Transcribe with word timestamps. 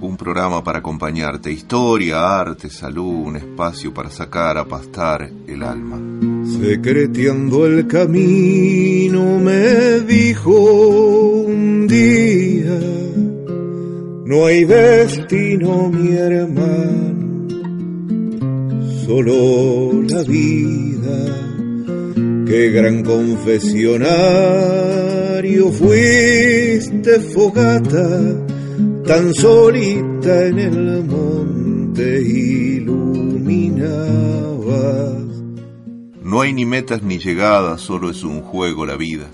Un 0.00 0.16
programa 0.16 0.62
para 0.62 0.78
acompañarte, 0.78 1.50
historia, 1.50 2.38
arte, 2.38 2.70
salud, 2.70 3.26
un 3.26 3.36
espacio 3.36 3.92
para 3.92 4.10
sacar 4.10 4.56
a 4.58 4.64
pastar 4.64 5.30
el 5.46 5.62
alma. 5.62 5.98
Secreteando 6.60 7.66
el 7.66 7.86
camino 7.86 9.38
me 9.38 10.00
dijo 10.00 10.50
un 10.50 11.86
día, 11.88 12.78
no 14.24 14.46
hay 14.46 14.64
destino 14.64 15.88
mi 15.88 16.12
hermano, 16.12 17.48
solo 19.04 20.02
la 20.02 20.22
vida. 20.22 21.47
Qué 22.48 22.70
gran 22.70 23.02
confesionario 23.02 25.70
fuiste 25.70 27.20
fogata, 27.20 28.46
tan 29.04 29.34
solita 29.34 30.46
en 30.46 30.58
el 30.58 31.04
monte 31.04 32.22
iluminabas. 32.22 33.92
No 36.22 36.40
hay 36.40 36.54
ni 36.54 36.64
metas 36.64 37.02
ni 37.02 37.18
llegadas, 37.18 37.82
solo 37.82 38.08
es 38.08 38.24
un 38.24 38.40
juego 38.40 38.86
la 38.86 38.96
vida. 38.96 39.26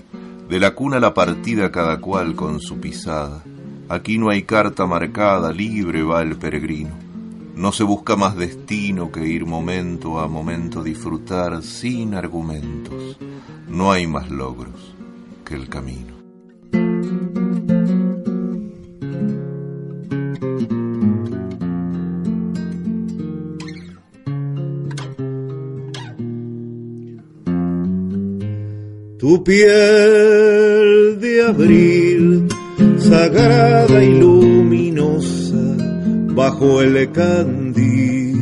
De 0.49 0.59
la 0.59 0.75
cuna 0.75 0.97
a 0.97 0.99
la 0.99 1.13
partida 1.13 1.71
cada 1.71 2.01
cual 2.01 2.35
con 2.35 2.59
su 2.59 2.81
pisada. 2.81 3.45
Aquí 3.87 4.17
no 4.17 4.29
hay 4.29 4.43
carta 4.43 4.85
marcada, 4.87 5.53
libre 5.53 6.03
va 6.03 6.21
el 6.21 6.35
peregrino. 6.35 7.04
No 7.55 7.71
se 7.71 7.83
busca 7.83 8.15
más 8.15 8.35
destino 8.35 9.11
que 9.11 9.25
ir 9.27 9.45
momento 9.45 10.19
a 10.19 10.27
momento 10.27 10.83
disfrutar 10.83 11.63
sin 11.63 12.13
argumentos. 12.13 13.17
No 13.69 13.91
hay 13.91 14.07
más 14.07 14.29
logros 14.29 14.95
que 15.45 15.55
el 15.55 15.69
camino. 15.69 16.15
Tu 29.25 29.43
piel 29.43 31.19
de 31.19 31.45
abril, 31.47 32.47
sagrada 32.99 34.03
y 34.03 34.19
luminosa, 34.19 35.34
bajo 36.35 36.81
el 36.81 37.11
candil. 37.13 38.35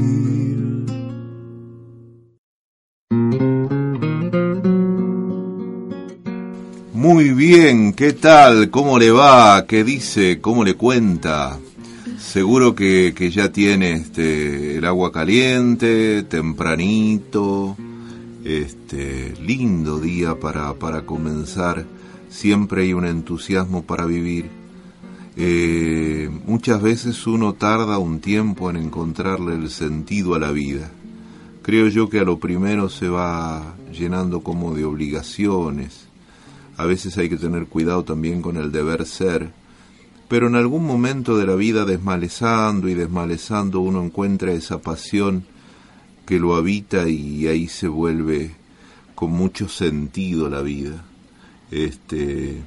Muy 6.94 7.30
bien, 7.32 7.94
¿qué 7.94 8.14
tal? 8.14 8.72
¿Cómo 8.72 8.98
le 8.98 9.12
va? 9.12 9.66
¿Qué 9.68 9.84
dice? 9.84 10.42
¿Cómo 10.42 10.64
le 10.64 10.74
cuenta? 10.74 11.60
Seguro 12.18 12.74
que, 12.74 13.14
que 13.16 13.30
ya 13.30 13.52
tiene 13.52 13.92
este, 13.92 14.78
el 14.78 14.86
agua 14.86 15.12
caliente, 15.12 16.24
tempranito, 16.24 17.78
este 18.44 19.36
lindo 19.40 20.00
día 20.00 20.40
para, 20.40 20.74
para 20.74 21.02
comenzar. 21.06 21.86
Siempre 22.30 22.84
hay 22.84 22.94
un 22.94 23.06
entusiasmo 23.06 23.84
para 23.84 24.06
vivir. 24.06 24.63
Eh, 25.36 26.30
muchas 26.46 26.82
veces 26.82 27.26
uno 27.26 27.54
tarda 27.54 27.98
un 27.98 28.20
tiempo 28.20 28.70
en 28.70 28.76
encontrarle 28.76 29.56
el 29.56 29.70
sentido 29.70 30.36
a 30.36 30.40
la 30.40 30.52
vida. 30.52 30.92
Creo 31.64 31.88
yo 31.88 32.10
que 32.10 32.20
a 32.20 32.24
lo 32.24 32.40
primero 32.40 32.90
se 32.90 33.10
va 33.10 33.76
llenando 33.92 34.42
como 34.42 34.76
de 34.76 34.86
obligaciones. 34.86 36.08
A 36.78 36.86
veces 36.86 37.18
hay 37.18 37.30
que 37.30 37.38
tener 37.38 37.68
cuidado 37.68 38.04
también 38.04 38.42
con 38.42 38.58
el 38.58 38.72
deber 38.72 39.06
ser. 39.06 39.52
Pero 40.28 40.48
en 40.48 40.56
algún 40.56 40.86
momento 40.86 41.38
de 41.38 41.46
la 41.46 41.56
vida 41.56 41.86
desmalezando 41.86 42.90
y 42.90 42.94
desmalezando 42.94 43.80
uno 43.82 44.04
encuentra 44.04 44.52
esa 44.52 44.82
pasión 44.82 45.46
que 46.26 46.40
lo 46.40 46.56
habita 46.56 47.08
y 47.08 47.48
ahí 47.48 47.68
se 47.68 47.88
vuelve 47.88 48.56
con 49.16 49.32
mucho 49.32 49.68
sentido 49.68 50.50
la 50.50 50.62
vida. 50.62 51.04
Este 51.72 52.62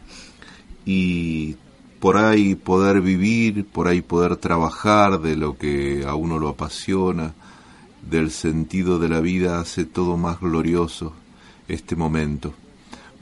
y 0.85 1.57
por 2.01 2.17
ahí 2.17 2.55
poder 2.55 3.01
vivir, 3.01 3.67
por 3.67 3.89
ahí 3.89 4.03
poder 4.03 4.37
trabajar 4.37 5.21
de 5.21 5.37
lo 5.37 5.57
que 5.57 6.05
a 6.07 6.15
uno 6.15 6.39
lo 6.39 6.49
apasiona, 6.49 7.35
del 8.09 8.31
sentido 8.31 8.99
de 8.99 9.09
la 9.09 9.21
vida 9.21 9.61
hace 9.61 9.85
todo 9.85 10.17
más 10.17 10.41
glorioso 10.41 11.13
este 11.69 11.97
momento. 11.97 12.55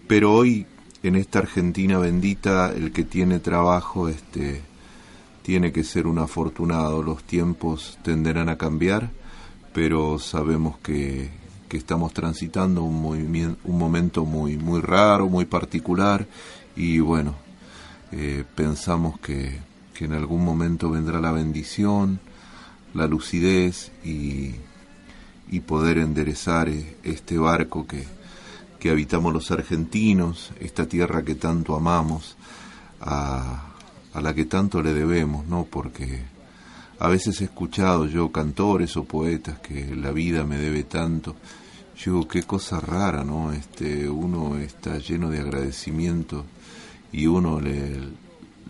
Pero 0.07 0.35
hoy 0.35 0.67
en 1.03 1.17
esta 1.17 1.39
Argentina 1.39 1.99
bendita 1.99 2.73
el 2.75 2.93
que 2.93 3.05
tiene 3.05 3.39
trabajo 3.39 4.09
este 4.09 4.63
tiene 5.43 5.73
que 5.73 5.85
ser 5.85 6.07
un 6.07 6.19
afortunado, 6.19 7.03
los 7.03 7.23
tiempos 7.25 7.99
tenderán 8.03 8.49
a 8.49 8.57
cambiar 8.57 9.11
pero 9.75 10.21
sabemos 10.21 10.79
que, 10.79 11.29
que 11.69 11.77
estamos 11.77 12.15
transitando 12.15 12.85
un, 12.85 13.03
movimiento, 13.03 13.59
un 13.65 13.77
momento 13.77 14.25
muy, 14.25 14.57
muy 14.57 14.81
raro, 14.81 15.29
muy 15.29 15.45
particular 15.47 16.27
y 16.77 17.01
bueno, 17.01 17.35
eh, 18.17 18.45
pensamos 18.55 19.19
que, 19.19 19.59
que, 19.93 20.05
en 20.05 20.13
algún 20.13 20.45
momento 20.45 20.89
vendrá 20.89 21.21
la 21.21 21.33
bendición, 21.33 22.21
la 22.95 23.09
lucidez 23.09 23.91
y, 24.05 24.55
y 25.51 25.61
poder 25.61 25.99
enderezar 25.99 26.69
este 27.03 27.39
barco 27.39 27.89
que, 27.89 28.05
que, 28.79 28.91
habitamos 28.91 29.33
los 29.33 29.51
argentinos, 29.51 30.53
esta 30.61 30.87
tierra 30.87 31.25
que 31.25 31.35
tanto 31.35 31.75
amamos, 31.75 32.37
a, 33.01 33.73
a 34.13 34.21
la 34.21 34.33
que 34.33 34.45
tanto 34.45 34.81
le 34.81 34.95
debemos, 34.95 35.45
¿no? 35.49 35.67
Porque 35.69 36.23
a 37.01 37.09
veces 37.09 37.41
he 37.41 37.45
escuchado 37.47 38.07
yo 38.07 38.31
cantores 38.31 38.97
o 38.97 39.03
poetas 39.03 39.59
que 39.59 39.97
la 39.97 40.13
vida 40.13 40.45
me 40.45 40.57
debe 40.57 40.85
tanto. 40.85 41.35
Yo, 41.97 42.29
qué 42.29 42.45
cosa 42.45 42.79
rara, 42.79 43.25
¿no? 43.25 43.53
Este, 43.53 44.09
uno 44.09 44.57
está 44.59 44.99
lleno 44.99 45.31
de 45.31 45.41
agradecimiento 45.41 46.45
y 47.15 47.29
uno 47.29 47.61
le, 47.61 47.93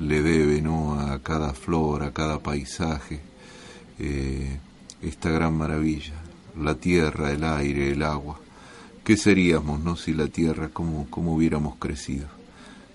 le 0.01 0.23
debe, 0.23 0.61
¿no? 0.61 1.01
A 1.01 1.19
cada 1.21 1.55
flor, 1.55 2.03
a 2.03 2.13
cada 2.13 2.41
paisaje, 2.41 3.21
eh, 3.99 4.59
esta 5.01 5.31
gran 5.31 5.57
maravilla, 5.57 6.13
la 6.61 6.75
tierra, 6.75 7.33
el 7.33 7.43
aire, 7.43 7.93
el 7.93 8.03
agua. 8.03 8.39
¿Qué 9.03 9.17
seríamos, 9.17 9.81
no? 9.81 9.97
Si 9.97 10.13
la 10.13 10.29
tierra, 10.29 10.69
¿cómo, 10.71 11.07
cómo 11.09 11.35
hubiéramos 11.35 11.77
crecido? 11.77 12.27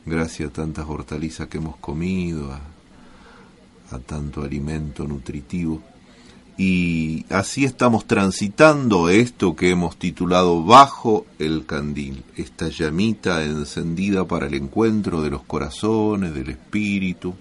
Gracias 0.05 0.49
a 0.49 0.53
tantas 0.53 0.85
hortalizas 0.87 1.47
que 1.47 1.57
hemos 1.57 1.77
comido, 1.77 2.53
a, 2.53 2.61
a 3.95 3.99
tanto 3.99 4.43
alimento 4.43 5.07
nutritivo. 5.07 5.81
Y 6.59 7.25
así 7.29 7.63
estamos 7.63 8.05
transitando 8.05 9.07
esto 9.07 9.55
que 9.55 9.69
hemos 9.69 9.97
titulado 9.97 10.61
Bajo 10.61 11.25
el 11.39 11.65
Candil, 11.65 12.25
esta 12.35 12.67
llamita 12.67 13.45
encendida 13.45 14.25
para 14.25 14.47
el 14.47 14.55
encuentro 14.55 15.21
de 15.21 15.29
los 15.29 15.43
corazones, 15.43 16.33
del 16.33 16.49
espíritu, 16.49 17.33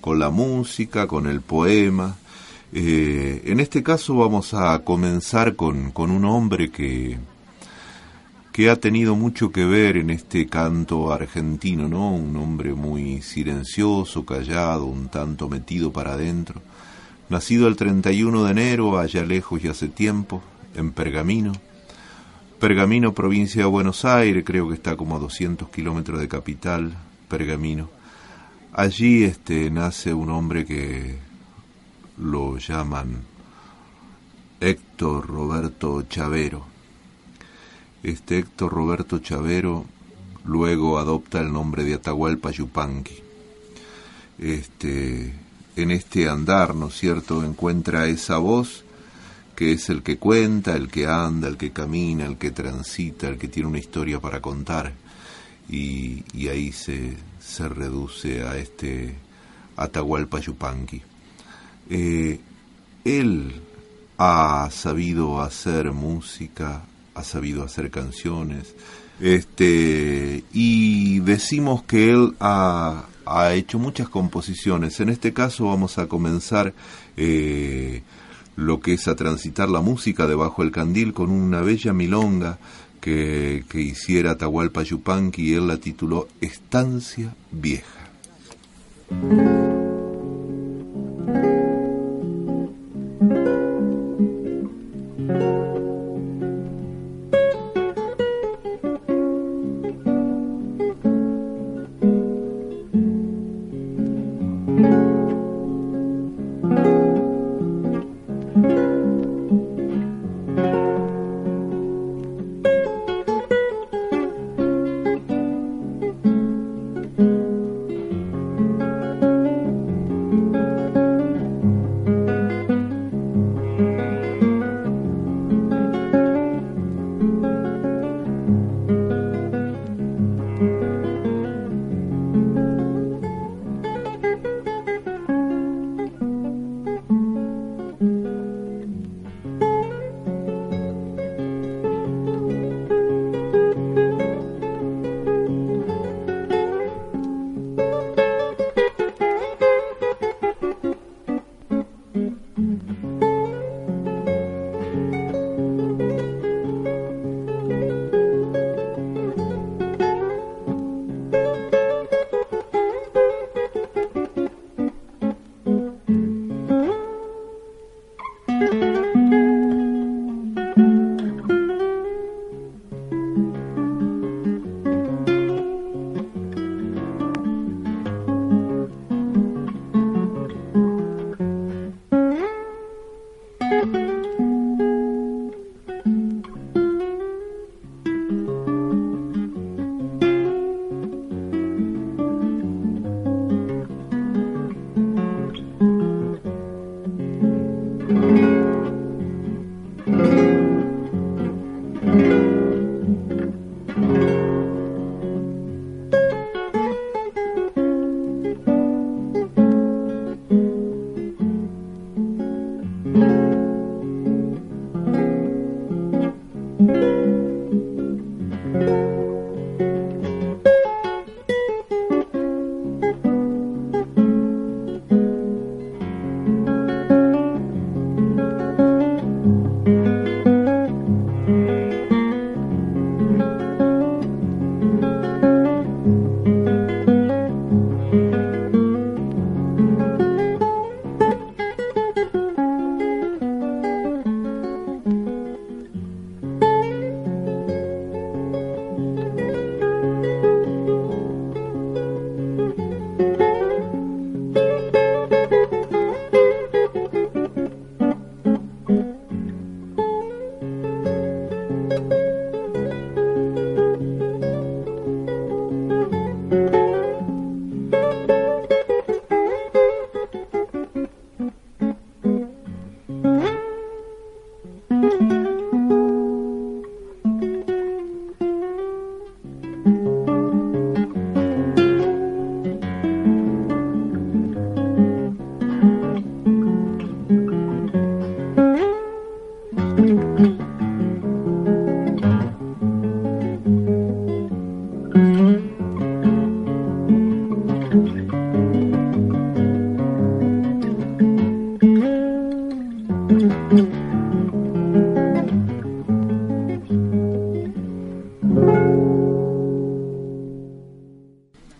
con 0.00 0.18
la 0.18 0.30
música, 0.30 1.06
con 1.06 1.26
el 1.26 1.42
poema. 1.42 2.16
Eh, 2.72 3.42
en 3.44 3.60
este 3.60 3.82
caso 3.82 4.16
vamos 4.16 4.54
a 4.54 4.78
comenzar 4.78 5.54
con, 5.54 5.90
con 5.90 6.10
un 6.10 6.24
hombre 6.24 6.70
que, 6.70 7.18
que 8.50 8.70
ha 8.70 8.76
tenido 8.76 9.14
mucho 9.14 9.52
que 9.52 9.66
ver 9.66 9.98
en 9.98 10.08
este 10.08 10.46
canto 10.46 11.12
argentino, 11.12 11.86
¿no? 11.86 12.14
Un 12.14 12.34
hombre 12.36 12.72
muy 12.72 13.20
silencioso, 13.20 14.24
callado, 14.24 14.86
un 14.86 15.08
tanto 15.08 15.50
metido 15.50 15.92
para 15.92 16.14
adentro. 16.14 16.62
Nacido 17.28 17.68
el 17.68 17.76
31 17.76 18.44
de 18.44 18.50
enero, 18.50 18.98
allá 18.98 19.22
lejos 19.22 19.62
y 19.62 19.68
hace 19.68 19.88
tiempo, 19.88 20.42
en 20.74 20.92
Pergamino. 20.92 21.52
Pergamino, 22.58 23.12
provincia 23.12 23.62
de 23.62 23.68
Buenos 23.68 24.06
Aires, 24.06 24.44
creo 24.46 24.68
que 24.68 24.74
está 24.74 24.96
como 24.96 25.16
a 25.16 25.18
200 25.18 25.68
kilómetros 25.68 26.20
de 26.20 26.28
capital, 26.28 26.94
Pergamino. 27.28 27.90
Allí 28.72 29.24
este, 29.24 29.70
nace 29.70 30.14
un 30.14 30.30
hombre 30.30 30.64
que 30.64 31.18
lo 32.16 32.56
llaman 32.56 33.22
Héctor 34.60 35.26
Roberto 35.26 36.02
Chavero. 36.02 36.64
Este 38.02 38.38
Héctor 38.38 38.72
Roberto 38.72 39.18
Chavero 39.18 39.84
luego 40.44 40.98
adopta 40.98 41.40
el 41.40 41.52
nombre 41.52 41.84
de 41.84 41.94
Atahualpa 41.94 42.50
Yupanqui. 42.50 43.22
Este, 44.38 45.34
en 45.82 45.90
este 45.90 46.28
andar, 46.28 46.74
¿no 46.74 46.88
es 46.88 46.94
cierto?, 46.94 47.44
encuentra 47.44 48.06
esa 48.06 48.38
voz 48.38 48.84
que 49.54 49.72
es 49.72 49.88
el 49.88 50.02
que 50.04 50.18
cuenta, 50.18 50.76
el 50.76 50.88
que 50.88 51.06
anda, 51.06 51.48
el 51.48 51.56
que 51.56 51.72
camina, 51.72 52.26
el 52.26 52.36
que 52.36 52.52
transita, 52.52 53.26
el 53.26 53.38
que 53.38 53.48
tiene 53.48 53.68
una 53.68 53.78
historia 53.78 54.20
para 54.20 54.40
contar. 54.40 54.92
Y, 55.68 56.22
ahí 56.48 56.70
se, 56.70 57.16
se 57.40 57.68
reduce 57.68 58.42
a 58.42 58.56
este 58.56 59.16
Atahualpa 59.76 60.38
Yupanqui. 60.38 61.02
Eh, 61.90 62.38
él 63.04 63.60
ha 64.16 64.68
sabido 64.70 65.40
hacer 65.40 65.90
música, 65.90 66.82
ha 67.14 67.24
sabido 67.24 67.64
hacer 67.64 67.90
canciones, 67.90 68.74
este, 69.20 70.44
y 70.52 71.18
decimos 71.20 71.82
que 71.82 72.10
él 72.10 72.36
ha, 72.38 73.06
ha 73.28 73.54
hecho 73.54 73.78
muchas 73.78 74.08
composiciones. 74.08 75.00
En 75.00 75.08
este 75.08 75.32
caso 75.32 75.66
vamos 75.66 75.98
a 75.98 76.06
comenzar 76.06 76.74
eh, 77.16 78.02
lo 78.56 78.80
que 78.80 78.94
es 78.94 79.08
a 79.08 79.16
transitar 79.16 79.68
la 79.68 79.80
música 79.80 80.26
debajo 80.26 80.62
del 80.62 80.72
candil 80.72 81.12
con 81.12 81.30
una 81.30 81.60
bella 81.60 81.92
milonga 81.92 82.58
que, 83.00 83.64
que 83.68 83.80
hiciera 83.80 84.36
Tahualpa 84.36 84.82
Yupanqui 84.82 85.50
y 85.50 85.54
él 85.54 85.68
la 85.68 85.76
tituló 85.76 86.28
Estancia 86.40 87.34
Vieja. 87.50 88.08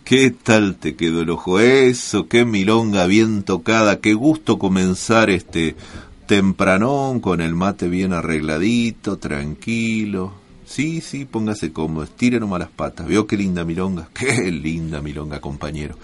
¿Qué 0.08 0.30
tal 0.30 0.76
te 0.76 0.96
quedó 0.96 1.20
el 1.20 1.28
ojo? 1.28 1.60
Eso, 1.60 2.28
qué 2.28 2.46
milonga 2.46 3.04
bien 3.06 3.42
tocada, 3.42 4.00
qué 4.00 4.14
gusto 4.14 4.58
comenzar 4.58 5.28
este 5.28 5.76
tempranón 6.24 7.20
con 7.20 7.42
el 7.42 7.54
mate 7.54 7.88
bien 7.88 8.14
arregladito, 8.14 9.18
tranquilo. 9.18 10.32
Sí, 10.64 11.02
sí, 11.02 11.26
póngase 11.26 11.74
cómodo, 11.74 12.04
estire 12.04 12.40
nomás 12.40 12.60
las 12.60 12.70
patas. 12.70 13.06
Veo 13.06 13.26
qué 13.26 13.36
linda 13.36 13.66
milonga, 13.66 14.08
qué 14.18 14.50
linda 14.50 15.02
milonga, 15.02 15.42
compañero. 15.42 15.98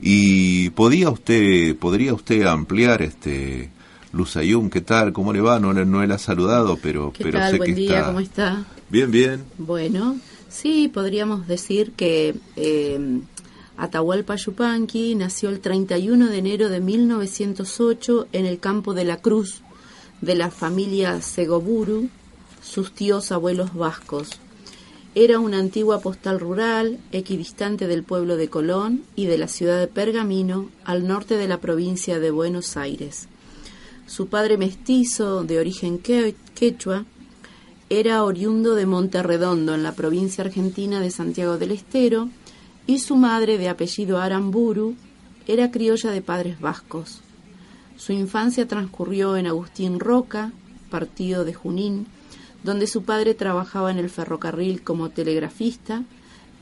Y 0.00 0.70
podía 0.70 1.10
usted, 1.10 1.76
podría 1.76 2.14
usted 2.14 2.46
ampliar 2.46 3.02
este 3.02 3.68
Luzayún, 4.12 4.70
¿qué 4.70 4.80
tal? 4.80 5.12
¿Cómo 5.12 5.34
le 5.34 5.42
va? 5.42 5.60
No, 5.60 5.74
no 5.74 6.06
la 6.06 6.14
ha 6.14 6.18
saludado, 6.18 6.78
pero, 6.82 7.12
¿Qué 7.12 7.24
pero 7.24 7.38
tal? 7.38 7.50
sé 7.50 7.58
Buen 7.58 7.74
que 7.74 7.78
día, 7.78 7.98
está... 7.98 8.06
¿cómo 8.06 8.20
está? 8.20 8.64
Bien, 8.88 9.10
bien. 9.10 9.44
Bueno, 9.58 10.16
sí, 10.48 10.88
podríamos 10.88 11.46
decir 11.46 11.92
que 11.92 12.34
eh, 12.56 13.20
Atahualpa 13.80 14.36
Yupanqui 14.36 15.14
nació 15.14 15.48
el 15.48 15.60
31 15.60 16.28
de 16.28 16.36
enero 16.36 16.68
de 16.68 16.80
1908 16.80 18.28
en 18.30 18.44
el 18.44 18.60
campo 18.60 18.92
de 18.92 19.06
la 19.06 19.22
Cruz 19.22 19.62
de 20.20 20.34
la 20.34 20.50
familia 20.50 21.22
Segoburu, 21.22 22.10
sus 22.62 22.92
tíos 22.92 23.32
abuelos 23.32 23.72
vascos. 23.74 24.32
Era 25.14 25.38
una 25.38 25.58
antigua 25.58 26.00
postal 26.00 26.40
rural, 26.40 26.98
equidistante 27.10 27.86
del 27.86 28.02
pueblo 28.02 28.36
de 28.36 28.50
Colón 28.50 29.02
y 29.16 29.24
de 29.24 29.38
la 29.38 29.48
ciudad 29.48 29.80
de 29.80 29.86
Pergamino, 29.86 30.68
al 30.84 31.08
norte 31.08 31.38
de 31.38 31.48
la 31.48 31.62
provincia 31.62 32.20
de 32.20 32.30
Buenos 32.30 32.76
Aires. 32.76 33.28
Su 34.06 34.26
padre 34.26 34.58
mestizo, 34.58 35.42
de 35.42 35.58
origen 35.58 35.98
que- 35.98 36.34
quechua, 36.54 37.06
era 37.88 38.24
oriundo 38.24 38.74
de 38.74 38.84
Monterredondo, 38.84 39.74
en 39.74 39.82
la 39.82 39.94
provincia 39.94 40.44
argentina 40.44 41.00
de 41.00 41.10
Santiago 41.10 41.56
del 41.56 41.70
Estero, 41.72 42.28
y 42.90 42.98
su 42.98 43.14
madre, 43.14 43.56
de 43.56 43.68
apellido 43.68 44.18
Aramburu, 44.18 44.96
era 45.46 45.70
criolla 45.70 46.10
de 46.10 46.22
padres 46.22 46.58
vascos. 46.58 47.20
Su 47.96 48.12
infancia 48.12 48.66
transcurrió 48.66 49.36
en 49.36 49.46
Agustín 49.46 50.00
Roca, 50.00 50.50
partido 50.90 51.44
de 51.44 51.54
Junín, 51.54 52.08
donde 52.64 52.88
su 52.88 53.04
padre 53.04 53.34
trabajaba 53.34 53.92
en 53.92 53.98
el 53.98 54.10
ferrocarril 54.10 54.82
como 54.82 55.10
telegrafista 55.10 56.02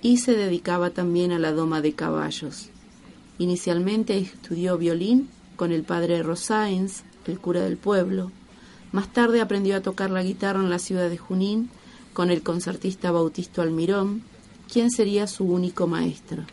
y 0.02 0.18
se 0.18 0.32
dedicaba 0.32 0.90
también 0.90 1.32
a 1.32 1.38
la 1.38 1.52
doma 1.52 1.80
de 1.80 1.94
caballos. 1.94 2.68
Inicialmente 3.38 4.18
estudió 4.18 4.76
violín 4.76 5.30
con 5.56 5.72
el 5.72 5.82
padre 5.82 6.22
Rosáens, 6.22 7.04
el 7.26 7.38
cura 7.38 7.62
del 7.62 7.78
pueblo. 7.78 8.32
Más 8.92 9.10
tarde 9.14 9.40
aprendió 9.40 9.76
a 9.76 9.82
tocar 9.82 10.10
la 10.10 10.22
guitarra 10.22 10.60
en 10.60 10.68
la 10.68 10.78
ciudad 10.78 11.08
de 11.08 11.16
Junín 11.16 11.70
con 12.12 12.30
el 12.30 12.42
concertista 12.42 13.12
Bautisto 13.12 13.62
Almirón, 13.62 14.24
quien 14.72 14.90
sería 14.90 15.26
su 15.26 15.44
único 15.44 15.86
maestro. 15.86 16.44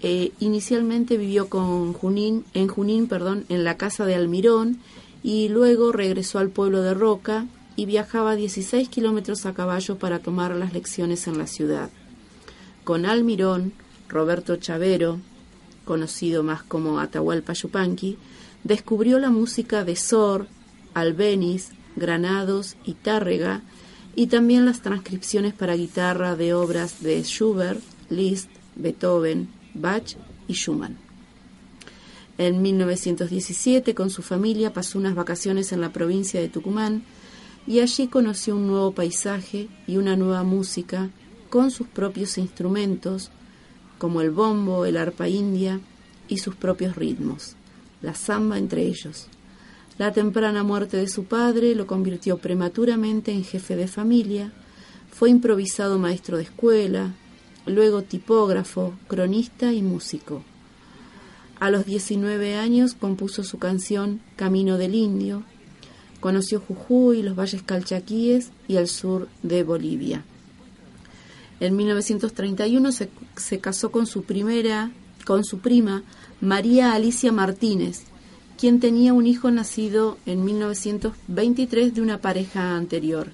Eh, 0.00 0.32
inicialmente 0.40 1.16
vivió 1.16 1.48
con 1.48 1.92
Junín, 1.92 2.44
en 2.54 2.68
Junín 2.68 3.08
perdón, 3.08 3.44
en 3.48 3.64
la 3.64 3.76
casa 3.76 4.04
de 4.04 4.14
Almirón 4.14 4.78
y 5.22 5.48
luego 5.48 5.92
regresó 5.92 6.38
al 6.38 6.50
pueblo 6.50 6.82
de 6.82 6.94
Roca 6.94 7.46
y 7.76 7.86
viajaba 7.86 8.36
16 8.36 8.88
kilómetros 8.88 9.46
a 9.46 9.54
caballo 9.54 9.98
para 9.98 10.18
tomar 10.18 10.54
las 10.54 10.72
lecciones 10.72 11.26
en 11.26 11.38
la 11.38 11.46
ciudad. 11.46 11.90
Con 12.84 13.06
Almirón, 13.06 13.72
Roberto 14.08 14.56
Chavero, 14.56 15.18
conocido 15.84 16.42
más 16.42 16.62
como 16.62 17.00
Atahualpa 17.00 17.54
Yupanqui, 17.54 18.18
descubrió 18.64 19.18
la 19.18 19.30
música 19.30 19.84
de 19.84 19.96
Sor, 19.96 20.46
Albeniz, 20.94 21.70
Granados 21.96 22.76
y 22.84 22.94
Tárrega, 22.94 23.62
y 24.16 24.28
también 24.28 24.64
las 24.64 24.80
transcripciones 24.80 25.52
para 25.52 25.76
guitarra 25.76 26.34
de 26.36 26.54
obras 26.54 27.02
de 27.02 27.22
Schubert, 27.22 27.82
Liszt, 28.08 28.48
Beethoven, 28.74 29.48
Bach 29.74 30.16
y 30.48 30.54
Schumann. 30.54 30.96
En 32.38 32.62
1917, 32.62 33.94
con 33.94 34.08
su 34.08 34.22
familia, 34.22 34.72
pasó 34.72 34.98
unas 34.98 35.14
vacaciones 35.14 35.70
en 35.72 35.82
la 35.82 35.92
provincia 35.92 36.40
de 36.40 36.48
Tucumán 36.48 37.02
y 37.66 37.80
allí 37.80 38.08
conoció 38.08 38.56
un 38.56 38.66
nuevo 38.66 38.92
paisaje 38.92 39.68
y 39.86 39.98
una 39.98 40.16
nueva 40.16 40.44
música 40.44 41.10
con 41.50 41.70
sus 41.70 41.86
propios 41.86 42.38
instrumentos, 42.38 43.30
como 43.98 44.22
el 44.22 44.30
bombo, 44.30 44.86
el 44.86 44.96
arpa 44.96 45.28
india 45.28 45.78
y 46.26 46.38
sus 46.38 46.54
propios 46.56 46.96
ritmos, 46.96 47.54
la 48.00 48.14
samba 48.14 48.56
entre 48.56 48.82
ellos. 48.82 49.28
La 49.98 50.12
temprana 50.12 50.62
muerte 50.62 50.98
de 50.98 51.08
su 51.08 51.24
padre 51.24 51.74
lo 51.74 51.86
convirtió 51.86 52.36
prematuramente 52.36 53.32
en 53.32 53.44
jefe 53.44 53.76
de 53.76 53.88
familia, 53.88 54.52
fue 55.10 55.30
improvisado 55.30 55.98
maestro 55.98 56.36
de 56.36 56.42
escuela, 56.42 57.14
luego 57.64 58.02
tipógrafo, 58.02 58.92
cronista 59.08 59.72
y 59.72 59.80
músico. 59.80 60.42
A 61.58 61.70
los 61.70 61.86
19 61.86 62.56
años 62.56 62.92
compuso 62.92 63.42
su 63.42 63.58
canción 63.58 64.20
Camino 64.36 64.76
del 64.76 64.94
Indio, 64.94 65.44
conoció 66.20 66.60
Jujuy, 66.60 67.22
los 67.22 67.34
valles 67.34 67.62
calchaquíes 67.62 68.50
y 68.68 68.76
el 68.76 68.88
sur 68.88 69.28
de 69.42 69.62
Bolivia. 69.62 70.22
En 71.58 71.74
1931 71.74 72.92
se, 72.92 73.08
se 73.36 73.60
casó 73.60 73.90
con 73.90 74.06
su 74.06 74.24
primera, 74.24 74.90
con 75.24 75.42
su 75.42 75.60
prima 75.60 76.02
María 76.42 76.92
Alicia 76.92 77.32
Martínez, 77.32 78.04
quien 78.58 78.80
tenía 78.80 79.12
un 79.12 79.26
hijo 79.26 79.50
nacido 79.50 80.18
en 80.26 80.44
1923 80.44 81.94
de 81.94 82.00
una 82.00 82.18
pareja 82.18 82.76
anterior. 82.76 83.28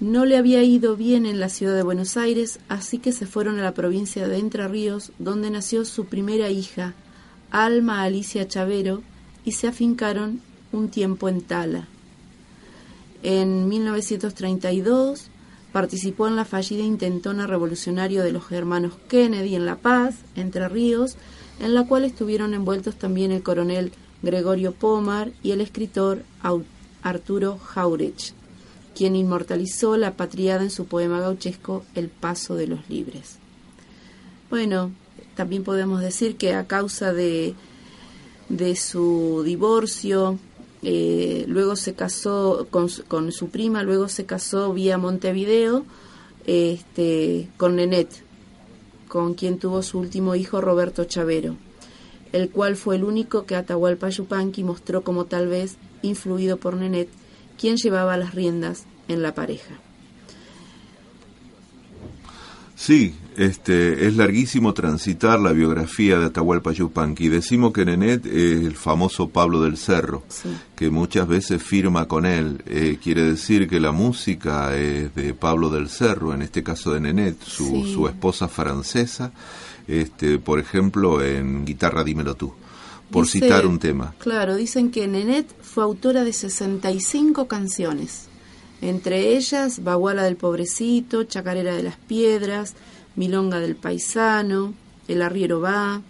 No 0.00 0.24
le 0.24 0.36
había 0.36 0.62
ido 0.62 0.96
bien 0.96 1.24
en 1.24 1.38
la 1.38 1.48
ciudad 1.48 1.74
de 1.74 1.84
Buenos 1.84 2.16
Aires, 2.16 2.58
así 2.68 2.98
que 2.98 3.12
se 3.12 3.26
fueron 3.26 3.60
a 3.60 3.62
la 3.62 3.74
provincia 3.74 4.26
de 4.26 4.38
Entre 4.38 4.66
Ríos, 4.66 5.12
donde 5.18 5.50
nació 5.50 5.84
su 5.84 6.06
primera 6.06 6.50
hija, 6.50 6.94
Alma 7.50 8.02
Alicia 8.02 8.48
Chavero, 8.48 9.02
y 9.44 9.52
se 9.52 9.68
afincaron 9.68 10.40
un 10.72 10.88
tiempo 10.88 11.28
en 11.28 11.42
Tala. 11.42 11.86
En 13.22 13.68
1932 13.68 15.30
participó 15.72 16.26
en 16.26 16.36
la 16.36 16.44
fallida 16.44 16.82
intentona 16.82 17.46
revolucionaria 17.46 18.22
de 18.22 18.32
los 18.32 18.50
hermanos 18.50 18.94
Kennedy 19.08 19.54
en 19.54 19.64
La 19.64 19.76
Paz, 19.76 20.16
Entre 20.34 20.68
Ríos, 20.68 21.16
en 21.60 21.74
la 21.74 21.86
cual 21.86 22.04
estuvieron 22.04 22.54
envueltos 22.54 22.96
también 22.96 23.32
el 23.32 23.42
coronel 23.42 23.92
Gregorio 24.22 24.72
Pomar 24.72 25.32
y 25.42 25.52
el 25.52 25.60
escritor 25.60 26.22
Arturo 27.02 27.58
Jauretsch, 27.58 28.32
quien 28.94 29.16
inmortalizó 29.16 29.96
la 29.96 30.16
patriada 30.16 30.62
en 30.62 30.70
su 30.70 30.86
poema 30.86 31.20
gauchesco 31.20 31.84
El 31.94 32.08
Paso 32.08 32.54
de 32.54 32.66
los 32.66 32.88
Libres. 32.88 33.38
Bueno, 34.50 34.92
también 35.34 35.64
podemos 35.64 36.00
decir 36.00 36.36
que 36.36 36.54
a 36.54 36.66
causa 36.66 37.12
de, 37.12 37.54
de 38.48 38.76
su 38.76 39.42
divorcio, 39.44 40.38
eh, 40.82 41.44
luego 41.48 41.76
se 41.76 41.94
casó 41.94 42.66
con, 42.70 42.88
con, 43.08 43.32
su 43.32 43.48
prima, 43.48 43.82
luego 43.82 44.08
se 44.08 44.26
casó 44.26 44.72
vía 44.72 44.98
Montevideo 44.98 45.84
este, 46.46 47.48
con 47.56 47.76
Nenet, 47.76 48.08
con 49.14 49.34
quien 49.34 49.60
tuvo 49.60 49.84
su 49.84 50.00
último 50.00 50.34
hijo 50.34 50.60
Roberto 50.60 51.04
Chavero, 51.04 51.54
el 52.32 52.50
cual 52.50 52.74
fue 52.74 52.96
el 52.96 53.04
único 53.04 53.46
que 53.46 53.54
Atahualpa 53.54 54.08
Yupanqui 54.08 54.64
mostró 54.64 55.04
como 55.04 55.26
tal 55.26 55.46
vez 55.46 55.76
influido 56.02 56.56
por 56.56 56.74
Nenet, 56.74 57.08
quien 57.56 57.76
llevaba 57.76 58.16
las 58.16 58.34
riendas 58.34 58.86
en 59.06 59.22
la 59.22 59.32
pareja. 59.32 59.83
Sí, 62.84 63.14
este, 63.38 64.06
es 64.06 64.16
larguísimo 64.16 64.74
transitar 64.74 65.40
la 65.40 65.52
biografía 65.52 66.18
de 66.18 66.26
Atahualpa 66.26 66.72
Yupanqui. 66.72 67.28
Decimos 67.28 67.72
que 67.72 67.86
Nenet 67.86 68.26
es 68.26 68.60
el 68.66 68.76
famoso 68.76 69.28
Pablo 69.30 69.62
del 69.62 69.78
Cerro, 69.78 70.22
Sí. 70.28 70.50
que 70.76 70.90
muchas 70.90 71.26
veces 71.26 71.62
firma 71.62 72.06
con 72.06 72.26
él. 72.26 72.62
Eh, 72.66 72.98
quiere 73.02 73.22
decir 73.22 73.68
que 73.68 73.80
la 73.80 73.90
música 73.92 74.76
es 74.76 75.14
de 75.14 75.32
Pablo 75.32 75.70
del 75.70 75.88
Cerro, 75.88 76.34
en 76.34 76.42
este 76.42 76.62
caso 76.62 76.92
de 76.92 77.00
Nenet, 77.00 77.42
su, 77.42 77.64
Sí. 77.86 77.94
su 77.94 78.06
esposa 78.06 78.48
francesa, 78.48 79.32
este, 79.88 80.38
por 80.38 80.58
ejemplo, 80.58 81.22
en 81.24 81.64
Guitarra 81.64 82.04
Dímelo 82.04 82.34
tú, 82.34 82.52
por 83.10 83.24
Dice- 83.24 83.40
citar 83.40 83.66
un 83.66 83.78
tema. 83.78 84.14
Claro, 84.18 84.56
dicen 84.56 84.90
que 84.90 85.08
Nenet 85.08 85.46
fue 85.62 85.84
autora 85.84 86.22
de 86.22 86.34
65 86.34 87.48
canciones, 87.48 88.28
entre 88.80 89.36
ellas 89.36 89.82
Baguala 89.82 90.24
del 90.24 90.36
Pobrecito, 90.36 91.24
Chacarera 91.24 91.74
de 91.74 91.82
las 91.82 91.96
Piedras, 91.96 92.74
Milonga 93.16 93.60
del 93.60 93.76
Paisano, 93.76 94.74
El 95.08 95.22
Arriero 95.22 95.60
Va, 95.60 96.02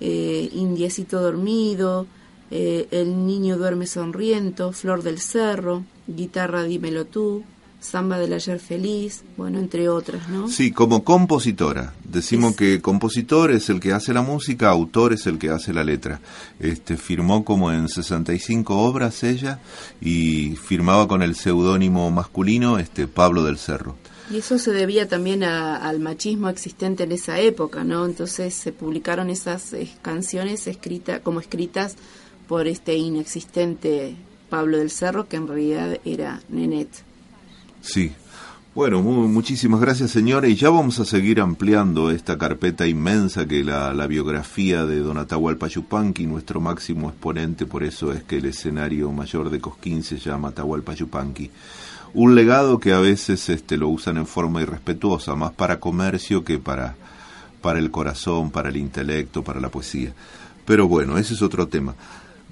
eh, 0.00 0.50
Indiecito 0.52 1.20
Dormido, 1.20 2.06
eh, 2.50 2.88
El 2.90 3.26
Niño 3.26 3.56
Duerme 3.56 3.86
Sonriento, 3.86 4.72
Flor 4.72 5.02
del 5.02 5.20
Cerro, 5.20 5.84
Guitarra 6.06 6.64
Dímelo 6.64 7.06
Tú, 7.06 7.44
Samba 7.82 8.18
del 8.18 8.32
Ayer 8.32 8.58
Feliz, 8.60 9.22
bueno, 9.36 9.58
entre 9.58 9.88
otras, 9.88 10.28
¿no? 10.28 10.48
Sí, 10.48 10.70
como 10.70 11.02
compositora. 11.04 11.92
Decimos 12.04 12.52
Es- 12.52 12.56
que 12.56 12.80
compositor 12.80 13.50
es 13.50 13.68
el 13.70 13.80
que 13.80 13.92
hace 13.92 14.14
la 14.14 14.22
música, 14.22 14.70
autor 14.70 15.12
es 15.12 15.26
el 15.26 15.38
que 15.38 15.50
hace 15.50 15.72
la 15.74 15.82
letra. 15.84 16.20
Este 16.60 16.96
firmó 16.96 17.44
como 17.44 17.72
en 17.72 17.88
65 17.88 18.78
obras 18.78 19.22
ella 19.24 19.60
y 20.00 20.56
firmaba 20.56 21.08
con 21.08 21.22
el 21.22 21.34
seudónimo 21.34 22.10
masculino 22.10 22.78
este 22.78 23.06
Pablo 23.08 23.42
del 23.42 23.58
Cerro. 23.58 23.96
Y 24.30 24.36
eso 24.38 24.58
se 24.58 24.70
debía 24.72 25.08
también 25.08 25.42
a- 25.42 25.76
al 25.76 25.98
machismo 25.98 26.48
existente 26.48 27.02
en 27.02 27.12
esa 27.12 27.40
época, 27.40 27.82
¿no? 27.84 28.06
Entonces 28.06 28.54
se 28.54 28.72
publicaron 28.72 29.28
esas 29.28 29.72
eh, 29.72 29.90
canciones 30.02 30.66
escritas 30.68 31.20
como 31.20 31.40
escritas 31.40 31.96
por 32.46 32.66
este 32.68 32.94
inexistente 32.96 34.14
Pablo 34.48 34.78
del 34.78 34.90
Cerro, 34.90 35.28
que 35.28 35.36
en 35.36 35.48
realidad 35.48 35.98
era 36.04 36.40
Nenet. 36.48 36.88
Sí. 37.82 38.12
Bueno, 38.74 39.02
mu- 39.02 39.28
muchísimas 39.28 39.82
gracias 39.82 40.10
señora 40.12 40.48
y 40.48 40.54
ya 40.56 40.70
vamos 40.70 40.98
a 40.98 41.04
seguir 41.04 41.40
ampliando 41.42 42.10
esta 42.10 42.38
carpeta 42.38 42.86
inmensa 42.86 43.46
que 43.46 43.62
la, 43.62 43.92
la 43.92 44.06
biografía 44.06 44.86
de 44.86 45.00
Don 45.00 45.18
Atahualpa 45.18 45.66
Yupanqui, 45.68 46.24
nuestro 46.26 46.58
máximo 46.58 47.10
exponente, 47.10 47.66
por 47.66 47.82
eso 47.84 48.12
es 48.14 48.22
que 48.22 48.38
el 48.38 48.46
escenario 48.46 49.12
mayor 49.12 49.50
de 49.50 49.60
Cosquín 49.60 50.02
se 50.02 50.16
llama 50.16 50.48
Atahualpa 50.48 50.94
Yupanqui. 50.94 51.50
Un 52.14 52.34
legado 52.34 52.78
que 52.78 52.94
a 52.94 53.00
veces 53.00 53.46
este, 53.50 53.76
lo 53.76 53.88
usan 53.88 54.16
en 54.16 54.26
forma 54.26 54.62
irrespetuosa, 54.62 55.34
más 55.34 55.52
para 55.52 55.78
comercio 55.78 56.42
que 56.42 56.58
para, 56.58 56.94
para 57.60 57.78
el 57.78 57.90
corazón, 57.90 58.50
para 58.50 58.70
el 58.70 58.78
intelecto, 58.78 59.42
para 59.44 59.60
la 59.60 59.68
poesía. 59.68 60.14
Pero 60.64 60.88
bueno, 60.88 61.18
ese 61.18 61.34
es 61.34 61.42
otro 61.42 61.68
tema. 61.68 61.94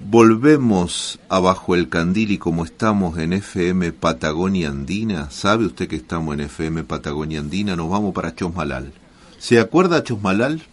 Volvemos 0.03 1.19
abajo 1.29 1.75
el 1.75 1.87
candil 1.87 2.31
y 2.31 2.37
como 2.37 2.65
estamos 2.65 3.17
en 3.19 3.33
FM 3.33 3.91
Patagonia 3.93 4.69
Andina, 4.69 5.29
¿sabe 5.29 5.65
usted 5.65 5.87
que 5.87 5.95
estamos 5.95 6.33
en 6.33 6.41
FM 6.41 6.83
Patagonia 6.83 7.39
Andina? 7.39 7.75
Nos 7.75 7.89
vamos 7.89 8.13
para 8.13 8.35
Chosmalal. 8.35 8.91
¿Se 9.37 9.59
acuerda 9.59 10.03
Chosmalal? 10.03 10.63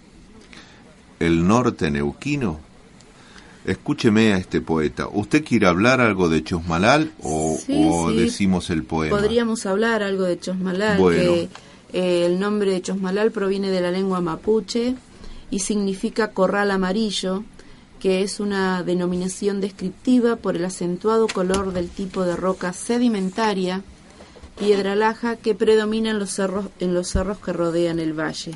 El 1.20 1.46
norte 1.46 1.90
neuquino. 1.90 2.58
Escúcheme 3.66 4.32
a 4.32 4.38
este 4.38 4.60
poeta. 4.62 5.08
¿Usted 5.12 5.44
quiere 5.44 5.66
hablar 5.66 6.00
algo 6.00 6.28
de 6.30 6.42
Chosmalal 6.42 7.12
o, 7.22 7.58
Sí, 7.64 7.74
o 7.86 8.10
sí. 8.10 8.16
decimos 8.16 8.70
el 8.70 8.82
poema? 8.84 9.16
Podríamos 9.16 9.66
hablar 9.66 10.02
algo 10.02 10.24
de 10.24 10.38
Chosmalal, 10.40 10.98
Bueno. 10.98 11.18
que 11.20 11.48
eh, 11.92 12.26
el 12.26 12.40
nombre 12.40 12.72
de 12.72 12.80
Chosmalal 12.82 13.30
proviene 13.30 13.70
de 13.70 13.82
la 13.82 13.90
lengua 13.90 14.20
mapuche 14.22 14.94
y 15.50 15.58
significa 15.60 16.30
corral 16.32 16.70
amarillo, 16.70 17.44
que 18.00 18.22
es 18.22 18.40
una 18.40 18.82
denominación 18.82 19.60
descriptiva 19.60 20.36
por 20.36 20.56
el 20.56 20.64
acentuado 20.64 21.28
color 21.28 21.72
del 21.72 21.88
tipo 21.88 22.24
de 22.24 22.36
roca 22.36 22.72
sedimentaria, 22.72 23.82
piedra 24.58 24.96
laja, 24.96 25.36
que 25.36 25.54
predomina 25.54 26.10
en 26.10 26.18
los 26.18 26.30
cerros, 26.30 26.66
en 26.80 26.94
los 26.94 27.08
cerros 27.08 27.38
que 27.38 27.52
rodean 27.52 27.98
el 27.98 28.18
valle. 28.18 28.52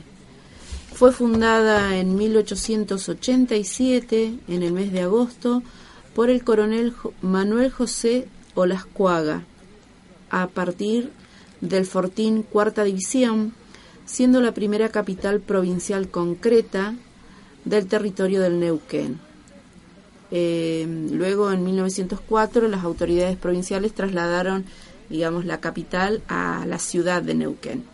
Fue 0.95 1.13
fundada 1.13 1.97
en 1.97 2.17
1887, 2.17 4.39
en 4.47 4.63
el 4.63 4.73
mes 4.73 4.93
de 4.93 5.03
agosto, 5.03 5.63
por 6.15 6.31
el 6.31 6.45
coronel 6.45 6.95
Manuel 7.23 7.71
José 7.71 8.29
Olascuaga, 8.55 9.45
a 10.31 10.47
partir 10.49 11.11
del 11.61 11.87
Fortín 11.87 12.43
Cuarta 12.43 12.85
División, 12.85 13.55
siendo 14.05 14.41
la 14.41 14.53
primera 14.53 14.91
capital 14.91 15.41
provincial 15.41 16.09
concreta 16.09 16.95
del 17.65 17.87
territorio 17.87 18.41
del 18.41 18.61
Neuquén. 18.61 19.32
Eh, 20.35 20.87
luego, 21.13 21.53
en 21.53 21.63
1904, 21.63 22.67
las 22.67 22.85
autoridades 22.85 23.37
provinciales 23.37 23.93
trasladaron, 23.93 24.65
digamos, 25.11 25.45
la 25.45 25.61
capital 25.61 26.23
a 26.27 26.65
la 26.67 26.79
ciudad 26.79 27.23
de 27.23 27.35
Neuquén. 27.35 27.85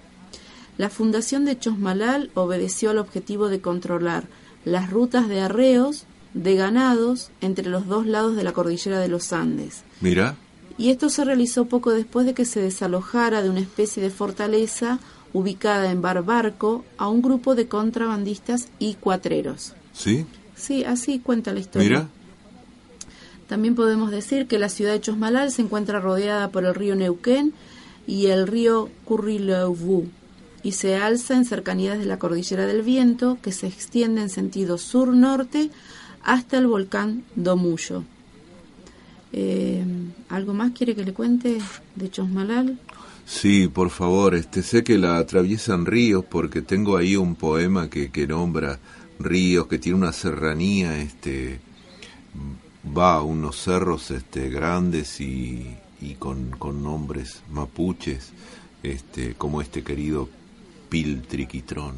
La 0.76 0.88
fundación 0.88 1.44
de 1.44 1.58
Chosmalal 1.58 2.30
obedeció 2.34 2.90
al 2.90 2.98
objetivo 2.98 3.48
de 3.48 3.60
controlar 3.60 4.28
las 4.64 4.88
rutas 4.88 5.28
de 5.28 5.40
arreos 5.40 6.04
de 6.32 6.54
ganados 6.54 7.30
entre 7.40 7.68
los 7.68 7.88
dos 7.88 8.06
lados 8.06 8.36
de 8.36 8.44
la 8.44 8.52
cordillera 8.52 9.00
de 9.00 9.08
los 9.08 9.32
Andes. 9.32 9.82
Mira, 10.00 10.36
Y 10.76 10.90
esto 10.90 11.08
se 11.08 11.24
realizó 11.24 11.64
poco 11.64 11.90
después 11.90 12.24
de 12.24 12.34
que 12.34 12.44
se 12.44 12.60
desalojara 12.60 13.42
de 13.42 13.50
una 13.50 13.58
especie 13.58 14.00
de 14.00 14.10
fortaleza 14.10 15.00
ubicada 15.32 15.90
en 15.90 16.00
Barbarco 16.00 16.84
a 16.98 17.08
un 17.08 17.20
grupo 17.20 17.56
de 17.56 17.66
contrabandistas 17.66 18.68
y 18.78 18.94
cuatreros. 18.94 19.74
¿sí? 19.92 20.24
Sí, 20.54 20.84
así 20.84 21.18
cuenta 21.18 21.52
la 21.52 21.58
historia. 21.58 21.88
Mira, 21.88 22.08
También 23.48 23.74
podemos 23.74 24.10
decir 24.10 24.46
que 24.46 24.58
la 24.58 24.68
ciudad 24.68 24.92
de 24.92 25.00
Chosmalal 25.00 25.50
se 25.50 25.62
encuentra 25.62 26.00
rodeada 26.00 26.50
por 26.50 26.64
el 26.64 26.74
río 26.74 26.94
Neuquén 26.94 27.54
y 28.06 28.26
el 28.26 28.46
río 28.46 28.90
Currileuvú 29.04 30.06
y 30.62 30.72
se 30.72 30.96
alza 30.96 31.34
en 31.34 31.44
cercanías 31.44 31.98
de 31.98 32.04
la 32.04 32.18
cordillera 32.18 32.66
del 32.66 32.82
viento 32.82 33.38
que 33.42 33.52
se 33.52 33.66
extiende 33.66 34.20
en 34.20 34.28
sentido 34.28 34.76
sur-norte 34.76 35.70
hasta 36.22 36.58
el 36.58 36.66
volcán 36.66 37.24
Domuyo. 37.36 38.04
Eh, 39.32 39.84
¿Algo 40.28 40.52
más 40.52 40.72
quiere 40.72 40.94
que 40.94 41.04
le 41.04 41.14
cuente 41.14 41.58
de 41.94 42.10
Chosmalal? 42.10 42.78
Sí, 43.24 43.68
por 43.68 43.90
favor, 43.90 44.34
este 44.34 44.62
sé 44.62 44.84
que 44.84 44.98
la 44.98 45.18
atraviesan 45.18 45.86
ríos 45.86 46.24
porque 46.24 46.62
tengo 46.62 46.96
ahí 46.96 47.16
un 47.16 47.34
poema 47.34 47.88
que, 47.88 48.10
que 48.10 48.26
nombra 48.26 48.78
ríos, 49.18 49.66
que 49.68 49.78
tiene 49.78 49.98
una 49.98 50.12
serranía, 50.12 50.98
este 50.98 51.60
va 52.96 53.14
a 53.16 53.22
unos 53.22 53.56
cerros 53.62 54.10
este 54.10 54.48
grandes 54.50 55.20
y, 55.20 55.76
y 56.00 56.14
con, 56.14 56.50
con 56.58 56.82
nombres 56.82 57.42
mapuches, 57.50 58.30
este 58.82 59.34
como 59.34 59.60
este 59.60 59.82
querido 59.82 60.28
Piltriquitrón, 60.88 61.94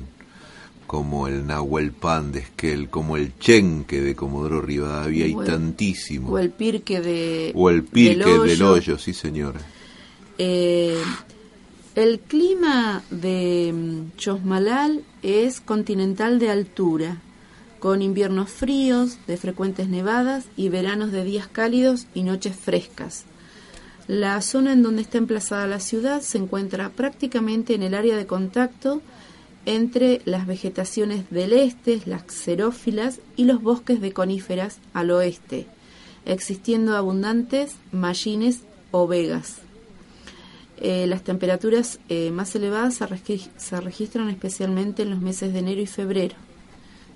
como 0.86 1.26
el 1.28 1.46
Nahuel 1.46 1.92
Pan 1.92 2.32
de 2.32 2.40
Esquel, 2.40 2.88
como 2.90 3.16
el 3.16 3.38
Chenque 3.38 4.00
de 4.00 4.14
Comodoro 4.16 4.60
Rivadavia, 4.60 5.24
hay 5.26 5.34
O 5.34 5.42
el- 5.42 5.46
tantísimos. 5.46 6.30
O 6.32 6.38
el 6.38 6.50
Pirque 6.50 7.00
de 7.00 7.52
O 7.54 7.70
el 7.70 7.84
Pirque 7.84 8.28
del 8.30 8.48
del 8.48 8.62
Hoyo. 8.62 8.72
Hoyo, 8.72 8.98
sí 8.98 9.14
señora. 9.14 9.60
Eh, 10.38 11.00
el 11.94 12.20
clima 12.20 13.02
de 13.10 13.72
mm, 13.74 14.16
Chosmalal 14.16 15.02
es 15.22 15.60
continental 15.60 16.38
de 16.38 16.50
altura, 16.50 17.20
con 17.80 18.02
inviernos 18.02 18.50
fríos, 18.50 19.18
de 19.26 19.36
frecuentes 19.36 19.88
nevadas 19.88 20.44
y 20.56 20.68
veranos 20.68 21.10
de 21.10 21.24
días 21.24 21.48
cálidos 21.48 22.06
y 22.14 22.22
noches 22.22 22.54
frescas. 22.54 23.24
La 24.06 24.40
zona 24.42 24.72
en 24.72 24.82
donde 24.82 25.02
está 25.02 25.18
emplazada 25.18 25.66
la 25.66 25.80
ciudad 25.80 26.20
se 26.20 26.38
encuentra 26.38 26.90
prácticamente 26.90 27.74
en 27.74 27.82
el 27.82 27.94
área 27.94 28.16
de 28.16 28.26
contacto 28.26 29.02
entre 29.66 30.20
las 30.24 30.46
vegetaciones 30.46 31.30
del 31.30 31.52
este, 31.52 32.00
las 32.06 32.22
xerófilas 32.28 33.20
y 33.36 33.44
los 33.44 33.62
bosques 33.62 34.00
de 34.00 34.12
coníferas 34.12 34.78
al 34.94 35.10
oeste, 35.10 35.66
existiendo 36.26 36.96
abundantes 36.96 37.74
mallines 37.92 38.60
o 38.90 39.06
vegas. 39.06 39.56
Eh, 40.82 41.06
las 41.06 41.22
temperaturas 41.22 42.00
eh, 42.08 42.30
más 42.30 42.54
elevadas 42.54 42.94
se, 42.94 43.06
regis- 43.06 43.50
se 43.58 43.80
registran 43.80 44.30
especialmente 44.30 45.02
en 45.02 45.10
los 45.10 45.20
meses 45.20 45.52
de 45.52 45.58
enero 45.58 45.82
y 45.82 45.86
febrero. 45.86 46.36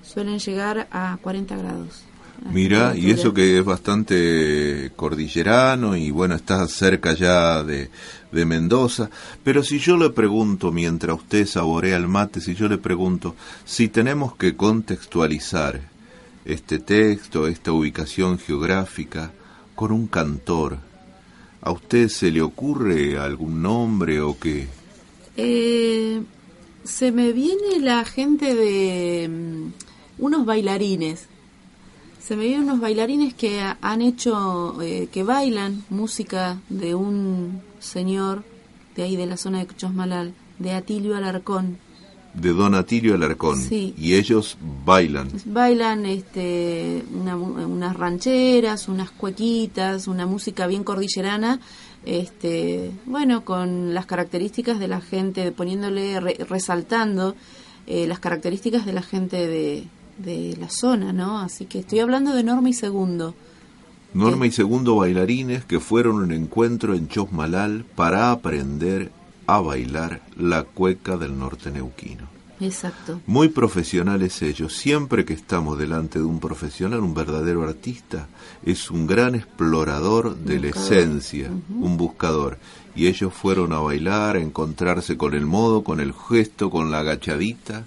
Suelen 0.04 0.38
llegar 0.38 0.86
a 0.90 1.18
40 1.20 1.56
grados. 1.56 2.04
Mira, 2.50 2.94
y 2.96 3.10
eso 3.10 3.32
que 3.32 3.58
es 3.58 3.64
bastante 3.64 4.92
cordillerano 4.96 5.96
y 5.96 6.10
bueno, 6.10 6.34
está 6.34 6.66
cerca 6.68 7.14
ya 7.14 7.62
de, 7.62 7.90
de 8.32 8.44
Mendoza. 8.44 9.08
Pero 9.42 9.62
si 9.62 9.78
yo 9.78 9.96
le 9.96 10.10
pregunto, 10.10 10.70
mientras 10.70 11.16
usted 11.16 11.46
saborea 11.46 11.96
el 11.96 12.06
mate, 12.06 12.40
si 12.40 12.54
yo 12.54 12.68
le 12.68 12.78
pregunto 12.78 13.34
si 13.64 13.88
tenemos 13.88 14.36
que 14.36 14.56
contextualizar 14.56 15.80
este 16.44 16.80
texto, 16.80 17.46
esta 17.46 17.72
ubicación 17.72 18.38
geográfica, 18.38 19.32
con 19.74 19.90
un 19.90 20.06
cantor, 20.06 20.78
¿a 21.62 21.72
usted 21.72 22.08
se 22.08 22.30
le 22.30 22.42
ocurre 22.42 23.18
algún 23.18 23.62
nombre 23.62 24.20
o 24.20 24.38
qué? 24.38 24.68
Eh, 25.36 26.22
se 26.84 27.10
me 27.10 27.32
viene 27.32 27.80
la 27.80 28.04
gente 28.04 28.54
de 28.54 29.28
mm, 29.28 29.83
unos 30.18 30.44
bailarines. 30.46 31.26
Se 32.20 32.36
me 32.36 32.44
vienen 32.44 32.62
unos 32.64 32.80
bailarines 32.80 33.34
que 33.34 33.60
ha- 33.60 33.76
han 33.82 34.00
hecho, 34.00 34.80
eh, 34.80 35.08
que 35.12 35.22
bailan 35.22 35.84
música 35.90 36.58
de 36.70 36.94
un 36.94 37.60
señor 37.80 38.42
de 38.96 39.02
ahí 39.02 39.16
de 39.16 39.26
la 39.26 39.36
zona 39.36 39.58
de 39.58 39.66
Chosmalal, 39.76 40.32
de 40.58 40.72
Atilio 40.72 41.16
Alarcón. 41.16 41.78
De 42.32 42.52
Don 42.52 42.74
Atilio 42.74 43.14
Alarcón. 43.14 43.60
Sí. 43.60 43.94
Y 43.98 44.14
ellos 44.14 44.56
bailan. 44.84 45.28
Bailan 45.44 46.06
este, 46.06 47.04
una 47.14 47.36
unas 47.36 47.94
rancheras, 47.96 48.88
unas 48.88 49.10
cuequitas, 49.10 50.08
una 50.08 50.26
música 50.26 50.66
bien 50.66 50.82
cordillerana, 50.82 51.60
este, 52.06 52.90
bueno, 53.06 53.44
con 53.44 53.94
las 53.94 54.06
características 54.06 54.78
de 54.78 54.88
la 54.88 55.00
gente, 55.00 55.52
poniéndole, 55.52 56.18
re- 56.20 56.38
resaltando 56.48 57.34
eh, 57.86 58.06
las 58.06 58.18
características 58.18 58.84
de 58.86 58.92
la 58.94 59.02
gente 59.02 59.46
de, 59.46 59.84
de 60.18 60.56
la 60.58 60.68
zona, 60.68 61.12
¿no? 61.12 61.38
Así 61.38 61.66
que 61.66 61.80
estoy 61.80 62.00
hablando 62.00 62.34
de 62.34 62.42
Norma 62.42 62.68
y 62.68 62.74
Segundo. 62.74 63.34
Norma 64.14 64.46
y 64.46 64.52
Segundo 64.52 64.96
bailarines 64.96 65.64
que 65.64 65.80
fueron 65.80 66.20
a 66.20 66.24
un 66.24 66.32
encuentro 66.32 66.94
en 66.94 67.08
Chosmalal 67.08 67.84
para 67.96 68.30
aprender 68.30 69.10
a 69.46 69.60
bailar 69.60 70.22
la 70.36 70.62
cueca 70.62 71.16
del 71.16 71.38
norte 71.38 71.70
neuquino. 71.70 72.34
Exacto. 72.60 73.20
Muy 73.26 73.48
profesionales 73.48 74.40
ellos. 74.42 74.74
Siempre 74.74 75.24
que 75.24 75.34
estamos 75.34 75.78
delante 75.78 76.18
de 76.18 76.24
un 76.24 76.38
profesional, 76.38 77.00
un 77.00 77.14
verdadero 77.14 77.64
artista, 77.64 78.28
es 78.64 78.90
un 78.90 79.06
gran 79.06 79.34
explorador 79.34 80.36
de 80.36 80.60
la 80.60 80.68
esencia, 80.68 81.50
un 81.50 81.96
buscador. 81.96 82.58
Y 82.94 83.08
ellos 83.08 83.34
fueron 83.34 83.72
a 83.72 83.80
bailar, 83.80 84.36
a 84.36 84.40
encontrarse 84.40 85.16
con 85.16 85.34
el 85.34 85.46
modo, 85.46 85.82
con 85.82 86.00
el 86.00 86.12
gesto, 86.12 86.70
con 86.70 86.90
la 86.90 87.00
agachadita, 87.00 87.84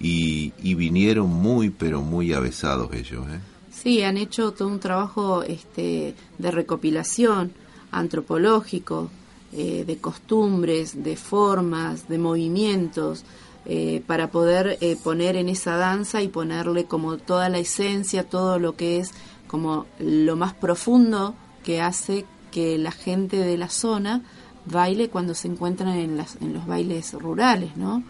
y, 0.00 0.52
y 0.62 0.74
vinieron 0.74 1.28
muy, 1.30 1.70
pero 1.70 2.02
muy 2.02 2.32
avesados 2.32 2.92
ellos. 2.92 3.24
¿eh? 3.28 3.40
Sí, 3.70 4.02
han 4.02 4.16
hecho 4.16 4.52
todo 4.52 4.68
un 4.68 4.80
trabajo 4.80 5.42
este, 5.42 6.14
de 6.38 6.50
recopilación 6.50 7.52
antropológico, 7.90 9.10
eh, 9.52 9.84
de 9.86 9.98
costumbres, 9.98 11.04
de 11.04 11.16
formas, 11.16 12.08
de 12.08 12.18
movimientos, 12.18 13.24
eh, 13.66 14.02
para 14.06 14.30
poder 14.30 14.78
eh, 14.80 14.96
poner 15.02 15.36
en 15.36 15.48
esa 15.48 15.76
danza 15.76 16.22
y 16.22 16.28
ponerle 16.28 16.84
como 16.84 17.16
toda 17.18 17.48
la 17.48 17.58
esencia, 17.58 18.28
todo 18.28 18.58
lo 18.58 18.76
que 18.76 18.98
es 18.98 19.12
como 19.46 19.86
lo 19.98 20.36
más 20.36 20.54
profundo 20.54 21.34
que 21.62 21.80
hace 21.80 22.26
que 22.50 22.76
la 22.78 22.90
gente 22.90 23.36
de 23.38 23.56
la 23.56 23.68
zona 23.68 24.22
baile 24.66 25.08
cuando 25.08 25.34
se 25.34 25.48
encuentran 25.48 25.96
en, 25.96 26.16
las, 26.16 26.36
en 26.42 26.52
los 26.52 26.66
bailes 26.66 27.12
rurales, 27.14 27.76
¿no? 27.76 28.02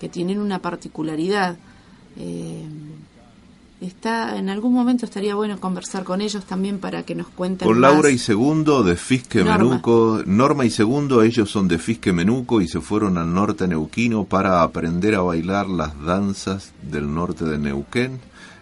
Que 0.00 0.08
tienen 0.08 0.40
una 0.40 0.60
particularidad. 0.60 1.56
Eh, 2.18 2.64
está 3.80 4.38
en 4.38 4.48
algún 4.48 4.72
momento 4.72 5.04
estaría 5.04 5.34
bueno 5.34 5.60
conversar 5.60 6.04
con 6.04 6.22
ellos 6.22 6.44
también 6.44 6.78
para 6.78 7.02
que 7.02 7.14
nos 7.14 7.28
cuenten 7.28 7.68
con 7.68 7.78
más. 7.78 7.92
Laura 7.92 8.10
y 8.10 8.18
Segundo 8.18 8.82
de 8.82 8.96
Fisque 8.96 9.44
Norma. 9.44 9.58
Menuco 9.58 10.22
Norma 10.24 10.64
y 10.64 10.70
Segundo 10.70 11.22
ellos 11.22 11.50
son 11.50 11.68
de 11.68 11.78
Fisque 11.78 12.12
Menuco 12.12 12.62
y 12.62 12.68
se 12.68 12.80
fueron 12.80 13.18
al 13.18 13.32
norte 13.34 13.68
neuquino 13.68 14.24
para 14.24 14.62
aprender 14.62 15.14
a 15.14 15.20
bailar 15.20 15.68
las 15.68 16.00
danzas 16.02 16.72
del 16.82 17.12
norte 17.12 17.44
de 17.44 17.58
Neuquén 17.58 18.18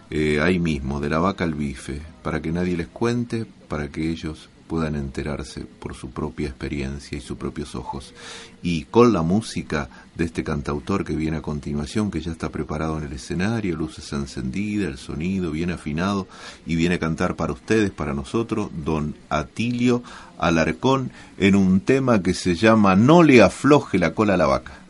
eh, 0.09 0.41
ahí 0.41 0.59
mismo 0.59 0.99
de 0.99 1.09
la 1.09 1.19
vaca 1.19 1.45
al 1.45 1.53
bife 1.53 2.01
para 2.21 2.41
que 2.41 2.51
nadie 2.51 2.75
les 2.75 2.87
cuente 2.87 3.45
para 3.69 3.87
que 3.87 4.11
ellos 4.11 4.49
puedan 4.67 4.95
enterarse 4.95 5.61
por 5.61 5.93
su 5.93 6.09
propia 6.09 6.47
experiencia 6.47 7.17
y 7.17 7.21
sus 7.21 7.37
propios 7.37 7.75
ojos. 7.75 8.13
Y 8.63 8.85
con 8.85 9.13
la 9.13 9.21
música 9.21 9.89
de 10.15 10.25
este 10.25 10.43
cantautor 10.43 11.05
que 11.05 11.15
viene 11.15 11.37
a 11.37 11.41
continuación, 11.41 12.09
que 12.09 12.21
ya 12.21 12.31
está 12.31 12.49
preparado 12.49 12.97
en 12.97 13.03
el 13.03 13.13
escenario, 13.13 13.75
luces 13.75 14.11
encendidas, 14.13 14.89
el 14.89 14.97
sonido 14.97 15.51
bien 15.51 15.71
afinado, 15.71 16.27
y 16.65 16.75
viene 16.75 16.95
a 16.95 16.99
cantar 16.99 17.35
para 17.35 17.53
ustedes, 17.53 17.91
para 17.91 18.13
nosotros, 18.13 18.69
don 18.83 19.15
Atilio 19.29 20.01
Alarcón, 20.37 21.11
en 21.37 21.55
un 21.55 21.79
tema 21.79 22.21
que 22.21 22.33
se 22.33 22.55
llama 22.55 22.95
No 22.95 23.23
le 23.23 23.41
afloje 23.41 23.99
la 23.99 24.13
cola 24.13 24.33
a 24.33 24.37
la 24.37 24.47
vaca. 24.47 24.84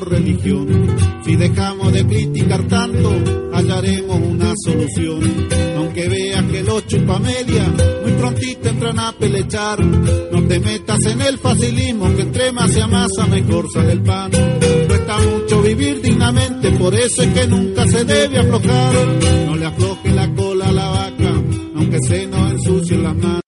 Religión. 0.00 0.96
Si 1.24 1.36
dejamos 1.36 1.92
de 1.92 2.06
criticar 2.06 2.62
tanto, 2.64 3.12
hallaremos 3.52 4.16
una 4.16 4.52
solución. 4.64 5.48
Aunque 5.76 6.08
veas 6.08 6.44
que 6.44 6.62
los 6.62 6.86
chupamedia 6.86 7.66
muy 8.02 8.12
prontito 8.12 8.68
entran 8.68 8.98
a 8.98 9.12
pelechar. 9.12 9.84
No 9.84 10.42
te 10.46 10.60
metas 10.60 11.04
en 11.06 11.20
el 11.20 11.38
facilismo, 11.38 12.14
que 12.14 12.22
entre 12.22 12.52
más 12.52 12.72
se 12.72 12.82
amasa 12.82 13.26
mejor 13.26 13.66
sale 13.72 13.92
el 13.92 14.02
pan. 14.02 14.30
Cuesta 14.88 15.18
mucho 15.18 15.62
vivir 15.62 16.00
dignamente, 16.00 16.70
por 16.72 16.94
eso 16.94 17.22
es 17.22 17.28
que 17.28 17.46
nunca 17.46 17.86
se 17.86 18.04
debe 18.04 18.38
aflojar. 18.38 18.94
No 19.46 19.56
le 19.56 19.66
afloje 19.66 20.10
la 20.10 20.34
cola 20.34 20.68
a 20.68 20.72
la 20.72 20.88
vaca, 20.88 21.32
aunque 21.76 21.98
se 22.06 22.26
nos 22.26 22.52
ensucien 22.52 23.02
las 23.02 23.16
manos. 23.16 23.39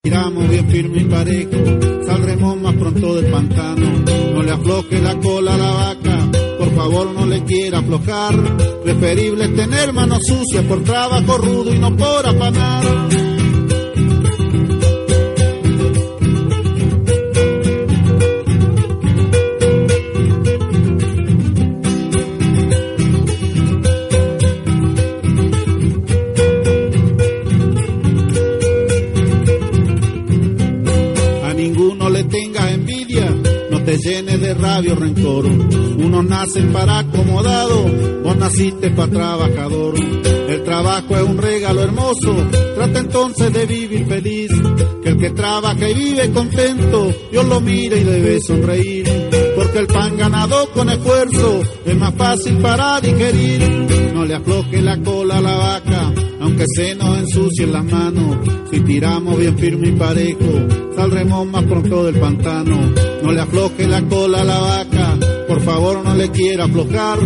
Tiramos 0.00 0.48
bien 0.48 0.70
firme 0.70 0.98
y 0.98 1.04
parejo, 1.06 1.50
saldremos 2.06 2.56
más 2.60 2.74
pronto 2.76 3.16
del 3.16 3.32
pantano. 3.32 4.04
No 4.32 4.42
le 4.44 4.52
afloje 4.52 5.00
la 5.00 5.18
cola 5.18 5.54
a 5.54 5.56
la 5.56 5.70
vaca, 5.72 6.30
por 6.56 6.72
favor 6.76 7.10
no 7.10 7.26
le 7.26 7.42
quiera 7.42 7.78
aflojar. 7.78 8.34
Preferible 8.84 9.48
tener 9.48 9.92
manos 9.92 10.20
sucias 10.24 10.64
por 10.66 10.84
trabajo 10.84 11.38
rudo 11.38 11.74
y 11.74 11.78
no 11.80 11.96
por 11.96 12.26
afanar. 12.26 13.08
De 34.48 34.54
rabia 34.54 34.92
o 34.94 34.96
rencor. 34.96 35.44
Unos 35.46 36.24
nacen 36.24 36.72
para 36.72 37.00
acomodado, 37.00 37.84
vos 38.22 38.36
naciste 38.36 38.90
para 38.90 39.12
trabajador. 39.12 39.94
El 40.48 40.64
trabajo 40.64 41.16
es 41.16 41.22
un 41.22 41.36
regalo 41.36 41.82
hermoso, 41.82 42.34
trata 42.74 42.98
entonces 42.98 43.52
de 43.52 43.66
vivir 43.66 44.06
feliz. 44.06 44.50
Que 45.02 45.10
el 45.10 45.18
que 45.18 45.30
trabaja 45.30 45.88
y 45.90 45.94
vive 45.94 46.30
contento, 46.30 47.12
Dios 47.30 47.44
lo 47.44 47.60
mira 47.60 47.96
y 47.96 48.04
debe 48.04 48.40
sonreír. 48.40 49.06
Porque 49.54 49.78
el 49.80 49.86
pan 49.86 50.16
ganado 50.16 50.70
con 50.72 50.88
esfuerzo 50.88 51.60
es 51.84 51.96
más 51.96 52.14
fácil 52.14 52.56
para 52.58 53.00
digerir. 53.00 53.60
No 54.14 54.24
le 54.24 54.34
afloje 54.34 54.80
la 54.80 54.96
cola 55.02 55.38
a 55.38 55.40
la 55.42 55.56
vaca, 55.56 56.12
aunque 56.48 56.64
se 56.74 56.94
nos 56.94 57.18
ensucien 57.18 57.72
las 57.72 57.84
manos. 57.84 58.38
Si 58.70 58.80
tiramos 58.80 59.38
bien 59.38 59.58
firme 59.58 59.88
y 59.88 59.92
parejo, 59.92 60.66
saldremos 60.96 61.46
más 61.46 61.64
pronto 61.64 62.04
del 62.04 62.18
pantano. 62.18 62.92
No 63.22 63.32
le 63.32 63.40
afloje 63.40 63.86
la 63.86 64.02
cola 64.02 64.40
a 64.40 64.44
la 64.44 64.58
vaca, 64.58 65.18
por 65.46 65.60
favor 65.60 66.02
no 66.04 66.14
le 66.14 66.30
quiera 66.30 66.64
aflojar. 66.64 67.18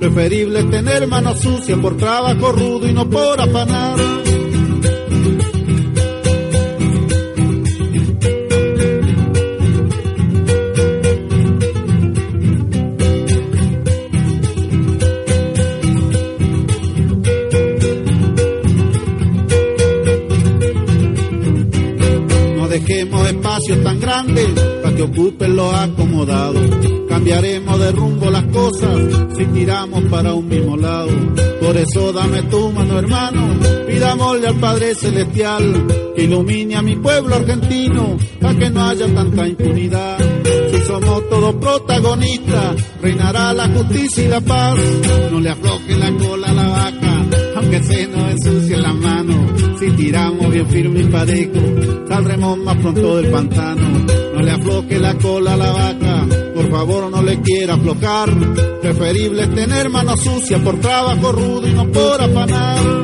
Preferible 0.00 0.64
tener 0.64 1.06
manos 1.06 1.38
sucias 1.40 1.78
por 1.78 1.96
trabajo 1.96 2.52
rudo 2.52 2.88
y 2.88 2.92
no 2.92 3.08
por 3.08 3.40
afanar. 3.40 3.98
Los 25.16 25.74
acomodados. 25.74 26.70
Cambiaremos 27.08 27.78
de 27.78 27.92
rumbo 27.92 28.30
las 28.30 28.44
cosas 28.44 29.00
si 29.36 29.44
tiramos 29.46 30.02
para 30.04 30.34
un 30.34 30.48
mismo 30.48 30.76
lado. 30.76 31.08
Por 31.60 31.76
eso 31.76 32.12
dame 32.12 32.42
tu 32.44 32.72
mano, 32.72 32.98
hermano. 32.98 33.42
Pidámosle 33.86 34.48
al 34.48 34.56
Padre 34.56 34.94
Celestial 34.94 35.86
que 36.16 36.24
ilumine 36.24 36.76
a 36.76 36.82
mi 36.82 36.96
pueblo 36.96 37.36
argentino 37.36 38.16
para 38.40 38.58
que 38.58 38.70
no 38.70 38.84
haya 38.84 39.06
tanta 39.14 39.46
impunidad. 39.46 40.18
Si 40.72 40.80
somos 40.82 41.28
todos 41.28 41.54
protagonistas, 41.54 42.76
reinará 43.00 43.52
la 43.52 43.68
justicia 43.68 44.24
y 44.24 44.28
la 44.28 44.40
paz. 44.40 44.76
No 45.30 45.40
le 45.40 45.50
afloje 45.50 45.96
la 45.96 46.12
cola 46.16 46.48
a 46.48 46.52
la 46.52 46.68
vaca, 46.68 47.26
aunque 47.56 47.82
se 47.84 48.08
nos 48.08 48.30
ensucie 48.32 48.76
la 48.76 48.92
mano. 48.92 49.46
Si 49.78 49.90
tiramos 49.92 50.50
bien 50.50 50.66
firme 50.68 51.00
y 51.00 51.04
parejo, 51.04 51.60
saldremos 52.08 52.58
más 52.58 52.76
pronto 52.78 53.16
del 53.16 53.30
pantano. 53.30 54.23
Le 54.44 54.50
afloje 54.50 54.98
la 54.98 55.14
cola 55.14 55.54
a 55.54 55.56
la 55.56 55.70
vaca, 55.70 56.26
por 56.54 56.70
favor 56.70 57.10
no 57.10 57.22
le 57.22 57.40
quiera 57.40 57.74
aflojar. 57.74 58.28
Preferible 58.82 59.46
tener 59.46 59.88
manos 59.88 60.20
sucias 60.20 60.60
por 60.60 60.78
trabajo 60.80 61.32
rudo 61.32 61.66
y 61.66 61.72
no 61.72 61.86
por 61.90 62.20
afanar. 62.20 63.03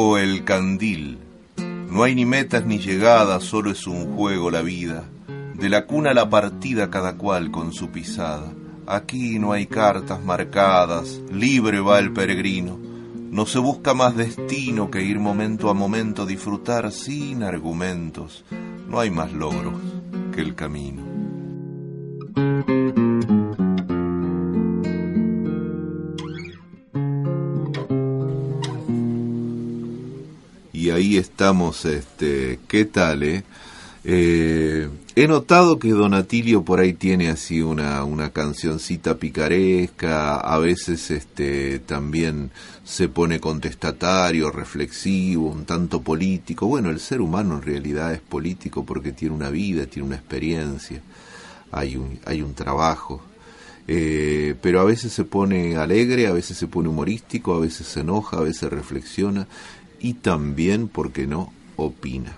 El 0.00 0.44
candil. 0.44 1.18
No 1.90 2.04
hay 2.04 2.14
ni 2.14 2.24
metas 2.24 2.64
ni 2.64 2.78
llegadas, 2.78 3.44
solo 3.44 3.70
es 3.70 3.86
un 3.86 4.16
juego 4.16 4.50
la 4.50 4.62
vida. 4.62 5.04
De 5.54 5.68
la 5.68 5.84
cuna 5.84 6.12
a 6.12 6.14
la 6.14 6.30
partida 6.30 6.88
cada 6.88 7.18
cual 7.18 7.50
con 7.50 7.72
su 7.72 7.90
pisada. 7.90 8.50
Aquí 8.86 9.38
no 9.38 9.52
hay 9.52 9.66
cartas 9.66 10.24
marcadas, 10.24 11.20
libre 11.30 11.80
va 11.80 11.98
el 11.98 12.12
peregrino. 12.12 12.78
No 13.30 13.44
se 13.44 13.58
busca 13.58 13.92
más 13.92 14.16
destino 14.16 14.90
que 14.90 15.02
ir 15.02 15.18
momento 15.18 15.68
a 15.68 15.74
momento 15.74 16.24
disfrutar 16.24 16.90
sin 16.92 17.42
argumentos. 17.42 18.44
No 18.88 19.00
hay 19.00 19.10
más 19.10 19.32
logros 19.32 19.74
que 20.34 20.40
el 20.40 20.54
camino. 20.54 21.02
Estamos, 31.16 31.84
este, 31.84 32.58
¿qué 32.68 32.84
tal, 32.84 33.22
eh? 33.22 33.44
Eh, 34.04 34.88
He 35.16 35.26
notado 35.26 35.78
que 35.78 35.90
Don 35.90 36.14
Atilio 36.14 36.64
por 36.64 36.80
ahí 36.80 36.94
tiene 36.94 37.28
así 37.28 37.60
una, 37.60 38.04
una 38.04 38.30
cancioncita 38.30 39.16
picaresca, 39.18 40.36
a 40.36 40.56
veces 40.58 41.10
este 41.10 41.80
también 41.80 42.52
se 42.84 43.08
pone 43.08 43.38
contestatario, 43.38 44.50
reflexivo, 44.50 45.50
un 45.50 45.66
tanto 45.66 46.00
político. 46.00 46.66
Bueno, 46.68 46.88
el 46.88 47.00
ser 47.00 47.20
humano 47.20 47.56
en 47.56 47.62
realidad 47.62 48.14
es 48.14 48.20
político 48.20 48.86
porque 48.86 49.12
tiene 49.12 49.34
una 49.34 49.50
vida, 49.50 49.84
tiene 49.86 50.06
una 50.06 50.16
experiencia, 50.16 51.02
hay 51.72 51.96
un, 51.96 52.18
hay 52.24 52.40
un 52.40 52.54
trabajo. 52.54 53.20
Eh, 53.88 54.54
pero 54.62 54.80
a 54.80 54.84
veces 54.84 55.12
se 55.12 55.24
pone 55.24 55.76
alegre, 55.76 56.28
a 56.28 56.32
veces 56.32 56.56
se 56.56 56.68
pone 56.68 56.88
humorístico, 56.88 57.54
a 57.54 57.60
veces 57.60 57.88
se 57.88 58.00
enoja, 58.00 58.38
a 58.38 58.42
veces 58.42 58.70
reflexiona 58.70 59.48
y 60.00 60.14
también, 60.14 60.88
¿por 60.88 61.12
qué 61.12 61.26
no?, 61.26 61.52
opina. 61.76 62.36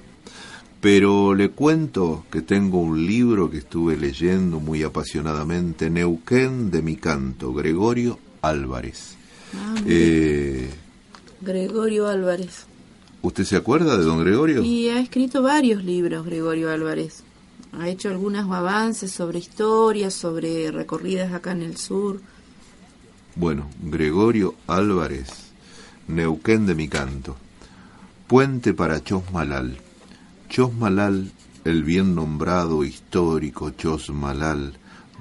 Pero 0.81 1.35
le 1.35 1.51
cuento 1.51 2.25
que 2.31 2.43
tengo 2.43 2.81
un 2.81 3.07
libro 3.07 3.49
que 3.51 3.59
estuve 3.59 3.97
leyendo 3.97 4.59
muy 4.59 4.83
apasionadamente, 4.83 5.91
Neuquén 5.91 6.71
de 6.71 6.83
mi 6.83 6.97
canto, 6.97 7.53
Gregorio 7.53 8.19
Álvarez. 8.43 9.15
Ah, 9.55 9.77
Eh, 9.87 10.69
Gregorio 11.41 12.09
Álvarez. 12.09 12.67
¿Usted 13.23 13.45
se 13.45 13.57
acuerda 13.57 13.97
de 13.97 14.05
don 14.05 14.19
Gregorio? 14.25 14.63
Y 14.63 14.89
ha 14.89 14.99
escrito 14.99 15.43
varios 15.43 15.85
libros 15.85 16.27
Gregorio 16.27 16.71
Álvarez. 16.71 17.23
Ha 17.79 17.89
hecho 17.89 18.09
algunos 18.09 18.51
avances 18.51 19.13
sobre 19.13 19.39
historias, 19.39 20.13
sobre 20.15 20.73
recorridas 20.73 21.33
acá 21.33 21.53
en 21.53 21.63
el 21.63 21.77
sur. 21.77 22.21
Bueno, 23.37 23.71
Gregorio 23.83 24.57
Álvarez, 24.67 25.29
Neuquén 26.09 26.67
de 26.67 26.75
mi 26.75 26.89
canto. 26.89 27.37
Puente 28.33 28.73
para 28.73 29.05
Chosmalal. 29.05 29.77
Chosmalal, 30.49 31.31
el 31.67 31.85
bien 31.85 32.15
nombrado 32.15 32.83
histórico 32.83 33.69
Chosmalal, 33.73 34.73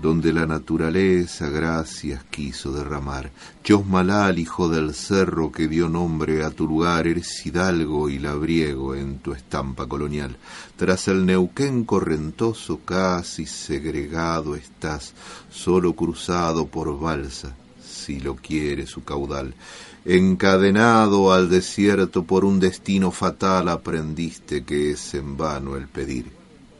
donde 0.01 0.31
la 0.31 0.45
naturaleza 0.45 1.49
gracias 1.49 2.23
quiso 2.23 2.71
derramar. 2.71 3.29
Chosmalal, 3.65 4.39
hijo 4.39 4.69
del 4.69 4.93
cerro 4.93 5.51
que 5.51 5.67
dio 5.67 5.89
nombre 5.89 6.45
a 6.45 6.51
tu 6.51 6.65
lugar, 6.65 7.05
eres 7.05 7.45
hidalgo 7.45 8.07
y 8.07 8.17
labriego 8.17 8.95
en 8.95 9.19
tu 9.19 9.33
estampa 9.33 9.87
colonial. 9.87 10.37
Tras 10.77 11.09
el 11.09 11.25
Neuquén 11.25 11.83
correntoso 11.83 12.79
casi 12.85 13.45
segregado 13.45 14.55
estás, 14.55 15.13
solo 15.49 15.97
cruzado 15.97 16.67
por 16.67 16.97
balsa, 16.97 17.57
si 17.83 18.21
lo 18.21 18.37
quiere 18.37 18.87
su 18.87 19.03
caudal. 19.03 19.53
Encadenado 20.03 21.31
al 21.31 21.47
desierto 21.47 22.23
por 22.23 22.43
un 22.43 22.59
destino 22.59 23.11
fatal 23.11 23.69
aprendiste 23.69 24.63
que 24.63 24.91
es 24.91 25.13
en 25.13 25.37
vano 25.37 25.75
el 25.75 25.87
pedir 25.87 26.25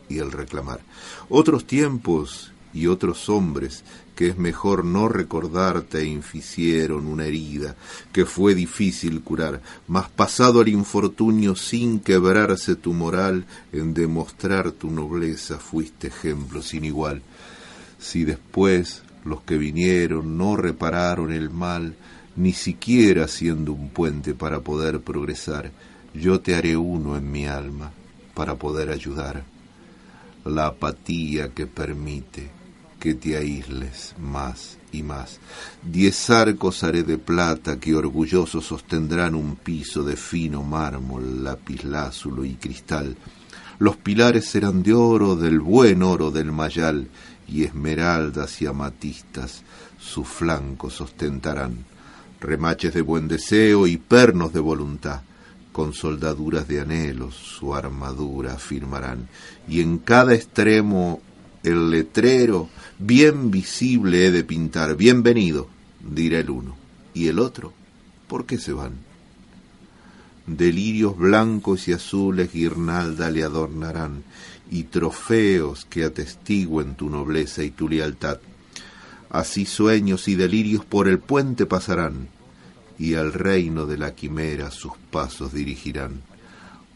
y 0.10 0.18
el 0.18 0.32
reclamar. 0.32 0.80
Otros 1.30 1.66
tiempos 1.66 2.52
y 2.74 2.88
otros 2.88 3.30
hombres 3.30 3.84
que 4.16 4.30
es 4.30 4.38
mejor 4.40 4.86
no 4.86 5.08
recordarte 5.08 6.04
inficieron 6.04 7.06
una 7.06 7.26
herida 7.26 7.76
que 8.12 8.26
fue 8.26 8.56
difícil 8.56 9.22
curar, 9.22 9.62
mas 9.88 10.10
pasado 10.10 10.62
el 10.62 10.70
infortunio 10.70 11.56
sin 11.56 12.00
quebrarse 12.00 12.76
tu 12.76 12.92
moral, 12.94 13.46
en 13.72 13.94
demostrar 13.94 14.72
tu 14.72 14.90
nobleza 14.90 15.60
fuiste 15.60 16.08
ejemplo 16.08 16.64
sin 16.64 16.86
igual. 16.86 17.22
Si 18.00 18.24
después 18.24 19.04
los 19.26 19.42
que 19.42 19.60
vinieron 19.60 20.40
no 20.40 20.56
repararon 20.56 21.32
el 21.32 21.52
mal, 21.52 21.96
ni 22.36 22.54
siquiera 22.54 23.28
siendo 23.28 23.74
un 23.74 23.90
puente 23.90 24.34
para 24.34 24.62
poder 24.62 25.02
progresar, 25.02 25.72
yo 26.14 26.42
te 26.42 26.56
haré 26.56 26.76
uno 26.78 27.18
en 27.18 27.32
mi 27.32 27.46
alma 27.46 27.92
para 28.34 28.56
poder 28.56 28.90
ayudar. 28.90 29.44
La 30.46 30.68
apatía 30.68 31.50
que 31.50 31.68
permite 31.68 32.50
que 33.00 33.14
te 33.16 33.38
aísles 33.38 34.16
más 34.20 34.78
y 34.92 35.04
más. 35.04 35.40
Diez 35.82 36.30
arcos 36.30 36.84
haré 36.84 37.04
de 37.04 37.18
plata 37.18 37.80
que 37.80 37.96
orgullosos 37.96 38.66
sostendrán 38.66 39.36
un 39.36 39.56
piso 39.56 40.04
de 40.04 40.16
fino 40.16 40.64
mármol, 40.64 41.44
lapislázuli 41.44 42.52
y 42.52 42.56
cristal. 42.56 43.16
Los 43.80 43.98
pilares 43.98 44.46
serán 44.46 44.84
de 44.84 44.94
oro, 44.94 45.36
del 45.36 45.60
buen 45.60 46.04
oro 46.04 46.30
del 46.32 46.52
mayal, 46.52 47.08
y 47.48 47.64
esmeraldas 47.64 48.62
y 48.62 48.66
amatistas 48.66 49.64
su 50.00 50.24
flanco 50.24 50.88
ostentarán 50.88 51.91
remaches 52.42 52.94
de 52.94 53.02
buen 53.02 53.28
deseo 53.28 53.88
y 53.88 53.98
pernos 53.98 54.52
de 54.52 54.60
voluntad, 54.60 55.22
con 55.72 55.94
soldaduras 55.94 56.68
de 56.68 56.82
anhelos 56.82 57.36
su 57.36 57.74
armadura 57.74 58.58
firmarán, 58.58 59.30
y 59.68 59.80
en 59.80 60.00
cada 60.00 60.34
extremo 60.34 61.22
el 61.64 61.92
letrero 61.92 62.70
bien 63.00 63.52
visible 63.52 64.26
he 64.26 64.32
de 64.32 64.44
pintar, 64.44 64.98
bienvenido, 64.98 65.70
dirá 66.00 66.40
el 66.40 66.50
uno, 66.50 66.76
y 67.14 67.28
el 67.28 67.40
otro, 67.40 67.72
¿por 68.28 68.46
qué 68.46 68.58
se 68.58 68.74
van? 68.74 68.94
Delirios 70.48 71.16
blancos 71.16 71.88
y 71.88 71.94
azules 71.94 72.52
guirnalda 72.52 73.30
le 73.30 73.44
adornarán, 73.44 74.24
y 74.72 74.84
trofeos 74.84 75.86
que 75.86 76.04
atestiguen 76.04 76.96
tu 76.96 77.10
nobleza 77.10 77.64
y 77.64 77.70
tu 77.72 77.88
lealtad. 77.88 78.40
Así 79.32 79.66
sueños 79.66 80.28
y 80.28 80.36
delirios 80.36 80.86
por 80.86 81.08
el 81.08 81.20
puente 81.20 81.66
pasarán, 81.66 82.28
y 83.00 83.16
al 83.16 83.34
reino 83.34 83.86
de 83.86 83.98
la 83.98 84.14
quimera 84.14 84.70
sus 84.72 84.94
pasos 85.10 85.54
dirigirán. 85.54 86.22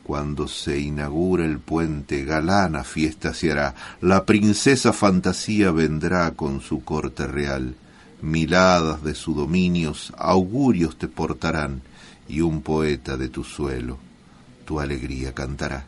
Cuando 0.04 0.48
se 0.48 0.80
inaugure 0.80 1.46
el 1.46 1.60
puente, 1.60 2.24
galana 2.24 2.84
fiesta 2.84 3.34
se 3.34 3.52
hará, 3.52 3.74
la 4.02 4.26
princesa 4.26 4.94
fantasía 4.94 5.72
vendrá 5.72 6.32
con 6.32 6.62
su 6.62 6.84
corte 6.84 7.26
real, 7.26 7.76
miladas 8.22 9.04
de 9.04 9.16
su 9.16 9.34
dominios, 9.34 10.14
augurios 10.18 10.98
te 10.98 11.08
portarán, 11.08 11.82
y 12.28 12.42
un 12.42 12.62
poeta 12.62 13.18
de 13.18 13.30
tu 13.30 13.44
suelo 13.44 13.98
tu 14.66 14.80
alegría 14.80 15.34
cantará 15.34 15.86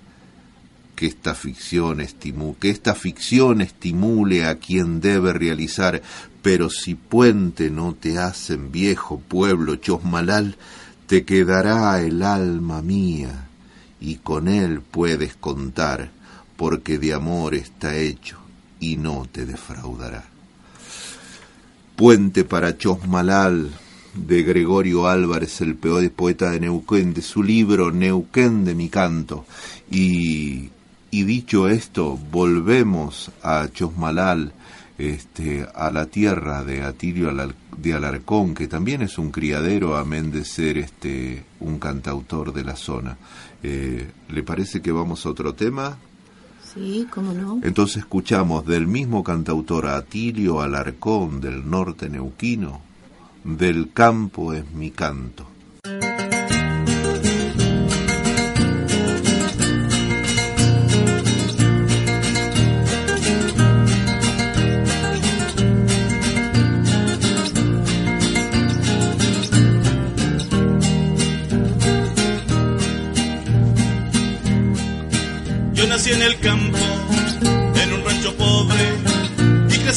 que 0.97 1.05
esta 1.05 1.35
ficción 1.35 2.01
estimu 2.01 2.55
que 2.57 2.71
esta 2.71 2.95
ficción 2.95 3.61
estimule 3.61 4.45
a 4.45 4.55
quien 4.55 4.99
debe 4.99 5.31
realizar, 5.31 6.01
pero 6.41 6.71
si 6.71 6.95
puente 6.95 7.69
no 7.69 7.93
te 7.93 8.17
hacen 8.17 8.71
viejo 8.71 9.19
pueblo 9.19 9.75
chosmalal, 9.75 10.57
te 11.05 11.23
quedará 11.23 12.01
el 12.01 12.23
alma 12.23 12.81
mía 12.81 13.47
y 14.01 14.15
con 14.15 14.47
él 14.47 14.81
puedes 14.81 15.35
contar, 15.35 16.09
porque 16.57 16.97
de 16.97 17.13
amor 17.13 17.53
está 17.53 17.95
hecho 17.95 18.39
y 18.79 18.97
no 18.97 19.27
te 19.31 19.45
defraudará. 19.45 20.25
Puente 21.95 22.43
para 22.43 22.75
Chosmalal 22.75 23.71
de 24.15 24.43
Gregorio 24.43 25.07
Álvarez, 25.07 25.61
el 25.61 25.75
peor 25.75 26.09
poeta 26.11 26.49
de 26.49 26.59
Neuquén, 26.59 27.13
de 27.13 27.21
su 27.21 27.43
libro 27.43 27.91
Neuquén 27.91 28.65
de 28.65 28.75
mi 28.75 28.89
canto. 28.89 29.45
Y 29.89 30.69
y 31.17 31.23
dicho 31.23 31.67
esto, 31.67 32.15
volvemos 32.31 33.31
a 33.41 33.67
Chosmalal, 33.73 34.53
este, 34.99 35.65
a 35.73 35.89
la 35.89 36.05
tierra 36.05 36.63
de 36.63 36.83
Atilio 36.83 37.31
de 37.75 37.93
Alarcón, 37.95 38.53
que 38.53 38.67
también 38.67 39.01
es 39.01 39.17
un 39.17 39.31
criadero, 39.31 39.97
amén 39.97 40.29
de 40.31 40.45
ser 40.45 40.77
este, 40.77 41.43
un 41.59 41.79
cantautor 41.79 42.53
de 42.53 42.63
la 42.63 42.75
zona. 42.75 43.17
Eh, 43.63 44.11
¿Le 44.29 44.43
parece 44.43 44.79
que 44.79 44.91
vamos 44.91 45.25
a 45.25 45.29
otro 45.29 45.55
tema? 45.55 45.97
Sí, 46.71 47.07
cómo 47.09 47.33
no. 47.33 47.61
Entonces 47.63 47.97
escuchamos 47.97 48.63
del 48.67 48.85
mismo 48.85 49.23
cantautor 49.23 49.87
Atilio 49.87 50.61
Alarcón 50.61 51.41
del 51.41 51.67
norte 51.67 52.09
neuquino, 52.09 52.79
del 53.43 53.91
campo 53.91 54.53
es 54.53 54.71
mi 54.71 54.91
canto. 54.91 55.47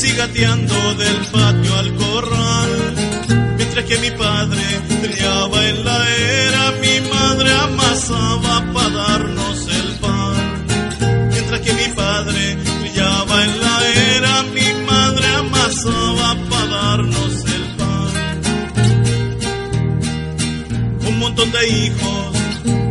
Crecí 0.01 0.17
gateando 0.17 0.95
del 0.95 1.17
patio 1.27 1.75
al 1.77 1.95
corral. 1.95 2.95
Mientras 3.57 3.85
que 3.85 3.99
mi 3.99 4.11
padre 4.11 4.63
trillaba 5.03 5.69
en 5.69 5.85
la 5.85 6.17
era, 6.17 6.73
mi 6.81 7.09
madre 7.09 7.53
amasaba 7.53 8.73
para 8.73 8.91
darnos 8.91 9.69
el 9.69 9.99
pan. 10.01 10.67
Mientras 11.31 11.61
que 11.61 11.73
mi 11.73 11.89
padre 11.95 12.57
trillaba 12.81 13.45
en 13.45 13.61
la 13.61 13.89
era, 14.17 14.43
mi 14.55 14.87
madre 14.87 15.27
amasaba 15.39 16.37
para 16.49 16.67
darnos 16.67 17.45
el 17.45 17.65
pan. 17.79 18.41
Un 21.09 21.19
montón 21.19 21.53
de 21.53 21.69
hijos 21.69 22.37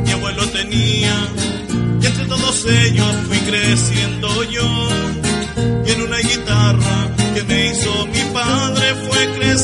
mi 0.06 0.12
abuelo 0.12 0.46
tenía, 0.50 1.16
y 2.02 2.06
entre 2.06 2.26
todos 2.26 2.66
ellos 2.66 3.16
fui 3.28 3.38
creciendo 3.40 4.44
yo. 4.44 5.19
Y 5.86 5.92
en 5.92 6.02
una 6.02 6.18
guitarra 6.18 7.10
que 7.34 7.44
me 7.44 7.68
hizo 7.68 8.08
mi 8.08 8.22
padre 8.34 8.96
fue 9.08 9.28
creciendo 9.38 9.59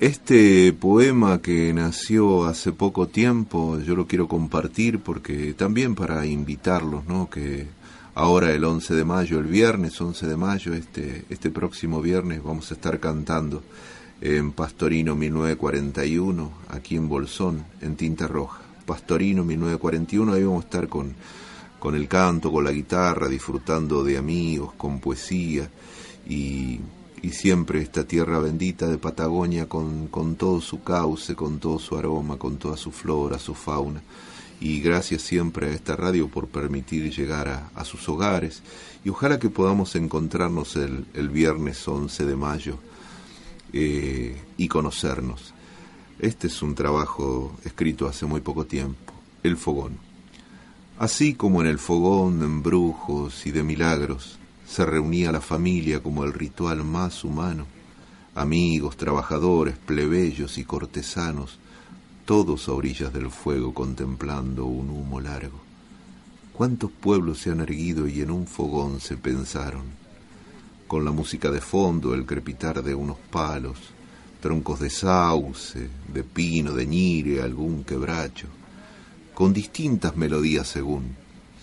este 0.00 0.72
poema 0.72 1.42
que 1.42 1.74
nació 1.74 2.46
hace 2.46 2.72
poco 2.72 3.08
tiempo, 3.08 3.78
yo 3.80 3.94
lo 3.94 4.06
quiero 4.06 4.28
compartir 4.28 5.00
porque 5.00 5.52
también 5.52 5.94
para 5.94 6.24
invitarlos, 6.24 7.04
¿no? 7.04 7.28
Que 7.28 7.68
ahora 8.14 8.50
el 8.50 8.64
11 8.64 8.94
de 8.94 9.04
mayo, 9.04 9.38
el 9.38 9.44
viernes 9.44 10.00
11 10.00 10.26
de 10.26 10.36
mayo, 10.38 10.72
este, 10.72 11.26
este 11.28 11.50
próximo 11.50 12.00
viernes 12.00 12.42
vamos 12.42 12.70
a 12.70 12.74
estar 12.74 12.98
cantando 12.98 13.62
en 14.22 14.52
Pastorino 14.52 15.14
1941, 15.14 16.50
aquí 16.70 16.96
en 16.96 17.06
Bolsón, 17.06 17.62
en 17.82 17.94
Tinta 17.96 18.26
Roja. 18.26 18.62
Pastorino 18.86 19.44
1941, 19.44 20.32
ahí 20.32 20.44
vamos 20.44 20.64
a 20.64 20.66
estar 20.66 20.88
con, 20.88 21.14
con 21.78 21.94
el 21.94 22.08
canto, 22.08 22.50
con 22.50 22.64
la 22.64 22.72
guitarra, 22.72 23.28
disfrutando 23.28 24.02
de 24.02 24.16
amigos, 24.16 24.72
con 24.78 24.98
poesía 24.98 25.68
y 26.26 26.80
y 27.22 27.30
siempre 27.30 27.82
esta 27.82 28.04
tierra 28.04 28.38
bendita 28.38 28.86
de 28.86 28.98
Patagonia 28.98 29.68
con, 29.68 30.08
con 30.08 30.36
todo 30.36 30.60
su 30.60 30.82
cauce, 30.82 31.34
con 31.34 31.58
todo 31.58 31.78
su 31.78 31.96
aroma, 31.96 32.36
con 32.36 32.56
toda 32.56 32.76
su 32.76 32.90
flora, 32.90 33.38
su 33.38 33.54
fauna. 33.54 34.02
Y 34.60 34.80
gracias 34.80 35.22
siempre 35.22 35.68
a 35.68 35.70
esta 35.70 35.96
radio 35.96 36.28
por 36.28 36.48
permitir 36.48 37.10
llegar 37.14 37.48
a, 37.48 37.70
a 37.74 37.84
sus 37.84 38.08
hogares. 38.08 38.62
Y 39.04 39.08
ojalá 39.08 39.38
que 39.38 39.48
podamos 39.48 39.96
encontrarnos 39.96 40.76
el, 40.76 41.06
el 41.14 41.28
viernes 41.28 41.86
11 41.86 42.26
de 42.26 42.36
mayo 42.36 42.78
eh, 43.72 44.36
y 44.56 44.68
conocernos. 44.68 45.54
Este 46.18 46.48
es 46.48 46.60
un 46.60 46.74
trabajo 46.74 47.56
escrito 47.64 48.06
hace 48.06 48.26
muy 48.26 48.40
poco 48.40 48.66
tiempo, 48.66 49.12
El 49.42 49.56
Fogón. 49.56 49.98
Así 50.98 51.32
como 51.32 51.62
en 51.62 51.66
el 51.66 51.78
fogón 51.78 52.40
de 52.40 52.44
embrujos 52.44 53.46
y 53.46 53.52
de 53.52 53.62
milagros, 53.62 54.39
se 54.70 54.86
reunía 54.86 55.32
la 55.32 55.40
familia 55.40 56.00
como 56.00 56.22
el 56.22 56.32
ritual 56.32 56.84
más 56.84 57.24
humano, 57.24 57.66
amigos, 58.36 58.96
trabajadores, 58.96 59.76
plebeyos 59.76 60.58
y 60.58 60.64
cortesanos, 60.64 61.58
todos 62.24 62.68
a 62.68 62.72
orillas 62.72 63.12
del 63.12 63.32
fuego 63.32 63.74
contemplando 63.74 64.66
un 64.66 64.90
humo 64.90 65.20
largo. 65.20 65.58
¿Cuántos 66.52 66.92
pueblos 66.92 67.38
se 67.38 67.50
han 67.50 67.58
erguido 67.58 68.06
y 68.06 68.20
en 68.20 68.30
un 68.30 68.46
fogón 68.46 69.00
se 69.00 69.16
pensaron? 69.16 69.86
Con 70.86 71.04
la 71.04 71.10
música 71.10 71.50
de 71.50 71.60
fondo, 71.60 72.14
el 72.14 72.24
crepitar 72.24 72.80
de 72.84 72.94
unos 72.94 73.18
palos, 73.18 73.76
troncos 74.40 74.78
de 74.78 74.90
sauce, 74.90 75.88
de 76.14 76.22
pino, 76.22 76.74
de 76.74 76.86
ñire, 76.86 77.42
algún 77.42 77.82
quebracho, 77.82 78.46
con 79.34 79.52
distintas 79.52 80.16
melodías 80.16 80.68
según, 80.68 81.16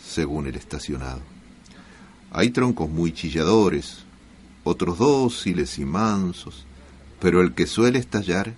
según 0.05 0.47
el 0.47 0.55
estacionado. 0.57 1.36
Hay 2.31 2.49
troncos 2.49 2.89
muy 2.89 3.13
chilladores, 3.13 4.03
otros 4.63 4.97
dóciles 4.97 5.79
y 5.79 5.85
mansos, 5.85 6.65
pero 7.19 7.41
el 7.41 7.53
que 7.53 7.65
suele 7.65 7.99
estallar 7.99 8.53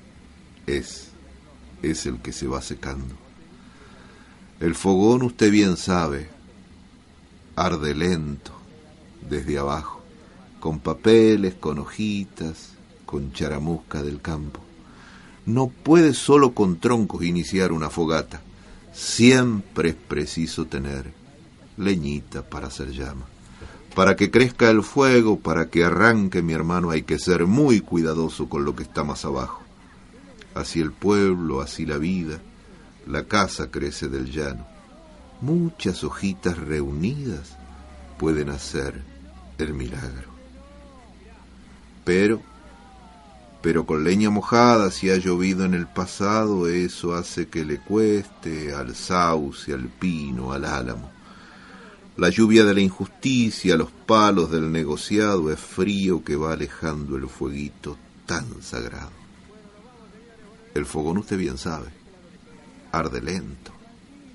es, 0.65 1.09
es 1.81 2.05
el 2.05 2.19
que 2.19 2.33
se 2.33 2.47
va 2.47 2.61
secando. 2.61 3.15
El 4.59 4.75
fogón 4.75 5.21
usted 5.21 5.51
bien 5.51 5.77
sabe, 5.77 6.29
arde 7.55 7.95
lento, 7.95 8.51
desde 9.29 9.57
abajo, 9.57 10.01
con 10.59 10.79
papeles, 10.79 11.53
con 11.53 11.79
hojitas, 11.79 12.71
con 13.05 13.31
charamusca 13.31 14.01
del 14.01 14.19
campo. 14.21 14.59
No 15.45 15.67
puede 15.67 16.13
solo 16.13 16.53
con 16.53 16.79
troncos 16.79 17.23
iniciar 17.23 17.71
una 17.71 17.89
fogata, 17.89 18.41
siempre 18.91 19.89
es 19.89 19.95
preciso 19.95 20.65
tener 20.65 21.13
leñita 21.77 22.41
para 22.41 22.67
hacer 22.67 22.91
llama. 22.91 23.28
Para 23.99 24.15
que 24.15 24.31
crezca 24.31 24.69
el 24.69 24.81
fuego, 24.81 25.41
para 25.41 25.69
que 25.69 25.83
arranque 25.83 26.41
mi 26.41 26.53
hermano, 26.53 26.89
hay 26.89 27.01
que 27.01 27.19
ser 27.19 27.45
muy 27.45 27.81
cuidadoso 27.81 28.47
con 28.47 28.63
lo 28.63 28.73
que 28.73 28.83
está 28.83 29.03
más 29.03 29.25
abajo. 29.25 29.61
Así 30.55 30.79
el 30.79 30.93
pueblo, 30.93 31.59
así 31.59 31.85
la 31.85 31.97
vida, 31.97 32.39
la 33.05 33.25
casa 33.25 33.69
crece 33.69 34.07
del 34.07 34.31
llano. 34.31 34.65
Muchas 35.41 36.05
hojitas 36.05 36.57
reunidas 36.57 37.57
pueden 38.17 38.51
hacer 38.51 39.03
el 39.57 39.73
milagro. 39.73 40.29
Pero, 42.05 42.41
pero 43.61 43.85
con 43.85 44.05
leña 44.05 44.29
mojada, 44.29 44.91
si 44.91 45.09
ha 45.09 45.17
llovido 45.17 45.65
en 45.65 45.73
el 45.73 45.87
pasado, 45.87 46.69
eso 46.69 47.15
hace 47.15 47.49
que 47.49 47.65
le 47.65 47.81
cueste 47.81 48.73
al 48.73 48.95
sauce, 48.95 49.73
al 49.73 49.89
pino, 49.89 50.53
al 50.53 50.63
álamo. 50.63 51.18
La 52.19 52.27
lluvia 52.27 52.65
de 52.65 52.73
la 52.73 52.81
injusticia, 52.81 53.77
los 53.77 53.91
palos 53.91 54.51
del 54.51 54.69
negociado 54.73 55.53
es 55.53 55.57
frío 55.57 56.21
que 56.21 56.35
va 56.35 56.51
alejando 56.51 57.15
el 57.15 57.29
fueguito 57.29 57.97
tan 58.25 58.61
sagrado. 58.61 59.11
El 60.73 60.85
fogón 60.85 61.19
usted 61.19 61.37
bien 61.37 61.57
sabe, 61.57 61.87
arde 62.91 63.21
lento 63.21 63.71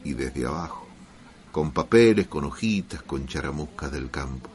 y 0.03 0.15
desde 0.15 0.47
abajo, 0.47 0.89
con 1.53 1.73
papeles, 1.73 2.27
con 2.27 2.45
hojitas, 2.45 3.03
con 3.03 3.27
charamuscas 3.27 3.93
del 3.93 4.11
campo. 4.11 4.49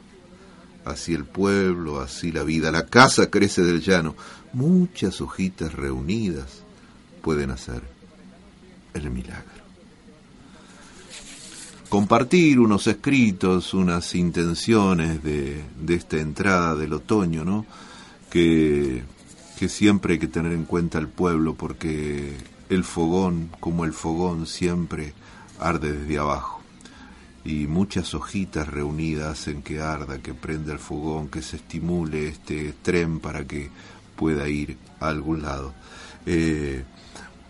Así 0.84 1.14
el 1.14 1.24
pueblo, 1.24 2.00
así 2.00 2.32
la 2.32 2.42
vida, 2.42 2.72
la 2.72 2.86
casa 2.86 3.30
crece 3.30 3.62
del 3.62 3.80
llano. 3.80 4.16
Muchas 4.52 5.20
hojitas 5.20 5.72
reunidas 5.74 6.64
pueden 7.22 7.52
hacer 7.52 7.82
el 8.92 9.08
milagro. 9.08 9.59
Compartir 11.90 12.58
unos 12.58 12.86
escritos, 12.86 13.74
unas 13.74 14.14
intenciones 14.14 15.22
de, 15.22 15.62
de 15.78 15.94
esta 15.94 16.16
entrada 16.16 16.74
del 16.74 16.94
otoño, 16.94 17.44
¿no? 17.44 17.66
Que, 18.30 19.02
que 19.58 19.68
siempre 19.68 20.14
hay 20.14 20.18
que 20.18 20.28
tener 20.28 20.52
en 20.52 20.64
cuenta 20.64 20.98
el 20.98 21.08
pueblo 21.08 21.54
porque 21.54 22.34
el 22.70 22.84
fogón, 22.84 23.50
como 23.60 23.84
el 23.84 23.92
fogón, 23.92 24.46
siempre 24.46 25.12
arde 25.58 25.92
desde 25.92 26.18
abajo 26.18 26.60
y 27.44 27.66
muchas 27.66 28.14
hojitas 28.14 28.68
reunidas 28.68 29.40
hacen 29.40 29.62
que 29.62 29.80
arda, 29.80 30.18
que 30.18 30.34
prenda 30.34 30.72
el 30.72 30.78
fogón, 30.78 31.28
que 31.28 31.42
se 31.42 31.56
estimule 31.56 32.28
este 32.28 32.74
tren 32.82 33.20
para 33.20 33.46
que 33.46 33.70
pueda 34.16 34.48
ir 34.48 34.76
a 35.00 35.08
algún 35.08 35.42
lado. 35.42 35.72
Eh, 36.26 36.84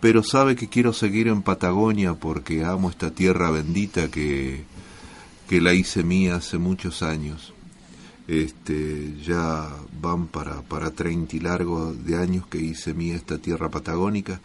pero 0.01 0.23
sabe 0.23 0.55
que 0.55 0.67
quiero 0.67 0.91
seguir 0.91 1.27
en 1.27 1.41
Patagonia 1.43 2.15
porque 2.15 2.65
amo 2.65 2.89
esta 2.89 3.11
tierra 3.11 3.51
bendita 3.51 4.09
que, 4.09 4.63
que 5.47 5.61
la 5.61 5.73
hice 5.73 6.03
mía 6.03 6.35
hace 6.35 6.57
muchos 6.57 7.01
años. 7.03 7.53
Este, 8.27 9.15
ya 9.23 9.69
van 10.01 10.27
para, 10.27 10.61
para 10.61 10.91
30 10.91 11.35
y 11.35 11.39
largo 11.39 11.93
de 11.93 12.17
años 12.17 12.47
que 12.47 12.59
hice 12.59 12.93
mía 12.93 13.15
esta 13.15 13.37
tierra 13.37 13.69
patagónica 13.69 14.39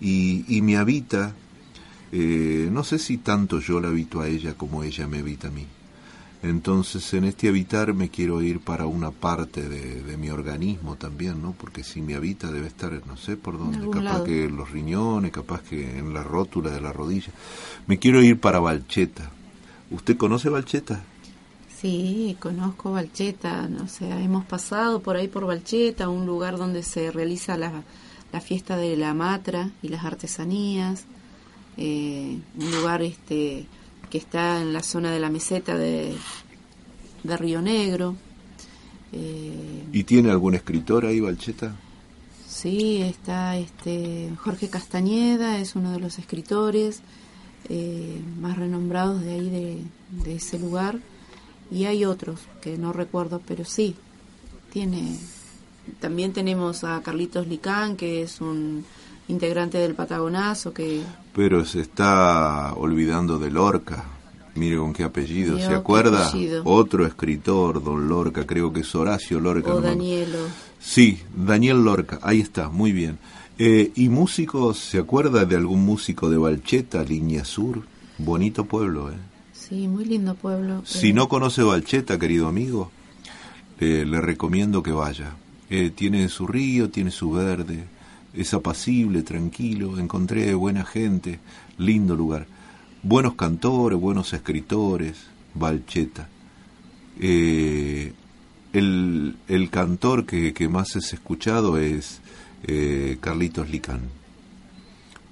y, 0.00 0.44
y 0.48 0.62
me 0.62 0.76
habita 0.76 1.34
eh, 2.12 2.68
no 2.70 2.84
sé 2.84 2.98
si 2.98 3.16
tanto 3.16 3.58
yo 3.58 3.80
la 3.80 3.88
habito 3.88 4.20
a 4.20 4.28
ella 4.28 4.52
como 4.54 4.84
ella 4.84 5.08
me 5.08 5.20
habita 5.20 5.48
a 5.48 5.50
mí. 5.50 5.66
Entonces 6.42 7.14
en 7.14 7.24
este 7.24 7.48
habitar 7.48 7.94
me 7.94 8.08
quiero 8.08 8.42
ir 8.42 8.60
para 8.60 8.86
una 8.86 9.12
parte 9.12 9.68
de, 9.68 10.16
mi 10.16 10.30
organismo 10.30 10.96
también, 10.96 11.40
¿no? 11.40 11.52
Porque 11.52 11.84
si 11.84 12.00
me 12.00 12.14
habita 12.14 12.50
debe 12.50 12.66
estar, 12.66 12.92
no 13.06 13.16
sé 13.16 13.36
por 13.36 13.58
dónde, 13.58 13.88
capaz 13.90 14.24
que 14.24 14.44
en 14.44 14.56
los 14.56 14.70
riñones, 14.70 15.30
capaz 15.30 15.62
que 15.62 15.98
en 15.98 16.12
la 16.12 16.22
rótula 16.22 16.70
de 16.70 16.80
la 16.80 16.92
rodilla. 16.92 17.32
Me 17.86 17.98
quiero 17.98 18.22
ir 18.22 18.38
para 18.38 18.60
Valcheta. 18.60 19.30
¿Usted 19.90 20.16
conoce 20.16 20.48
Valcheta? 20.48 21.02
Sí, 21.80 22.36
conozco 22.38 22.92
Valcheta, 22.92 23.68
o 23.82 23.88
sea, 23.88 24.20
hemos 24.20 24.44
pasado 24.44 25.00
por 25.00 25.16
ahí 25.16 25.28
por 25.28 25.46
Valcheta, 25.46 26.08
un 26.08 26.26
lugar 26.26 26.56
donde 26.56 26.82
se 26.82 27.10
realiza 27.10 27.56
la, 27.56 27.82
la 28.32 28.40
fiesta 28.40 28.76
de 28.76 28.96
la 28.96 29.14
matra 29.14 29.70
y 29.82 29.88
las 29.88 30.04
artesanías 30.04 31.06
eh, 31.76 32.38
un 32.58 32.70
lugar 32.70 33.02
este 33.02 33.66
que 34.12 34.18
está 34.18 34.60
en 34.60 34.74
la 34.74 34.82
zona 34.82 35.10
de 35.10 35.18
la 35.18 35.30
meseta 35.30 35.74
de, 35.74 36.14
de 37.22 37.36
Río 37.38 37.62
Negro. 37.62 38.14
Eh, 39.10 39.84
¿Y 39.90 40.04
tiene 40.04 40.30
algún 40.30 40.54
escritor 40.54 41.06
ahí, 41.06 41.18
Valcheta? 41.18 41.74
Sí, 42.46 43.00
está 43.00 43.56
este 43.56 44.28
Jorge 44.36 44.68
Castañeda, 44.68 45.58
es 45.58 45.76
uno 45.76 45.92
de 45.92 45.98
los 45.98 46.18
escritores 46.18 47.00
eh, 47.70 48.20
más 48.38 48.58
renombrados 48.58 49.22
de 49.22 49.32
ahí, 49.32 49.48
de, 49.48 49.78
de 50.22 50.34
ese 50.34 50.58
lugar. 50.58 50.98
Y 51.70 51.86
hay 51.86 52.04
otros 52.04 52.40
que 52.60 52.76
no 52.76 52.92
recuerdo, 52.92 53.40
pero 53.48 53.64
sí, 53.64 53.96
tiene. 54.70 55.16
También 56.00 56.34
tenemos 56.34 56.84
a 56.84 57.00
Carlitos 57.00 57.46
Licán, 57.46 57.96
que 57.96 58.20
es 58.20 58.42
un 58.42 58.84
integrante 59.28 59.78
del 59.78 59.94
Patagonazo 59.94 60.72
que... 60.72 61.02
Pero 61.34 61.64
se 61.64 61.80
está 61.80 62.74
olvidando 62.74 63.38
de 63.38 63.50
Lorca. 63.50 64.04
Mire 64.54 64.76
con 64.76 64.92
qué 64.92 65.02
apellido, 65.02 65.58
¿se 65.58 65.74
acuerda? 65.74 66.30
Otro 66.64 67.06
escritor, 67.06 67.82
don 67.82 68.06
Lorca, 68.06 68.44
creo 68.44 68.70
que 68.70 68.80
es 68.80 68.94
Horacio 68.94 69.40
Lorca. 69.40 69.72
O 69.72 69.80
Danielo. 69.80 70.38
Sí, 70.78 71.20
Daniel 71.34 71.82
Lorca, 71.82 72.18
ahí 72.22 72.40
está, 72.40 72.68
muy 72.68 72.92
bien. 72.92 73.18
Eh, 73.58 73.92
¿Y 73.94 74.10
músicos, 74.10 74.78
se 74.78 74.98
acuerda 74.98 75.46
de 75.46 75.56
algún 75.56 75.84
músico 75.84 76.28
de 76.28 76.36
Valcheta, 76.36 77.02
Línea 77.02 77.46
Sur? 77.46 77.82
Bonito 78.18 78.64
pueblo, 78.66 79.10
¿eh? 79.10 79.16
Sí, 79.52 79.88
muy 79.88 80.04
lindo 80.04 80.34
pueblo. 80.34 80.82
Si 80.84 81.10
eh. 81.10 81.12
no 81.14 81.28
conoce 81.28 81.62
Valcheta, 81.62 82.18
querido 82.18 82.48
amigo, 82.48 82.90
le 83.78 84.20
recomiendo 84.20 84.82
que 84.82 84.92
vaya. 84.92 85.34
Eh, 85.70 85.90
tiene 85.94 86.28
su 86.28 86.46
río, 86.46 86.90
tiene 86.90 87.10
su 87.10 87.30
verde, 87.30 87.84
es 88.34 88.54
apacible, 88.54 89.22
tranquilo, 89.22 89.98
encontré 89.98 90.54
buena 90.54 90.84
gente, 90.84 91.38
lindo 91.78 92.16
lugar, 92.16 92.46
buenos 93.02 93.34
cantores, 93.34 93.98
buenos 93.98 94.32
escritores, 94.32 95.26
Valcheta. 95.54 96.28
Eh, 97.20 98.12
el, 98.72 99.36
el, 99.48 99.70
cantor 99.70 100.24
que, 100.24 100.54
que, 100.54 100.68
más 100.68 100.96
es 100.96 101.12
escuchado 101.12 101.76
es 101.76 102.20
eh, 102.64 103.18
Carlitos 103.20 103.68
Licán. 103.68 104.00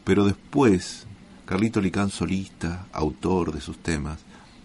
Pero 0.05 0.27
después, 0.27 1.07
Carlitos 1.47 1.83
Licán 1.83 2.11
solista, 2.11 2.87
autor 2.93 3.53
de 3.53 3.61
sus 3.61 3.79
temas. 3.79 4.19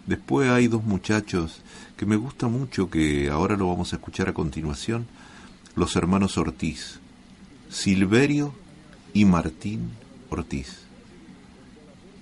Después 0.06 0.50
hay 0.50 0.68
dos 0.68 0.84
muchachos 0.84 1.62
que 1.96 2.06
me 2.06 2.16
gusta 2.16 2.48
mucho, 2.48 2.90
que 2.90 3.30
ahora 3.30 3.56
lo 3.56 3.68
vamos 3.68 3.92
a 3.92 3.96
escuchar 3.96 4.28
a 4.28 4.34
continuación, 4.34 5.06
los 5.74 5.96
hermanos 5.96 6.36
Ortiz. 6.36 7.00
Silverio 7.70 8.52
y 9.12 9.24
Martín 9.24 9.90
Ortiz. 10.30 10.86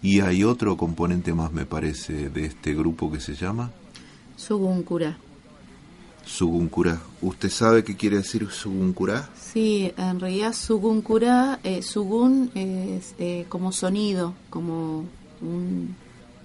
Y 0.03 0.20
hay 0.20 0.45
otro 0.45 0.76
componente 0.76 1.32
más, 1.32 1.53
me 1.53 1.64
parece, 1.64 2.28
de 2.28 2.45
este 2.45 2.74
grupo 2.74 3.11
que 3.11 3.20
se 3.20 3.34
llama 3.34 3.70
Suguncura. 4.36 5.16
Suguncura. 6.26 7.01
¿Usted 7.22 7.51
sabe 7.51 7.84
qué 7.84 7.97
quiere 7.97 8.18
decir 8.18 8.49
Suguncura? 8.51 9.30
Sí, 9.40 9.92
en 9.97 10.20
realidad 10.20 10.53
Suguncura, 10.53 11.61
eh, 11.64 11.82
Sugun 11.82 12.51
es 12.55 13.14
eh, 13.18 13.47
como 13.49 13.72
sonido, 13.72 14.34
como 14.51 15.05
un, 15.40 15.95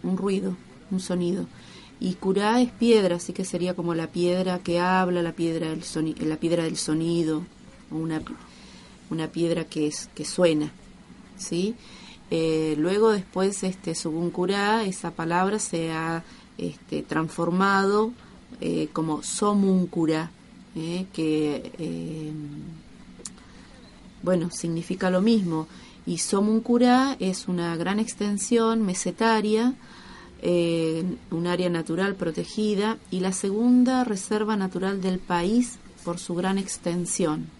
un, 0.04 0.18
ruido, 0.18 0.56
un 0.92 1.00
sonido. 1.00 1.46
Y 2.00 2.14
Curá 2.14 2.62
es 2.62 2.72
piedra, 2.72 3.18
así 3.18 3.34
que 3.34 3.44
sería 3.44 3.74
como 3.74 3.94
la 3.94 4.08
piedra 4.08 4.60
que 4.60 4.80
habla, 4.80 5.22
la 5.22 5.34
piedra 5.34 5.70
del, 5.70 5.84
soni 5.84 6.14
la 6.16 6.38
piedra 6.38 6.64
del 6.64 6.78
sonido, 6.78 7.44
una 7.92 8.22
una 9.10 9.28
piedra 9.28 9.66
que, 9.66 9.88
es, 9.88 10.10
que 10.16 10.26
suena, 10.26 10.72
¿sí? 11.38 11.76
Eh, 12.32 12.76
luego 12.78 13.12
después, 13.12 13.64
este, 13.64 13.96
Subuncurá, 13.96 14.84
esa 14.84 15.12
palabra 15.12 15.58
se 15.60 15.92
ha 15.92 16.24
este, 16.58 17.02
transformado 17.02 18.12
eh, 18.62 18.90
como 18.94 19.24
Somuncurá, 19.24 20.32
eh, 20.76 21.06
que, 21.12 22.34
bueno, 24.22 24.52
significa 24.52 25.10
lo 25.10 25.22
mismo. 25.22 25.68
Y 26.06 26.20
Somuncurá 26.20 27.18
es 27.20 27.48
una 27.48 27.76
gran 27.76 28.00
extensión 28.00 28.84
mesetaria, 28.84 29.74
un 30.42 31.48
área 31.48 31.70
natural 31.70 32.16
protegida 32.16 32.98
y 33.12 33.20
la 33.20 33.34
segunda 33.34 34.06
reserva 34.06 34.56
natural 34.56 35.02
del 35.02 35.20
país 35.20 35.80
por 36.06 36.18
su 36.18 36.34
gran 36.34 36.58
extensión 36.58 37.59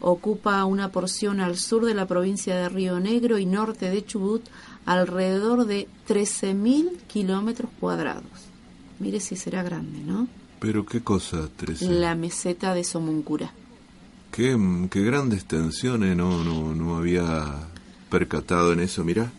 ocupa 0.00 0.64
una 0.64 0.90
porción 0.90 1.40
al 1.40 1.56
sur 1.56 1.84
de 1.84 1.94
la 1.94 2.06
provincia 2.06 2.56
de 2.56 2.68
Río 2.68 3.00
Negro 3.00 3.38
y 3.38 3.46
norte 3.46 3.90
de 3.90 4.04
Chubut, 4.04 4.42
alrededor 4.86 5.66
de 5.66 5.88
13.000 6.08 6.96
kilómetros 7.06 7.70
cuadrados. 7.78 8.24
Mire 8.98 9.20
si 9.20 9.36
será 9.36 9.62
grande, 9.62 10.00
¿no? 10.00 10.28
¿Pero 10.58 10.84
qué 10.84 11.00
cosa, 11.00 11.48
13? 11.56 11.86
La 11.88 12.14
meseta 12.14 12.74
de 12.74 12.84
Somuncura. 12.84 13.52
Qué, 14.30 14.56
qué 14.90 15.02
grandes 15.02 15.40
extensiones, 15.40 16.16
no, 16.16 16.44
no, 16.44 16.74
no 16.74 16.96
había 16.96 17.68
percatado 18.10 18.72
en 18.72 18.80
eso, 18.80 19.02
mira. 19.04 19.32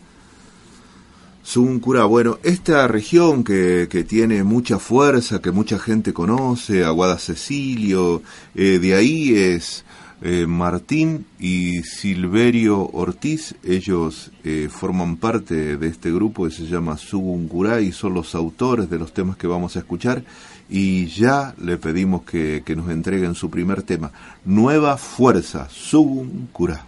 Somuncura, 1.44 2.04
bueno, 2.04 2.38
esta 2.44 2.86
región 2.86 3.42
que, 3.42 3.88
que, 3.90 4.04
tiene 4.04 4.44
mucha 4.44 4.78
fuerza, 4.78 5.40
que 5.40 5.50
mucha 5.50 5.78
gente 5.78 6.12
conoce, 6.12 6.84
Aguada 6.84 7.18
Cecilio, 7.18 8.22
eh, 8.54 8.78
de 8.78 8.94
ahí 8.94 9.34
es 9.34 9.84
Eh, 10.24 10.46
Martín 10.46 11.26
y 11.40 11.82
Silverio 11.82 12.88
Ortiz, 12.92 13.56
ellos 13.64 14.30
eh, 14.44 14.68
forman 14.70 15.16
parte 15.16 15.76
de 15.76 15.88
este 15.88 16.12
grupo 16.12 16.44
que 16.44 16.52
se 16.52 16.66
llama 16.66 16.96
Suguncuray 16.96 17.88
y 17.88 17.92
son 17.92 18.14
los 18.14 18.36
autores 18.36 18.88
de 18.88 19.00
los 19.00 19.12
temas 19.12 19.36
que 19.36 19.48
vamos 19.48 19.74
a 19.74 19.80
escuchar 19.80 20.22
y 20.70 21.06
ya 21.06 21.56
le 21.58 21.76
pedimos 21.76 22.22
que, 22.22 22.62
que 22.64 22.76
nos 22.76 22.88
entreguen 22.90 23.34
su 23.34 23.50
primer 23.50 23.82
tema, 23.82 24.12
Nueva 24.44 24.96
Fuerza, 24.96 25.68
Suguncuray. 25.68 26.78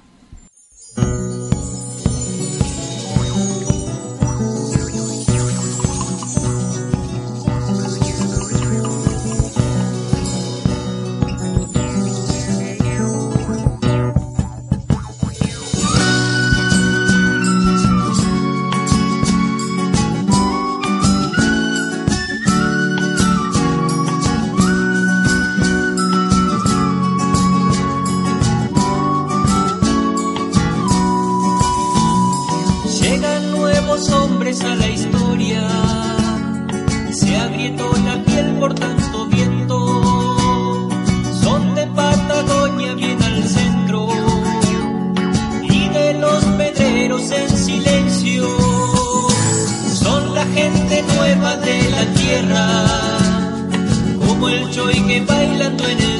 En 47.31 47.57
silencio, 47.57 48.47
son 50.03 50.35
la 50.35 50.45
gente 50.47 51.03
nueva 51.17 51.57
de 51.57 51.91
la 51.91 52.05
tierra, 52.15 52.87
como 54.27 54.49
el 54.49 54.71
choy 54.71 55.01
que 55.07 55.21
bailando 55.21 55.89
en 55.89 56.01
el 56.01 56.14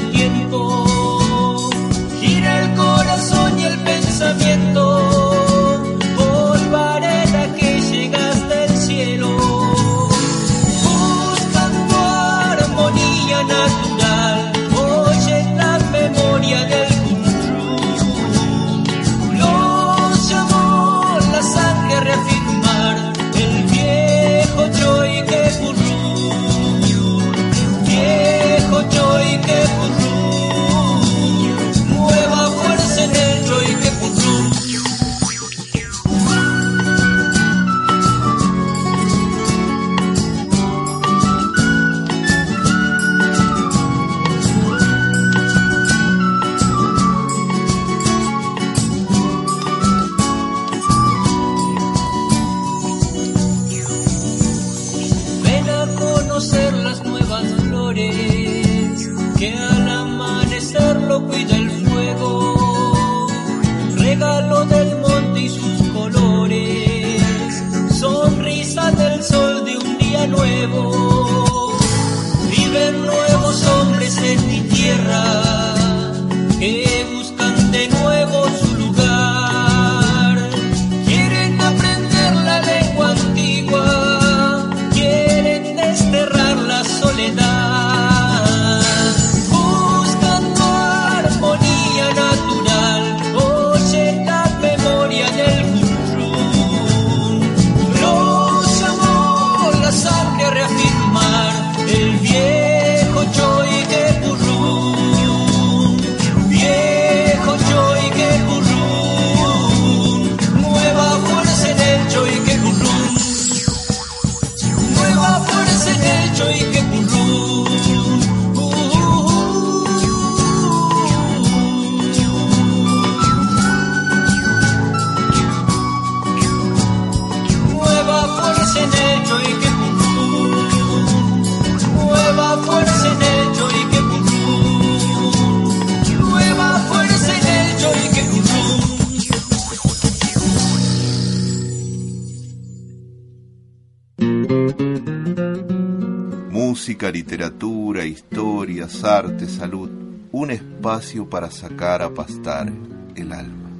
el 153.15 153.31
alma. 153.31 153.71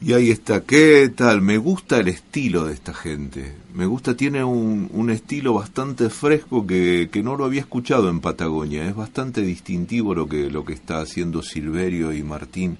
Y 0.00 0.12
ahí 0.12 0.30
está, 0.30 0.62
¿qué 0.62 1.12
tal? 1.14 1.40
Me 1.40 1.56
gusta 1.56 2.00
el 2.00 2.08
estilo 2.08 2.64
de 2.64 2.74
esta 2.74 2.92
gente. 2.92 3.54
Me 3.74 3.86
gusta, 3.86 4.16
tiene 4.16 4.42
un, 4.42 4.90
un 4.92 5.10
estilo 5.10 5.54
bastante 5.54 6.10
fresco 6.10 6.66
que, 6.66 7.10
que 7.12 7.22
no 7.22 7.36
lo 7.36 7.44
había 7.44 7.60
escuchado 7.60 8.10
en 8.10 8.18
Patagonia. 8.18 8.84
Es 8.84 8.96
bastante 8.96 9.42
distintivo 9.42 10.16
lo 10.16 10.28
que, 10.28 10.50
lo 10.50 10.64
que 10.64 10.72
está 10.72 11.00
haciendo 11.00 11.40
Silverio 11.40 12.12
y 12.12 12.24
Martín, 12.24 12.76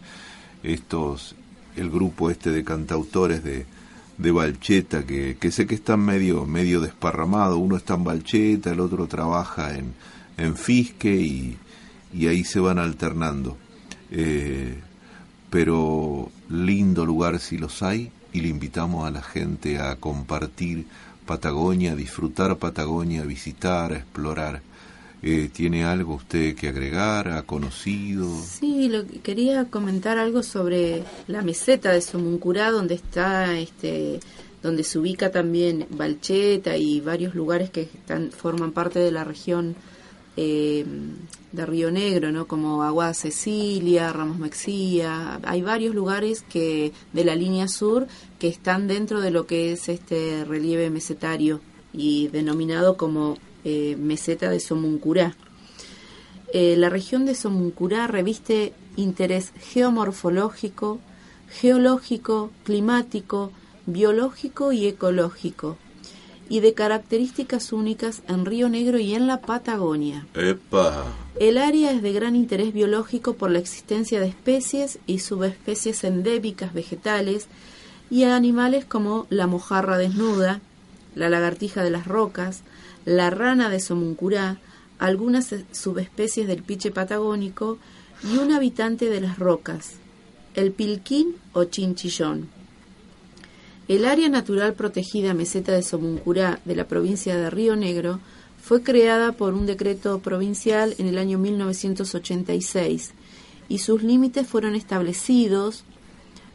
estos, 0.65 1.37
el 1.77 1.89
grupo 1.89 2.31
este 2.31 2.51
de 2.51 2.65
cantautores 2.65 3.45
de, 3.45 3.65
de 4.17 4.31
Balcheta, 4.33 5.07
que, 5.07 5.37
que 5.39 5.53
sé 5.53 5.69
que 5.69 5.77
están 5.77 6.01
medio, 6.01 6.47
medio 6.47 6.81
desparramados. 6.81 7.59
Uno 7.59 7.77
está 7.77 7.95
en 7.95 8.03
Balcheta, 8.03 8.73
el 8.73 8.81
otro 8.81 9.07
trabaja 9.07 9.77
en, 9.79 9.95
en 10.39 10.57
Fisque 10.57 11.15
y, 11.15 11.57
y 12.15 12.27
ahí 12.29 12.45
se 12.45 12.61
van 12.61 12.79
alternando. 12.79 13.57
Eh, 14.11 14.79
pero 15.51 16.31
lindo 16.49 17.05
lugar 17.05 17.39
si 17.39 17.59
los 17.59 17.83
hay 17.83 18.11
y 18.33 18.41
le 18.41 18.49
invitamos 18.49 19.07
a 19.07 19.11
la 19.11 19.23
gente 19.23 19.79
a 19.79 19.97
compartir 19.97 20.87
Patagonia, 21.27 21.93
a 21.93 21.97
disfrutar 21.97 22.57
Patagonia, 22.57 23.23
a 23.23 23.27
visitar, 23.27 23.93
a 23.93 23.99
explorar. 23.99 24.63
Eh, 25.21 25.51
¿Tiene 25.53 25.85
algo 25.85 26.15
usted 26.15 26.55
que 26.55 26.69
agregar? 26.69 27.29
¿Ha 27.29 27.43
conocido? 27.43 28.29
Sí, 28.41 28.89
lo 28.89 29.05
que 29.05 29.19
quería 29.19 29.65
comentar 29.65 30.17
algo 30.17 30.43
sobre 30.43 31.03
la 31.27 31.43
meseta 31.43 31.91
de 31.91 32.01
Somuncurá, 32.01 32.71
donde 32.71 32.95
está, 32.95 33.59
este, 33.59 34.21
donde 34.63 34.85
se 34.85 34.99
ubica 34.99 35.31
también 35.33 35.87
Balcheta 35.91 36.77
y 36.77 37.01
varios 37.01 37.35
lugares 37.35 37.71
que 37.71 37.83
están 37.83 38.31
forman 38.31 38.71
parte 38.71 39.01
de 39.01 39.11
la 39.11 39.25
región 39.25 39.75
eh, 40.41 40.85
de 41.51 41.67
Río 41.67 41.91
Negro, 41.91 42.31
¿no? 42.31 42.47
Como 42.47 42.85
Agua 42.85 43.13
Cecilia, 43.13 44.13
Ramos 44.13 44.39
Mexía. 44.39 45.41
Hay 45.43 45.63
varios 45.63 45.97
lugares 45.97 46.43
que 46.43 46.93
de 47.13 47.25
la 47.25 47.35
línea 47.35 47.67
sur 47.67 48.07
que 48.39 48.47
están 48.47 48.87
dentro 48.87 49.21
de 49.21 49.33
lo 49.33 49.49
que 49.49 49.73
es 49.73 49.89
este 49.89 50.45
relieve 50.45 50.91
mesetario 50.91 51.61
y 51.93 52.29
denominado 52.29 52.97
como 52.97 53.37
eh, 53.65 53.97
meseta 53.99 54.49
de 54.49 54.61
Somuncurá. 54.61 55.35
Eh, 56.53 56.77
la 56.77 56.89
región 56.89 57.27
de 57.27 57.35
Somuncurá 57.35 58.07
reviste 58.07 58.75
interés 58.95 59.53
geomorfológico, 59.59 61.01
geológico, 61.49 62.53
climático, 62.63 63.51
biológico 63.87 64.71
y 64.71 64.87
ecológico, 64.87 65.79
y 66.49 66.61
de 66.61 66.75
características 66.75 67.73
únicas 67.73 68.23
en 68.29 68.47
Río 68.47 68.69
Negro 68.69 68.99
y 68.99 69.15
en 69.15 69.27
la 69.27 69.41
Patagonia. 69.41 70.27
Epa. 70.35 71.05
El 71.39 71.59
área 71.59 71.93
es 71.93 72.03
de 72.03 72.13
gran 72.13 72.35
interés 72.35 72.73
biológico 72.73 73.35
por 73.35 73.51
la 73.51 73.59
existencia 73.59 74.21
de 74.21 74.29
especies 74.29 74.99
y 75.07 75.21
subespecies 75.21 76.05
endémicas 76.05 76.73
vegetales 76.73 77.47
y 78.11 78.25
animales 78.25 78.85
como 78.85 79.27
la 79.31 79.47
mojarra 79.47 79.99
desnuda, 79.99 80.61
la 81.15 81.29
lagartija 81.29 81.83
de 81.85 81.91
las 81.91 82.07
rocas, 82.07 82.63
la 83.05 83.31
rana 83.31 83.69
de 83.69 83.81
Somuncurá, 83.81 84.59
algunas 84.99 85.55
subespecies 85.73 86.47
del 86.47 86.63
piche 86.63 86.91
patagónico 86.91 87.79
y 88.25 88.39
un 88.39 88.53
habitante 88.53 89.09
de 89.09 89.21
las 89.21 89.39
rocas, 89.39 89.93
el 90.55 90.73
pilquín 90.73 91.37
o 91.53 91.65
chinchillón. 91.65 92.58
El 93.89 94.05
área 94.05 94.29
natural 94.29 94.75
protegida 94.75 95.33
meseta 95.33 95.73
de 95.73 95.83
Somuncurá 95.83 96.61
de 96.67 96.77
la 96.77 96.87
provincia 96.87 97.35
de 97.39 97.49
Río 97.49 97.75
Negro 97.75 98.21
fue 98.63 98.83
creada 98.83 99.33
por 99.33 99.55
un 99.55 99.65
decreto 99.65 100.19
provincial 100.19 100.95
en 100.99 101.07
el 101.07 101.17
año 101.17 101.39
1986 101.39 103.13
y 103.71 103.79
sus 103.79 104.03
límites 104.03 104.47
fueron 104.47 104.75
establecidos, 104.75 105.85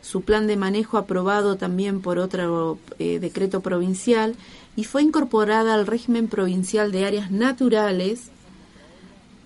su 0.03 0.21
plan 0.21 0.45
de 0.45 0.57
manejo 0.57 0.99
aprobado 0.99 1.55
también 1.55 2.01
por 2.01 2.19
otro 2.19 2.77
eh, 2.99 3.17
decreto 3.17 3.61
provincial 3.61 4.35
y 4.75 4.83
fue 4.83 5.01
incorporada 5.01 5.73
al 5.73 5.87
régimen 5.87 6.27
provincial 6.27 6.91
de 6.91 7.05
áreas 7.05 7.31
naturales 7.31 8.25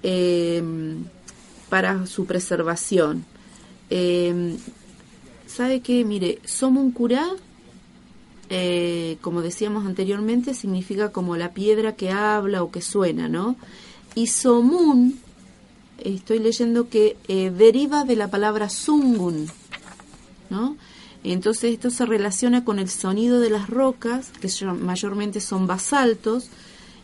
eh, 0.04 0.62
para 1.70 2.06
su 2.06 2.26
preservación. 2.26 3.24
Eh, 3.90 4.58
¿Sabe 5.46 5.80
qué? 5.80 6.04
Mire, 6.04 6.40
Somuncurá 6.44 7.30
eh, 8.50 9.18
como 9.22 9.41
decíamos 9.41 9.86
anteriormente, 9.86 10.54
significa 10.54 11.12
como 11.12 11.36
la 11.36 11.54
piedra 11.54 11.95
que 11.95 12.12
habla 12.12 12.64
o 12.64 12.72
que 12.72 12.82
suena, 12.82 13.28
¿no? 13.28 13.56
Y 14.16 14.28
Somun, 14.28 15.20
estoy 15.98 16.39
leyendo 16.39 16.89
que 16.89 17.18
eh, 17.28 17.52
deriva 17.52 18.04
de 18.04 18.16
la 18.16 18.30
palabra 18.30 18.70
Sungun, 18.70 19.48
¿no? 20.50 20.78
Entonces 21.24 21.74
esto 21.74 21.89
se 21.89 22.06
relaciona 22.06 22.64
con 22.64 22.80
el 22.80 22.89
sonido 22.89 23.39
de 23.39 23.50
las 23.50 23.70
rocas, 23.70 24.32
que 24.39 24.50
mayormente 24.66 25.41
son 25.41 25.68
basaltos, 25.68 26.50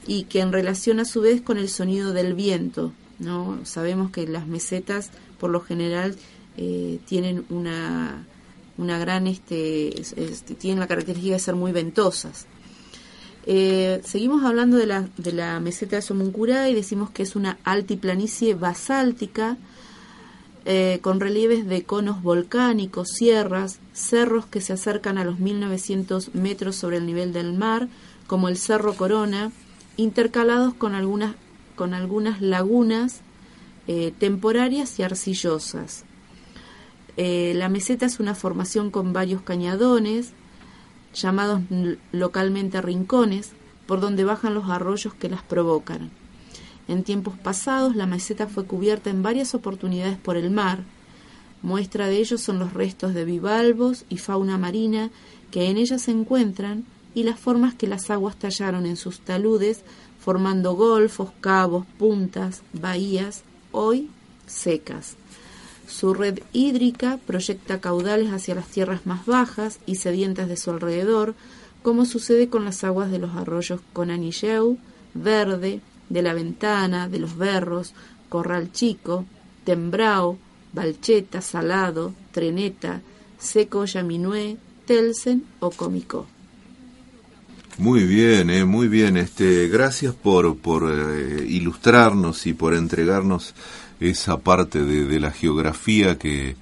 y 0.08 0.24
que 0.26 0.40
en 0.40 0.52
relación 0.52 1.00
a 1.00 1.06
su 1.06 1.22
vez 1.22 1.42
con 1.42 1.58
el 1.58 1.70
sonido 1.70 2.14
del 2.14 2.34
viento, 2.34 2.94
¿no? 3.20 3.60
Sabemos 3.66 4.12
que 4.12 4.28
las 4.28 4.48
mesetas, 4.48 5.12
por 5.40 5.50
lo 5.50 5.62
general, 5.62 6.16
eh, 6.58 7.00
tienen 7.06 7.46
una 7.50 8.26
una 8.78 8.98
gran, 8.98 9.28
este, 9.28 10.00
este, 10.00 10.56
tienen 10.56 10.80
la 10.80 10.88
característica 10.88 11.34
de 11.34 11.40
ser 11.40 11.56
muy 11.56 11.72
ventosas. 11.72 12.48
Eh, 13.46 14.02
seguimos 14.06 14.44
hablando 14.46 14.78
de 14.78 14.86
la, 14.86 15.10
de 15.18 15.34
la 15.34 15.60
meseta 15.60 15.98
de 15.98 16.02
Somuncurá 16.02 16.70
y 16.70 16.74
decimos 16.74 17.10
que 17.10 17.24
es 17.24 17.36
una 17.36 17.58
altiplanicie 17.66 18.56
basáltica 18.56 19.58
eh, 20.66 21.00
con 21.02 21.20
relieves 21.20 21.68
de 21.68 21.84
conos 21.84 22.24
volcánicos, 22.24 23.10
sierras, 23.10 23.80
cerros 23.92 24.46
que 24.46 24.62
se 24.62 24.72
acercan 24.72 25.18
a 25.18 25.26
los 25.26 25.40
1900 25.40 26.36
metros 26.36 26.78
sobre 26.78 26.98
el 26.98 27.06
nivel 27.06 27.34
del 27.34 27.52
mar, 27.52 27.90
como 28.28 28.48
el 28.48 28.58
Cerro 28.58 28.96
Corona, 28.96 29.52
intercalados 29.98 30.74
con 30.74 30.96
algunas, 30.96 31.36
con 31.76 31.94
algunas 31.94 32.42
lagunas 32.42 33.20
eh, 33.88 34.14
temporarias 34.18 34.98
y 35.00 35.04
arcillosas. 35.04 36.06
Eh, 37.18 37.54
la 37.56 37.70
meseta 37.70 38.06
es 38.06 38.20
una 38.20 38.36
formación 38.36 38.90
con 38.90 39.14
varios 39.14 39.42
cañadones, 39.42 40.32
llamados 41.14 41.62
localmente 42.12 42.82
rincones, 42.82 43.52
por 43.86 44.00
donde 44.00 44.24
bajan 44.24 44.54
los 44.54 44.70
arroyos 44.70 45.14
que 45.14 45.30
las 45.30 45.44
provocan. 45.44 46.10
En 46.88 47.04
tiempos 47.04 47.38
pasados 47.38 47.96
la 47.96 48.08
meseta 48.08 48.48
fue 48.48 48.66
cubierta 48.66 49.10
en 49.10 49.24
varias 49.24 49.54
oportunidades 49.54 50.18
por 50.18 50.38
el 50.38 50.52
mar. 50.52 50.84
Muestra 51.62 52.08
de 52.08 52.18
ello 52.18 52.38
son 52.38 52.60
los 52.60 52.74
restos 52.74 53.14
de 53.14 53.26
bivalvos 53.26 54.06
y 54.10 54.18
fauna 54.18 54.58
marina 54.58 55.12
que 55.52 55.70
en 55.70 55.78
ella 55.78 55.98
se 55.98 56.12
encuentran 56.12 56.84
y 57.16 57.24
las 57.24 57.40
formas 57.40 57.76
que 57.76 57.88
las 57.88 58.10
aguas 58.10 58.36
tallaron 58.38 58.86
en 58.86 58.98
sus 58.98 59.20
taludes, 59.20 59.82
formando 60.20 60.74
golfos, 60.74 61.30
cabos, 61.42 61.86
puntas, 61.98 62.64
bahías, 62.74 63.44
hoy 63.72 64.10
secas. 64.46 65.16
Su 65.88 66.14
red 66.14 66.40
hídrica 66.54 67.20
proyecta 67.26 67.80
caudales 67.82 68.32
hacia 68.32 68.56
las 68.56 68.68
tierras 68.68 69.06
más 69.06 69.26
bajas 69.26 69.80
y 69.86 69.96
sedientas 69.96 70.48
de 70.48 70.58
su 70.58 70.72
alrededor, 70.72 71.36
como 71.82 72.06
sucede 72.06 72.50
con 72.50 72.66
las 72.66 72.84
aguas 72.84 73.12
de 73.12 73.20
los 73.20 73.36
arroyos 73.36 73.82
Conanilleu, 73.92 74.78
Verde, 75.14 75.82
de 76.10 76.22
la 76.22 76.34
Ventana, 76.34 77.10
de 77.10 77.20
los 77.20 77.38
Berros, 77.38 77.94
Corral 78.30 78.72
Chico, 78.72 79.26
Tembrao, 79.66 80.38
Balcheta, 80.72 81.42
Salado, 81.42 82.14
Treneta, 82.32 83.02
Seco 83.38 83.86
Yaminué, 83.86 84.58
Telsen 84.86 85.44
o 85.60 85.70
Comicó. 85.72 86.28
Muy 87.78 88.04
bien, 88.04 88.50
eh, 88.50 88.66
muy 88.66 88.88
bien. 88.88 89.18
Este, 89.18 89.68
gracias 89.68 90.14
por, 90.14 90.58
por 90.58 90.92
eh, 90.92 91.44
ilustrarnos 91.48 92.46
y 92.46 92.54
por 92.54 92.76
entregarnos 92.76 93.56
esa 94.10 94.38
parte 94.38 94.84
de, 94.84 95.20
la 95.20 95.32
geografía 95.32 96.18
que, 96.18 96.56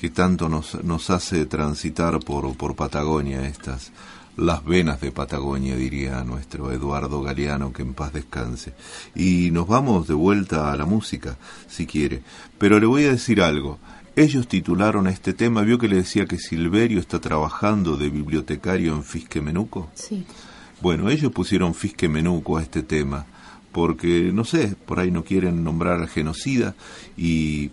que 0.00 0.10
tanto 0.10 0.48
nos, 0.48 0.82
nos, 0.84 1.10
hace 1.10 1.46
transitar 1.46 2.20
por, 2.20 2.56
por 2.56 2.76
Patagonia, 2.76 3.46
estas 3.46 3.92
las 4.36 4.64
venas 4.64 5.00
de 5.00 5.12
Patagonia, 5.12 5.76
diría 5.76 6.22
nuestro 6.22 6.70
Eduardo 6.70 7.22
Galeano, 7.22 7.72
que 7.72 7.82
en 7.82 7.94
paz 7.94 8.12
descanse. 8.12 8.74
Y 9.14 9.50
nos 9.50 9.66
vamos 9.66 10.06
de 10.06 10.14
vuelta 10.14 10.70
a 10.70 10.76
la 10.76 10.84
música, 10.84 11.38
si 11.68 11.86
quiere. 11.86 12.22
Pero 12.58 12.78
le 12.78 12.86
voy 12.86 13.04
a 13.04 13.12
decir 13.12 13.40
algo. 13.40 13.78
Ellos 14.14 14.46
titularon 14.46 15.06
este 15.06 15.32
tema, 15.32 15.62
vio 15.62 15.78
que 15.78 15.88
le 15.88 15.96
decía 15.96 16.26
que 16.26 16.38
Silverio 16.38 17.00
está 17.00 17.18
trabajando 17.18 17.96
de 17.96 18.10
bibliotecario 18.10 18.94
en 18.94 19.04
Fisque 19.04 19.40
Menuco. 19.40 19.88
Sí. 19.94 20.26
Bueno, 20.82 21.08
ellos 21.08 21.32
pusieron 21.32 21.74
Fisque 21.74 22.08
Menuco 22.08 22.58
a 22.58 22.62
este 22.62 22.82
tema 22.82 23.26
porque, 23.76 24.30
no 24.32 24.46
sé, 24.46 24.74
por 24.86 25.00
ahí 25.00 25.10
no 25.10 25.22
quieren 25.22 25.62
nombrar 25.62 26.00
al 26.00 26.08
genocida 26.08 26.74
y, 27.14 27.70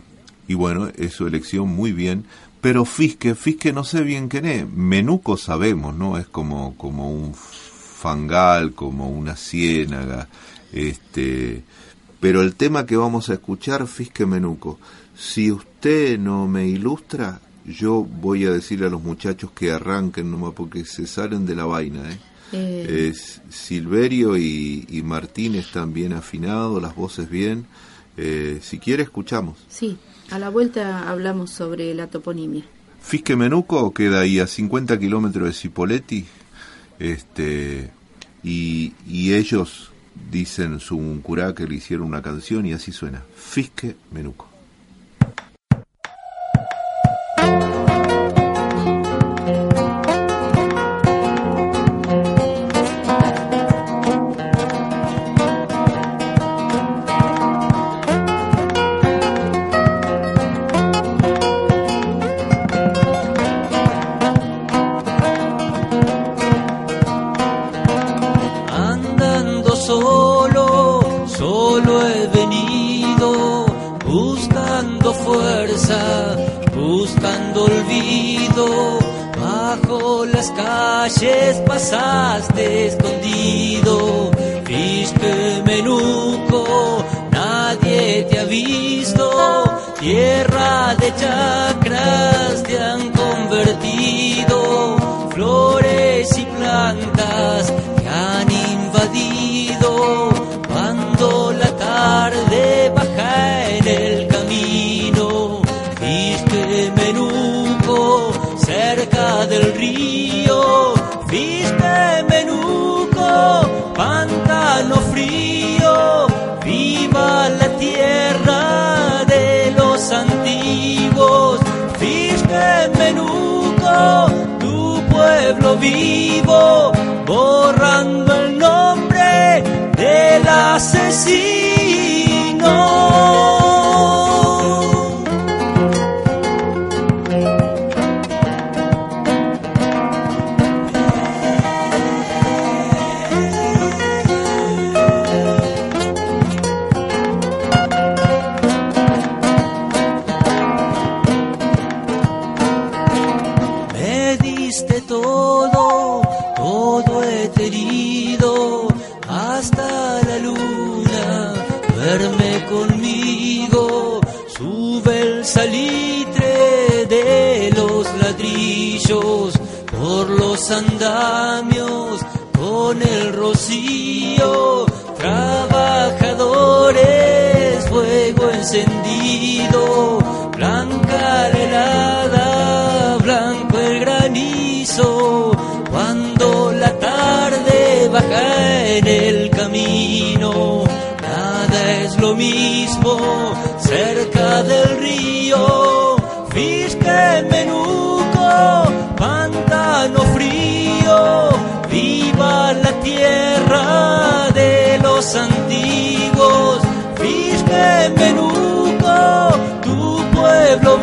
y 0.49 0.53
bueno, 0.53 0.89
es 0.97 1.13
su 1.13 1.25
elección 1.25 1.69
muy 1.69 1.93
bien, 1.93 2.25
pero 2.59 2.83
Fisque, 2.83 3.35
Fisque 3.35 3.71
no 3.71 3.85
sé 3.85 4.01
bien 4.01 4.27
quién 4.27 4.45
es, 4.45 4.69
Menuco 4.69 5.37
sabemos, 5.37 5.95
¿no? 5.95 6.17
Es 6.17 6.27
como, 6.27 6.75
como 6.75 7.09
un 7.09 7.33
fangal, 7.33 8.73
como 8.73 9.09
una 9.11 9.37
ciénaga, 9.37 10.27
este, 10.73 11.63
pero 12.19 12.41
el 12.41 12.55
tema 12.55 12.85
que 12.85 12.97
vamos 12.97 13.29
a 13.29 13.35
escuchar, 13.35 13.87
Fisque 13.87 14.25
Menuco, 14.25 14.79
si 15.15 15.53
usted 15.53 16.19
no 16.19 16.49
me 16.49 16.67
ilustra, 16.67 17.39
yo 17.65 18.03
voy 18.03 18.43
a 18.43 18.51
decirle 18.51 18.87
a 18.87 18.89
los 18.89 19.01
muchachos 19.01 19.51
que 19.51 19.71
arranquen 19.71 20.29
nomás 20.29 20.51
porque 20.53 20.83
se 20.83 21.07
salen 21.07 21.45
de 21.45 21.55
la 21.55 21.63
vaina, 21.63 22.11
¿eh? 22.11 22.32
Eh, 22.53 23.09
Es 23.09 23.41
Silverio 23.49 24.37
y, 24.37 24.85
y, 24.89 25.01
Martín 25.01 25.55
están 25.55 25.93
bien 25.93 26.13
afinados, 26.13 26.81
las 26.81 26.95
voces 26.95 27.29
bien. 27.29 27.65
Eh, 28.15 28.59
si 28.61 28.79
quiere, 28.79 29.03
escuchamos. 29.03 29.57
Sí, 29.69 29.97
a 30.29 30.39
la 30.39 30.49
vuelta 30.49 31.09
hablamos 31.09 31.49
sobre 31.49 31.93
la 31.93 32.07
toponimia. 32.07 32.63
Fisque 33.01 33.35
Menuco 33.35 33.93
queda 33.93 34.21
ahí 34.21 34.39
a 34.39 34.47
50 34.47 34.97
kilómetros 34.99 35.47
de 35.47 35.53
Cipoletti. 35.53 36.25
Este, 36.99 37.91
y, 38.43 38.93
y 39.07 39.33
ellos 39.33 39.91
dicen 40.31 40.79
su 40.79 41.19
curá 41.23 41.53
que 41.55 41.67
le 41.67 41.75
hicieron 41.75 42.07
una 42.07 42.21
canción 42.21 42.65
y 42.65 42.73
así 42.73 42.91
suena. 42.91 43.23
Fisque 43.35 43.95
Menuco. 44.11 44.52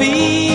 Pueblo 0.01 0.50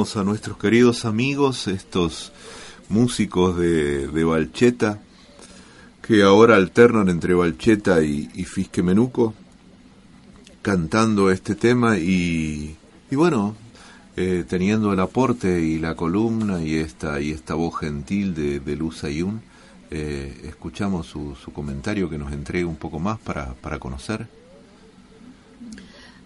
a 0.00 0.24
nuestros 0.24 0.56
queridos 0.56 1.04
amigos, 1.04 1.68
estos 1.68 2.32
músicos 2.88 3.58
de, 3.58 4.08
de 4.08 4.24
Valcheta, 4.24 4.98
que 6.00 6.22
ahora 6.22 6.56
alternan 6.56 7.10
entre 7.10 7.34
Valcheta 7.34 8.02
y, 8.02 8.30
y 8.34 8.44
Fisque 8.44 8.82
Menuco, 8.82 9.34
cantando 10.62 11.30
este 11.30 11.54
tema 11.54 11.98
y, 11.98 12.76
y 13.10 13.14
bueno, 13.14 13.56
eh, 14.16 14.46
teniendo 14.48 14.90
el 14.94 15.00
aporte 15.00 15.60
y 15.60 15.78
la 15.78 15.94
columna 15.94 16.62
y 16.62 16.76
esta, 16.76 17.20
y 17.20 17.30
esta 17.30 17.52
voz 17.52 17.78
gentil 17.78 18.34
de, 18.34 18.58
de 18.58 18.76
Luz 18.76 19.04
Ayun, 19.04 19.42
eh, 19.90 20.44
escuchamos 20.44 21.08
su, 21.08 21.36
su 21.36 21.52
comentario 21.52 22.08
que 22.08 22.16
nos 22.16 22.32
entrega 22.32 22.66
un 22.66 22.76
poco 22.76 22.98
más 22.98 23.18
para, 23.18 23.52
para 23.52 23.78
conocer. 23.78 24.28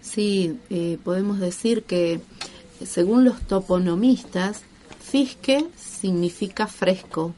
Sí, 0.01 0.59
eh, 0.69 0.97
podemos 1.03 1.39
decir 1.39 1.83
que 1.83 2.21
según 2.83 3.25
los 3.25 3.41
toponomistas, 3.41 4.63
fisque 4.99 5.65
significa 5.75 6.67
fresco. 6.67 7.33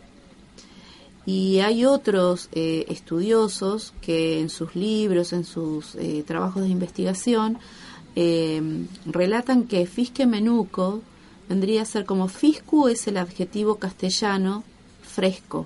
Y 1.25 1.59
hay 1.59 1.83
otros 1.83 2.47
eh, 2.53 2.85
estudiosos 2.87 3.93
que 4.01 4.39
en 4.39 4.49
sus 4.49 4.75
libros, 4.75 5.33
en 5.33 5.43
sus 5.43 5.95
eh, 5.95 6.23
trabajos 6.25 6.63
de 6.63 6.69
investigación, 6.69 7.57
eh, 8.15 8.61
relatan 9.05 9.65
que 9.65 9.85
fisque 9.85 10.25
menuco 10.25 11.01
vendría 11.49 11.81
a 11.81 11.85
ser 11.85 12.05
como 12.05 12.29
fiscu 12.29 12.87
es 12.87 13.07
el 13.07 13.17
adjetivo 13.17 13.75
castellano 13.75 14.63
fresco. 15.01 15.65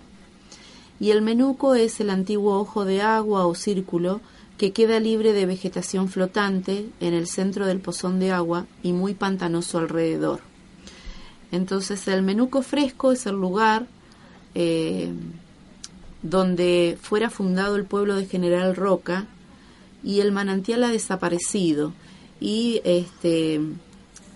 Y 1.00 1.12
el 1.12 1.22
menuco 1.22 1.76
es 1.76 2.00
el 2.00 2.10
antiguo 2.10 2.60
ojo 2.60 2.86
de 2.86 3.02
agua 3.02 3.46
o 3.46 3.56
círculo 3.56 4.22
que 4.62 4.74
queda 4.74 5.00
libre 5.00 5.34
de 5.34 5.48
vegetación 5.48 6.08
flotante 6.08 6.86
en 7.00 7.16
el 7.16 7.26
centro 7.26 7.66
del 7.66 7.80
pozón 7.80 8.20
de 8.20 8.32
agua 8.32 8.68
y 8.84 8.94
muy 8.94 9.16
pantanoso 9.16 9.80
alrededor. 9.80 10.42
Entonces 11.52 12.08
el 12.08 12.22
menuco 12.22 12.62
fresco 12.62 13.12
es 13.12 13.26
el 13.26 13.38
lugar 13.38 13.88
eh, 14.54 15.12
donde 16.22 16.96
fuera 17.02 17.32
fundado 17.32 17.76
el 17.76 17.86
pueblo 17.86 18.16
de 18.16 18.28
General 18.28 18.76
Roca 18.76 19.26
y 20.04 20.20
el 20.20 20.32
manantial 20.32 20.84
ha 20.84 20.90
desaparecido. 20.90 21.94
Y 22.40 22.82
este 22.84 23.62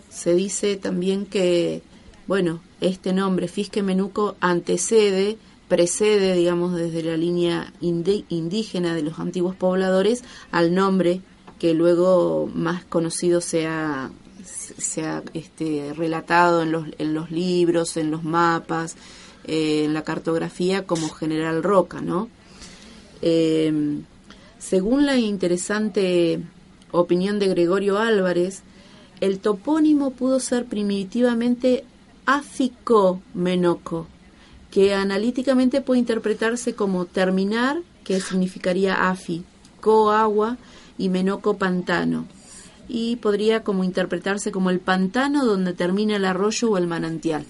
se 0.10 0.34
dice 0.34 0.76
también 0.76 1.28
que, 1.28 1.84
bueno, 2.26 2.62
este 2.82 3.14
nombre, 3.14 3.48
Fisque 3.48 3.84
Menuco, 3.84 4.38
antecede 4.40 5.38
precede, 5.68 6.36
digamos, 6.36 6.76
desde 6.76 7.04
la 7.04 7.18
línea 7.18 7.74
indígena 7.82 8.94
de 8.96 9.02
los 9.02 9.20
antiguos 9.20 9.56
pobladores 9.56 10.24
al 10.52 10.74
nombre 10.74 11.22
que 11.60 11.74
luego 11.74 12.50
más 12.54 12.86
conocido 12.86 13.42
se 13.42 13.66
ha, 13.66 14.12
se 14.44 15.06
ha 15.06 15.24
este, 15.34 15.94
relatado 15.96 16.62
en 16.62 16.72
los, 16.72 16.86
en 16.98 17.14
los 17.14 17.32
libros, 17.32 17.98
en 17.98 18.12
los 18.12 18.24
mapas, 18.24 18.96
eh, 19.46 19.86
en 19.86 19.94
la 19.94 20.04
cartografía 20.04 20.86
como 20.86 21.10
General 21.10 21.64
Roca, 21.64 22.02
¿no? 22.02 22.30
Eh, 23.22 24.02
según 24.60 25.06
la 25.06 25.18
interesante 25.18 26.42
opinión 26.92 27.40
de 27.40 27.48
Gregorio 27.48 28.00
Álvarez, 28.00 28.64
el 29.22 29.40
topónimo 29.40 30.12
pudo 30.12 30.40
ser 30.40 30.66
primitivamente 30.66 31.86
Áfico 32.26 33.22
Menoco, 33.34 34.08
que 34.76 34.94
analíticamente 34.94 35.80
puede 35.80 36.02
interpretarse 36.02 36.76
como 36.76 37.06
terminar, 37.06 37.78
que 38.04 38.20
significaría 38.20 39.10
afi, 39.10 39.46
co 39.80 40.12
agua 40.12 40.58
y 40.98 41.08
menoco 41.08 41.56
pantano, 41.56 42.26
y 42.90 43.16
podría 43.16 43.64
como 43.64 43.86
interpretarse 43.86 44.52
como 44.52 44.70
el 44.70 44.82
pantano 44.82 45.46
donde 45.46 45.72
termina 45.72 46.18
el 46.18 46.26
arroyo 46.26 46.72
o 46.72 46.78
el 46.78 46.88
manantial. 46.88 47.46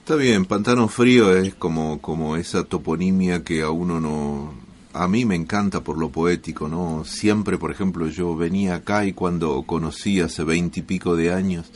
Está 0.00 0.16
bien, 0.16 0.44
pantano 0.44 0.86
frío 0.88 1.34
es 1.34 1.54
como, 1.54 2.02
como 2.02 2.36
esa 2.36 2.64
toponimia 2.64 3.42
que 3.42 3.62
a 3.62 3.70
uno 3.70 3.98
no... 3.98 4.52
A 4.94 5.08
mí 5.08 5.24
me 5.24 5.36
encanta 5.36 5.82
por 5.82 5.96
lo 5.96 6.10
poético, 6.10 6.68
¿no? 6.68 7.04
Siempre, 7.04 7.56
por 7.56 7.70
ejemplo, 7.70 8.08
yo 8.08 8.36
venía 8.36 8.74
acá 8.74 9.06
y 9.06 9.14
cuando 9.14 9.62
conocí 9.62 10.20
hace 10.20 10.44
veintipico 10.44 11.16
de 11.16 11.32
años 11.32 11.70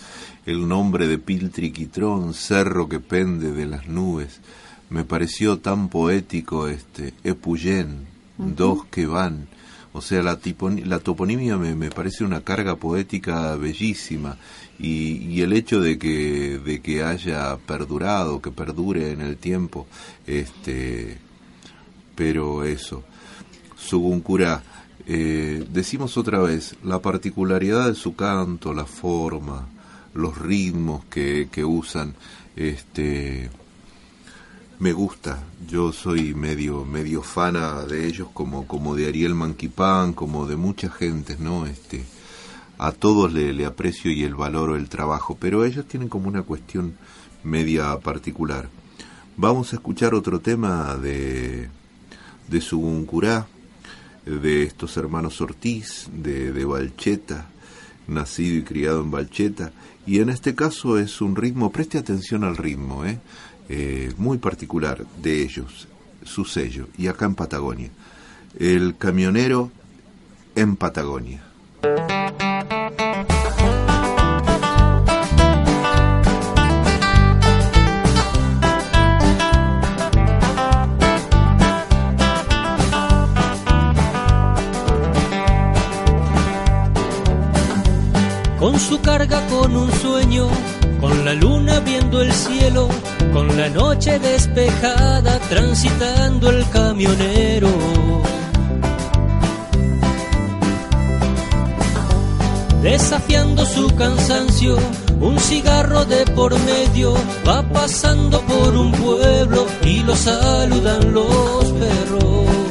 el 0.44 0.68
nombre 0.68 1.08
de 1.08 1.18
Piltriquitrón, 1.18 2.34
cerro 2.34 2.88
que 2.88 3.00
pende 3.00 3.52
de 3.52 3.66
las 3.66 3.88
nubes, 3.88 4.40
me 4.90 5.04
pareció 5.04 5.58
tan 5.58 5.88
poético 5.88 6.68
este 6.68 7.14
Epuyén, 7.24 8.06
dos 8.36 8.84
que 8.86 9.06
van. 9.06 9.48
O 9.92 10.02
sea, 10.02 10.22
la, 10.22 10.38
la 10.84 10.98
toponimia 10.98 11.56
me, 11.56 11.74
me, 11.74 11.88
parece 11.88 12.22
una 12.22 12.42
carga 12.42 12.76
poética 12.76 13.56
bellísima 13.56 14.36
y, 14.78 15.16
y, 15.30 15.40
el 15.40 15.54
hecho 15.54 15.80
de 15.80 15.98
que, 15.98 16.60
de 16.62 16.80
que 16.82 17.02
haya 17.02 17.56
perdurado, 17.56 18.42
que 18.42 18.50
perdure 18.50 19.12
en 19.12 19.22
el 19.22 19.38
tiempo, 19.38 19.86
este, 20.26 21.16
pero 22.16 22.64
eso, 22.64 23.04
Suguncura, 23.76 24.64
eh, 25.06 25.64
decimos 25.70 26.16
otra 26.16 26.40
vez, 26.40 26.74
la 26.82 27.00
particularidad 27.00 27.86
de 27.88 27.94
su 27.94 28.16
canto, 28.16 28.74
la 28.74 28.86
forma, 28.86 29.68
los 30.14 30.36
ritmos 30.36 31.04
que, 31.04 31.48
que 31.52 31.64
usan, 31.64 32.14
este, 32.56 33.50
me 34.78 34.92
gusta. 34.92 35.44
Yo 35.68 35.92
soy 35.92 36.34
medio 36.34 36.84
medio 36.84 37.22
fana 37.22 37.82
de 37.82 38.06
ellos 38.06 38.28
como 38.32 38.66
como 38.66 38.94
de 38.96 39.06
Ariel 39.06 39.34
Manquipán, 39.34 40.12
como 40.12 40.46
de 40.46 40.56
mucha 40.56 40.90
gente, 40.90 41.36
¿no? 41.38 41.66
Este 41.66 42.04
a 42.78 42.92
todos 42.92 43.32
le, 43.32 43.52
le 43.52 43.64
aprecio 43.64 44.10
y 44.10 44.24
el 44.24 44.34
valoro 44.34 44.76
el 44.76 44.88
trabajo, 44.88 45.36
pero 45.40 45.64
ellos 45.64 45.86
tienen 45.86 46.08
como 46.08 46.28
una 46.28 46.42
cuestión 46.42 46.96
media 47.42 47.98
particular. 48.00 48.68
Vamos 49.36 49.72
a 49.72 49.76
escuchar 49.76 50.14
otro 50.14 50.40
tema 50.40 50.96
de 50.96 51.70
de 52.48 52.60
Suguncurá, 52.60 53.46
de 54.24 54.64
estos 54.64 54.96
hermanos 54.96 55.40
Ortiz, 55.40 56.08
de, 56.12 56.52
de 56.52 56.64
Balcheta, 56.64 57.46
nacido 58.08 58.58
y 58.58 58.62
criado 58.62 59.00
en 59.00 59.10
Balcheta, 59.10 59.72
y 60.06 60.20
en 60.20 60.28
este 60.28 60.54
caso 60.54 60.98
es 60.98 61.20
un 61.20 61.34
ritmo, 61.36 61.72
preste 61.72 61.98
atención 61.98 62.44
al 62.44 62.56
ritmo, 62.56 63.04
¿eh? 63.04 63.18
Eh, 63.68 64.12
muy 64.16 64.38
particular 64.38 65.04
de 65.20 65.42
ellos, 65.42 65.88
su 66.24 66.44
sello, 66.44 66.88
y 66.96 67.08
acá 67.08 67.26
en 67.26 67.34
Patagonia. 67.34 67.90
El 68.58 68.96
camionero 68.96 69.72
en 70.54 70.76
Patagonia. 70.76 71.42
Su 88.78 89.00
carga, 89.00 89.44
con 89.48 89.74
un 89.74 89.90
sueño, 89.90 90.48
con 91.00 91.24
la 91.24 91.32
luna 91.34 91.80
viendo 91.80 92.20
el 92.20 92.32
cielo, 92.32 92.88
con 93.32 93.56
la 93.56 93.68
noche 93.68 94.18
despejada 94.18 95.38
transitando 95.48 96.50
el 96.50 96.68
camionero. 96.70 97.68
Desafiando 102.82 103.64
su 103.66 103.88
cansancio, 103.96 104.76
un 105.20 105.38
cigarro 105.40 106.04
de 106.04 106.24
por 106.26 106.52
medio 106.60 107.14
va 107.48 107.62
pasando 107.62 108.40
por 108.42 108.76
un 108.76 108.92
pueblo 108.92 109.66
y 109.82 110.04
lo 110.04 110.14
saludan 110.14 111.12
los 111.12 111.64
perros. 111.72 112.65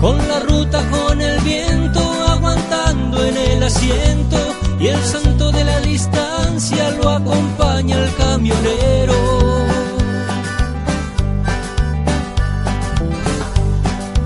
Con 0.00 0.16
la 0.16 0.40
ruta, 0.40 0.82
con 0.90 1.20
el 1.20 1.38
viento, 1.42 2.00
aguantando 2.26 3.22
en 3.22 3.36
el 3.36 3.62
asiento 3.62 4.38
y 4.78 4.86
el 4.86 5.02
santo 5.04 5.52
de 5.52 5.62
la 5.62 5.78
distancia 5.80 6.90
lo 6.92 7.10
acompaña 7.10 7.98
el 7.98 8.14
camionero. 8.14 9.14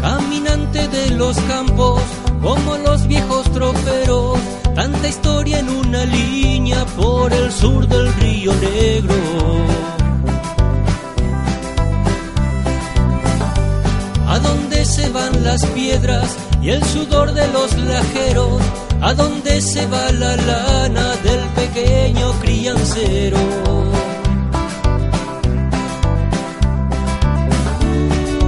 Caminante 0.01 0.87
de 0.87 1.11
los 1.17 1.37
campos, 1.41 2.01
como 2.41 2.77
los 2.77 3.09
viejos 3.09 3.51
troperos, 3.53 4.39
tanta 4.77 5.09
historia 5.09 5.59
en 5.59 5.69
una 5.71 6.05
línea 6.05 6.87
por 6.97 7.33
el 7.33 7.51
sur 7.51 7.89
del 7.89 8.15
río 8.15 8.53
Negro. 8.55 9.94
Dónde 14.85 15.03
se 15.03 15.09
van 15.11 15.45
las 15.45 15.65
piedras 15.67 16.37
y 16.61 16.71
el 16.71 16.85
sudor 16.85 17.33
de 17.33 17.47
los 17.49 17.75
lajeros? 17.79 18.61
¿A 19.01 19.15
dónde 19.15 19.61
se 19.61 19.87
va 19.87 20.13
la 20.13 20.37
lana 20.37 21.17
del 21.23 21.41
pequeño 21.55 22.33
criancero? 22.41 23.39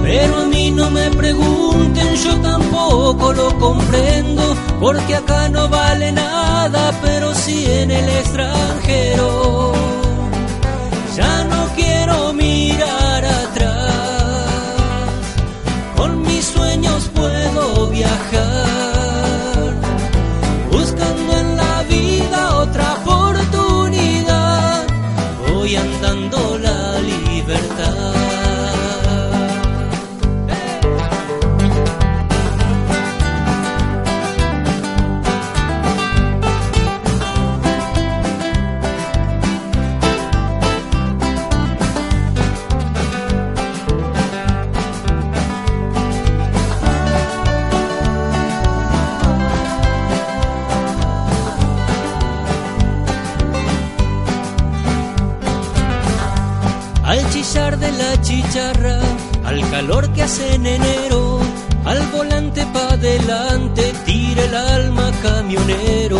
Pero 0.03 0.37
a 0.37 0.45
mí 0.45 0.71
no 0.71 0.91
me 0.91 1.09
pregunten, 1.11 2.15
yo 2.15 2.35
tampoco 2.41 3.33
lo 3.33 3.57
comprendo, 3.59 4.55
porque 4.79 5.15
acá 5.15 5.49
no 5.49 5.67
vale 5.69 6.11
nada, 6.11 6.91
pero 7.01 7.33
sí 7.33 7.65
en 7.65 7.89
el 7.91 8.09
extranjero. 8.09 9.73
Ya 11.15 11.43
no 11.45 11.67
quiero 11.75 12.33
mirar 12.33 13.06
puedo 18.29 18.76
calor 59.87 60.11
que 60.11 60.21
hace 60.21 60.55
en 60.55 60.65
enero, 60.65 61.39
al 61.85 62.01
volante 62.07 62.65
pa' 62.73 62.95
adelante, 62.95 63.93
tira 64.05 64.43
el 64.43 64.55
alma 64.55 65.09
camionero. 65.23 66.19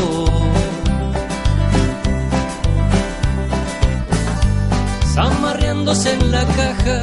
Zamarreándose 5.13 6.13
en 6.13 6.31
la 6.31 6.45
caja, 6.45 6.99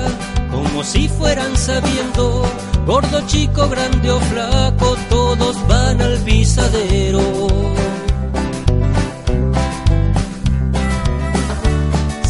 como 0.50 0.82
si 0.84 1.06
fueran 1.06 1.54
sabiendo, 1.54 2.46
gordo, 2.86 3.20
chico, 3.26 3.68
grande 3.68 4.10
o 4.10 4.20
flaco, 4.20 4.96
todos 5.10 5.56
van 5.68 6.00
al 6.00 6.16
pisadero. 6.20 7.20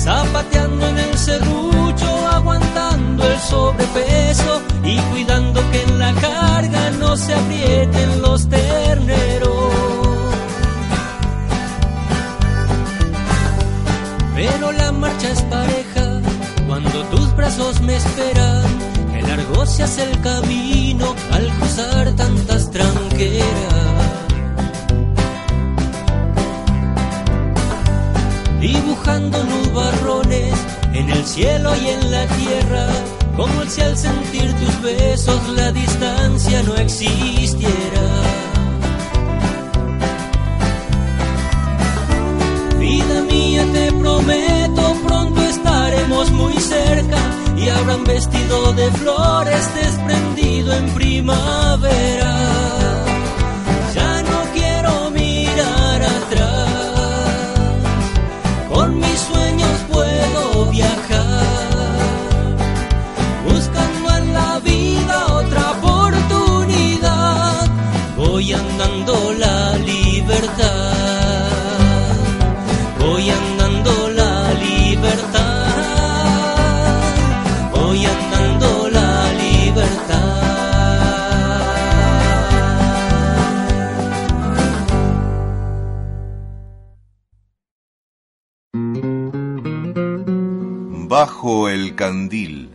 zapateando 0.05 0.87
en 0.89 0.99
el 0.99 1.15
aguantando 1.17 1.74
y 4.83 4.99
cuidando 5.13 5.61
que 5.71 5.83
en 5.83 5.99
la 5.99 6.13
carga 6.15 6.91
no 6.99 7.17
se 7.17 7.33
aprieten 7.33 8.23
los 8.23 8.49
terneros. 8.49 9.75
Pero 14.35 14.73
la 14.73 14.93
marcha 14.93 15.31
es 15.31 15.43
pareja 15.43 16.21
cuando 16.67 17.05
tus 17.05 17.37
brazos 17.37 17.81
me 17.83 17.97
esperan, 17.97 18.65
que 19.13 19.23
largo 19.23 19.65
se 19.67 19.85
hace 19.85 20.03
el 20.11 20.21
camino 20.21 21.15
al 21.31 21.49
cruzar 21.59 22.11
tantas 22.17 22.71
tranqueras. 22.71 23.45
Dibuja 28.61 29.19
dibujando 29.21 29.45
nubarrones 29.45 30.55
en 30.95 31.11
el 31.11 31.25
cielo 31.25 31.71
y 31.77 31.89
en 31.89 32.11
la 32.11 32.27
tierra, 32.27 32.87
como 33.37 33.65
si 33.67 33.81
al 33.81 33.97
sentir 33.97 34.53
tus 34.55 34.83
besos 34.83 35.49
la 35.49 35.73
distancia 35.73 36.63
no 36.63 36.75
existiera. 36.77 38.07
Vida 42.79 43.23
mía, 43.23 43.65
te 43.73 43.93
prometo, 43.93 44.95
pronto 45.07 45.41
estaremos 45.43 46.31
muy 46.31 46.55
cerca 46.55 47.19
y 47.57 47.69
habrán 47.69 48.05
vestido 48.05 48.73
de 48.75 48.91
flores 48.93 49.75
desprendido 49.75 50.73
en 50.75 50.95
primavera. 50.95 52.64
Candil. 92.05 92.69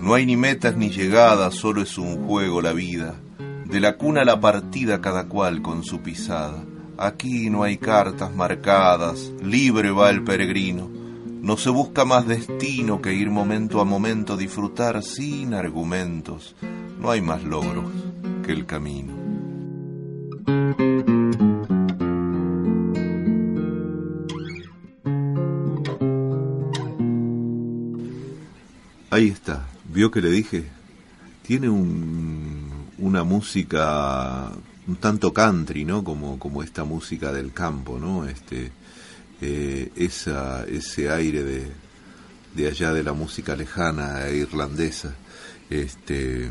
No 0.00 0.14
hay 0.14 0.24
ni 0.24 0.38
metas 0.38 0.74
ni 0.74 0.88
llegadas, 0.88 1.54
solo 1.54 1.82
es 1.82 1.98
un 1.98 2.26
juego 2.26 2.62
la 2.62 2.72
vida. 2.72 3.14
De 3.66 3.78
la 3.78 3.98
cuna 3.98 4.22
a 4.22 4.24
la 4.24 4.40
partida 4.40 5.02
cada 5.02 5.24
cual 5.28 5.60
con 5.60 5.84
su 5.84 6.00
pisada. 6.00 6.64
Aquí 6.96 7.50
no 7.50 7.62
hay 7.62 7.76
cartas 7.76 8.34
marcadas, 8.34 9.30
libre 9.42 9.90
va 9.90 10.08
el 10.08 10.24
peregrino. 10.24 10.88
No 11.42 11.58
se 11.58 11.68
busca 11.68 12.06
más 12.06 12.26
destino 12.26 13.02
que 13.02 13.12
ir 13.12 13.28
momento 13.28 13.82
a 13.82 13.84
momento, 13.84 14.34
disfrutar 14.38 15.02
sin 15.02 15.52
argumentos. 15.52 16.56
No 16.98 17.10
hay 17.10 17.20
más 17.20 17.44
logros 17.44 17.90
que 18.46 18.52
el 18.52 18.64
camino. 18.64 19.12
Ahí 29.14 29.28
está. 29.28 29.64
¿Vio 29.84 30.10
que 30.10 30.20
le 30.20 30.28
dije? 30.28 30.64
Tiene 31.46 31.68
un, 31.68 32.88
una 32.98 33.22
música 33.22 34.50
un 34.88 34.96
tanto 34.96 35.32
country, 35.32 35.84
¿no? 35.84 36.02
Como, 36.02 36.36
como 36.40 36.64
esta 36.64 36.82
música 36.82 37.32
del 37.32 37.52
campo, 37.52 38.00
¿no? 38.00 38.26
Este, 38.26 38.72
eh, 39.40 39.92
esa, 39.94 40.64
ese 40.64 41.12
aire 41.12 41.44
de, 41.44 41.70
de 42.56 42.66
allá 42.66 42.92
de 42.92 43.04
la 43.04 43.12
música 43.12 43.54
lejana 43.54 44.26
e 44.26 44.38
irlandesa. 44.38 45.14
Este, 45.70 46.50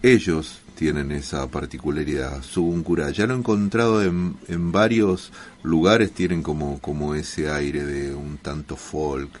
ellos 0.00 0.60
tienen 0.76 1.10
esa 1.10 1.48
particularidad, 1.48 2.40
Subuncura. 2.44 3.10
Ya 3.10 3.26
lo 3.26 3.34
he 3.34 3.38
encontrado 3.38 4.00
en, 4.04 4.36
en 4.46 4.70
varios 4.70 5.32
lugares, 5.64 6.12
tienen 6.12 6.44
como, 6.44 6.78
como 6.78 7.16
ese 7.16 7.50
aire 7.50 7.84
de 7.84 8.14
un 8.14 8.38
tanto 8.38 8.76
folk, 8.76 9.40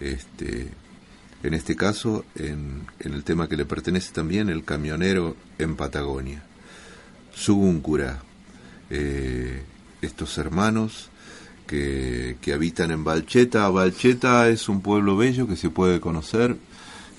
este, 0.00 0.80
en 1.42 1.54
este 1.54 1.74
caso, 1.74 2.24
en, 2.36 2.86
en 3.00 3.14
el 3.14 3.24
tema 3.24 3.48
que 3.48 3.56
le 3.56 3.64
pertenece 3.64 4.12
también, 4.12 4.48
el 4.48 4.64
camionero 4.64 5.36
en 5.58 5.74
Patagonia. 5.74 6.42
Suguncura, 7.34 8.22
eh, 8.90 9.62
estos 10.02 10.38
hermanos 10.38 11.10
que, 11.66 12.36
que 12.40 12.52
habitan 12.52 12.90
en 12.90 13.02
Valcheta. 13.02 13.68
Valcheta 13.70 14.48
es 14.48 14.68
un 14.68 14.82
pueblo 14.82 15.16
bello 15.16 15.48
que 15.48 15.56
se 15.56 15.70
puede 15.70 16.00
conocer, 16.00 16.56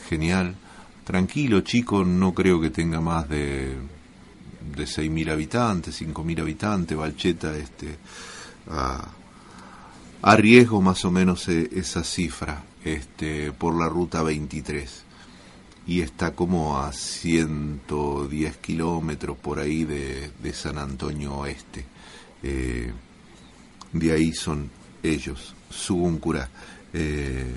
genial. 0.08 0.56
Tranquilo, 1.04 1.62
chico, 1.62 2.06
no 2.06 2.34
creo 2.34 2.62
que 2.62 2.70
tenga 2.70 3.02
más 3.02 3.28
de, 3.28 3.76
de 4.76 4.84
6.000 4.84 5.32
habitantes, 5.32 6.02
5.000 6.02 6.40
habitantes. 6.40 6.98
Valcheta, 6.98 7.58
este, 7.58 7.98
a, 8.70 10.36
riesgo 10.38 10.82
más 10.82 11.04
o 11.04 11.12
menos 11.12 11.50
e- 11.50 11.70
esa 11.76 12.04
cifra 12.04 12.64
este, 12.84 13.52
por 13.52 13.78
la 13.78 13.90
ruta 13.90 14.24
23 14.24 15.04
y 15.86 16.02
está 16.02 16.32
como 16.32 16.80
a 16.80 16.94
110 16.94 18.58
kilómetros 18.58 19.38
por 19.38 19.60
ahí 19.60 19.84
de, 19.84 20.54
San 20.54 20.78
Antonio 20.78 21.36
Oeste. 21.36 21.86
Eh, 22.42 22.92
de 23.92 24.12
ahí 24.12 24.34
son 24.34 24.70
ellos, 25.02 25.56
Suguncura. 25.70 26.50
Eh, 26.94 27.54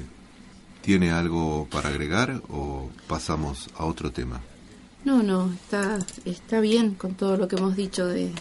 ¿Tiene 0.83 1.11
algo 1.11 1.67
para 1.71 1.89
agregar 1.89 2.43
o 2.49 2.91
pasamos 3.09 3.69
a 3.77 3.85
otro 3.85 4.13
tema? 4.13 4.41
No, 5.05 5.23
no, 5.23 5.53
está, 5.53 5.99
está 6.25 6.61
bien 6.61 6.95
con 6.95 7.15
todo 7.15 7.37
lo 7.37 7.49
que 7.49 7.57
hemos 7.57 7.77
dicho 7.77 8.07
de, 8.07 8.33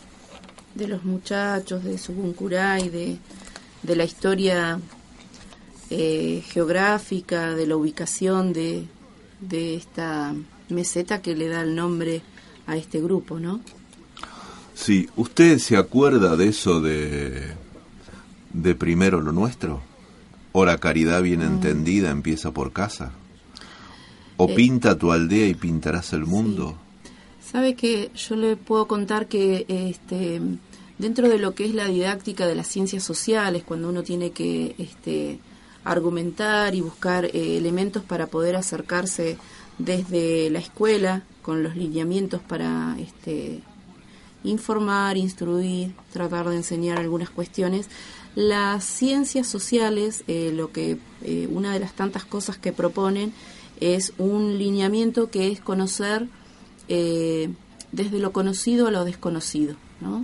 de 0.74 0.88
los 0.88 1.04
muchachos, 1.04 1.84
de 1.84 1.98
Subuncurá 1.98 2.80
y 2.80 2.90
de, 2.90 3.18
de 3.84 3.96
la 3.96 4.04
historia 4.04 4.80
eh, 5.90 6.44
geográfica, 6.48 7.56
de 7.56 7.68
la 7.68 7.76
ubicación 7.76 8.54
de, 8.54 8.86
de 9.42 9.76
esta 9.76 10.34
meseta 10.70 11.22
que 11.22 11.36
le 11.36 11.48
da 11.48 11.62
el 11.62 11.76
nombre 11.76 12.22
a 12.68 12.76
este 12.78 13.02
grupo, 13.02 13.40
¿no? 13.40 13.62
Sí, 14.74 15.08
¿usted 15.16 15.60
se 15.60 15.78
acuerda 15.78 16.36
de 16.36 16.50
eso 16.50 16.82
de, 16.82 17.54
de 18.52 18.76
primero 18.76 19.22
lo 19.22 19.32
nuestro? 19.32 19.82
¿O 20.52 20.66
la 20.66 20.78
caridad 20.78 21.22
bien 21.22 21.42
entendida 21.42 22.10
empieza 22.10 22.52
por 22.52 22.72
casa? 22.74 23.12
¿O 24.38 24.50
Eh, 24.50 24.56
pinta 24.56 24.98
tu 24.98 25.12
aldea 25.12 25.48
y 25.48 25.54
pintarás 25.54 26.14
el 26.14 26.26
mundo? 26.26 26.76
Sabe 27.42 27.76
que 27.76 28.12
yo 28.16 28.36
le 28.36 28.58
puedo 28.58 28.88
contar 28.88 29.28
que 29.28 29.66
este 29.68 30.42
dentro 30.98 31.30
de 31.30 31.38
lo 31.38 31.54
que 31.56 31.66
es 31.66 31.76
la 31.76 31.86
didáctica 31.86 32.48
de 32.48 32.56
las 32.56 32.68
ciencias 32.68 33.04
sociales, 33.04 33.64
cuando 33.64 33.90
uno 33.90 34.04
tiene 34.04 34.32
que 34.32 34.76
este, 34.78 35.40
argumentar 35.86 36.76
y 36.76 36.82
buscar 36.82 37.26
eh, 37.26 37.58
elementos 37.58 38.04
para 38.04 38.28
poder 38.28 38.56
acercarse 38.56 39.38
desde 39.78 40.50
la 40.50 40.60
escuela 40.60 41.24
con 41.42 41.64
los 41.64 41.76
lineamientos 41.76 42.42
para 42.42 42.98
este, 43.00 43.62
informar, 44.44 45.16
instruir, 45.16 45.94
tratar 46.12 46.50
de 46.50 46.58
enseñar 46.58 46.98
algunas 46.98 47.30
cuestiones. 47.30 47.88
Las 48.34 48.84
ciencias 48.84 49.48
sociales, 49.48 50.24
eh, 50.28 50.52
lo 50.54 50.72
que 50.72 50.98
eh, 51.22 51.48
una 51.52 51.72
de 51.72 51.80
las 51.80 51.94
tantas 51.94 52.26
cosas 52.26 52.58
que 52.58 52.74
proponen 52.74 53.32
es 53.80 54.14
un 54.18 54.58
lineamiento 54.58 55.30
que 55.30 55.52
es 55.52 55.62
conocer 55.62 56.28
desde 56.88 58.20
lo 58.20 58.32
conocido 58.32 58.88
a 58.88 58.92
lo 58.92 59.06
desconocido, 59.06 59.76
¿no? 60.02 60.24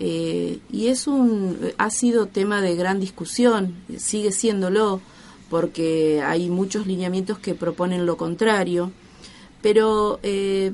Eh, 0.00 0.58
y 0.72 0.88
es 0.88 1.06
un 1.06 1.56
ha 1.78 1.90
sido 1.90 2.26
tema 2.26 2.60
de 2.60 2.74
gran 2.74 2.98
discusión, 3.00 3.74
sigue 3.96 4.32
siéndolo, 4.32 5.00
porque 5.50 6.22
hay 6.24 6.50
muchos 6.50 6.86
lineamientos 6.86 7.38
que 7.38 7.54
proponen 7.54 8.06
lo 8.06 8.16
contrario, 8.16 8.90
pero 9.62 10.18
eh, 10.22 10.72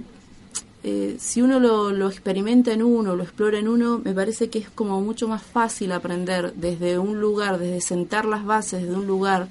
eh, 0.82 1.16
si 1.18 1.42
uno 1.42 1.60
lo, 1.60 1.90
lo 1.90 2.08
experimenta 2.08 2.72
en 2.72 2.82
uno, 2.82 3.14
lo 3.14 3.22
explora 3.22 3.58
en 3.58 3.68
uno, 3.68 4.00
me 4.02 4.14
parece 4.14 4.48
que 4.48 4.58
es 4.58 4.70
como 4.70 5.00
mucho 5.02 5.28
más 5.28 5.42
fácil 5.42 5.92
aprender 5.92 6.54
desde 6.54 6.98
un 6.98 7.20
lugar, 7.20 7.58
desde 7.58 7.82
sentar 7.82 8.24
las 8.24 8.44
bases 8.44 8.88
de 8.88 8.94
un 8.94 9.06
lugar 9.06 9.48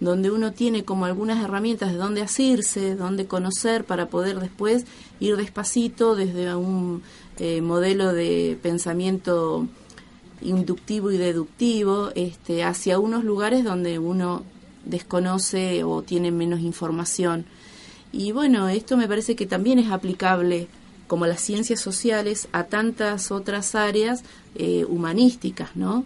donde 0.00 0.32
uno 0.32 0.52
tiene 0.52 0.84
como 0.84 1.04
algunas 1.04 1.44
herramientas 1.44 1.92
de 1.92 1.98
dónde 1.98 2.22
asirse, 2.22 2.96
dónde 2.96 3.26
conocer 3.26 3.84
para 3.84 4.06
poder 4.06 4.40
después 4.40 4.84
ir 5.20 5.36
despacito 5.36 6.16
desde 6.16 6.52
un 6.56 7.02
eh, 7.38 7.60
modelo 7.60 8.12
de 8.12 8.58
pensamiento 8.62 9.66
inductivo 10.40 11.10
y 11.10 11.18
deductivo 11.18 12.10
este, 12.14 12.64
hacia 12.64 12.98
unos 12.98 13.24
lugares 13.24 13.64
donde 13.64 13.98
uno 13.98 14.42
desconoce 14.84 15.84
o 15.84 16.02
tiene 16.02 16.30
menos 16.30 16.60
información. 16.60 17.46
Y 18.12 18.32
bueno, 18.32 18.68
esto 18.68 18.96
me 18.96 19.08
parece 19.08 19.36
que 19.36 19.46
también 19.46 19.78
es 19.78 19.90
aplicable 19.90 20.68
como 21.06 21.26
las 21.26 21.40
ciencias 21.40 21.80
sociales 21.80 22.48
a 22.52 22.64
tantas 22.64 23.30
otras 23.30 23.74
áreas 23.74 24.24
eh, 24.54 24.84
humanísticas, 24.88 25.76
¿no? 25.76 26.04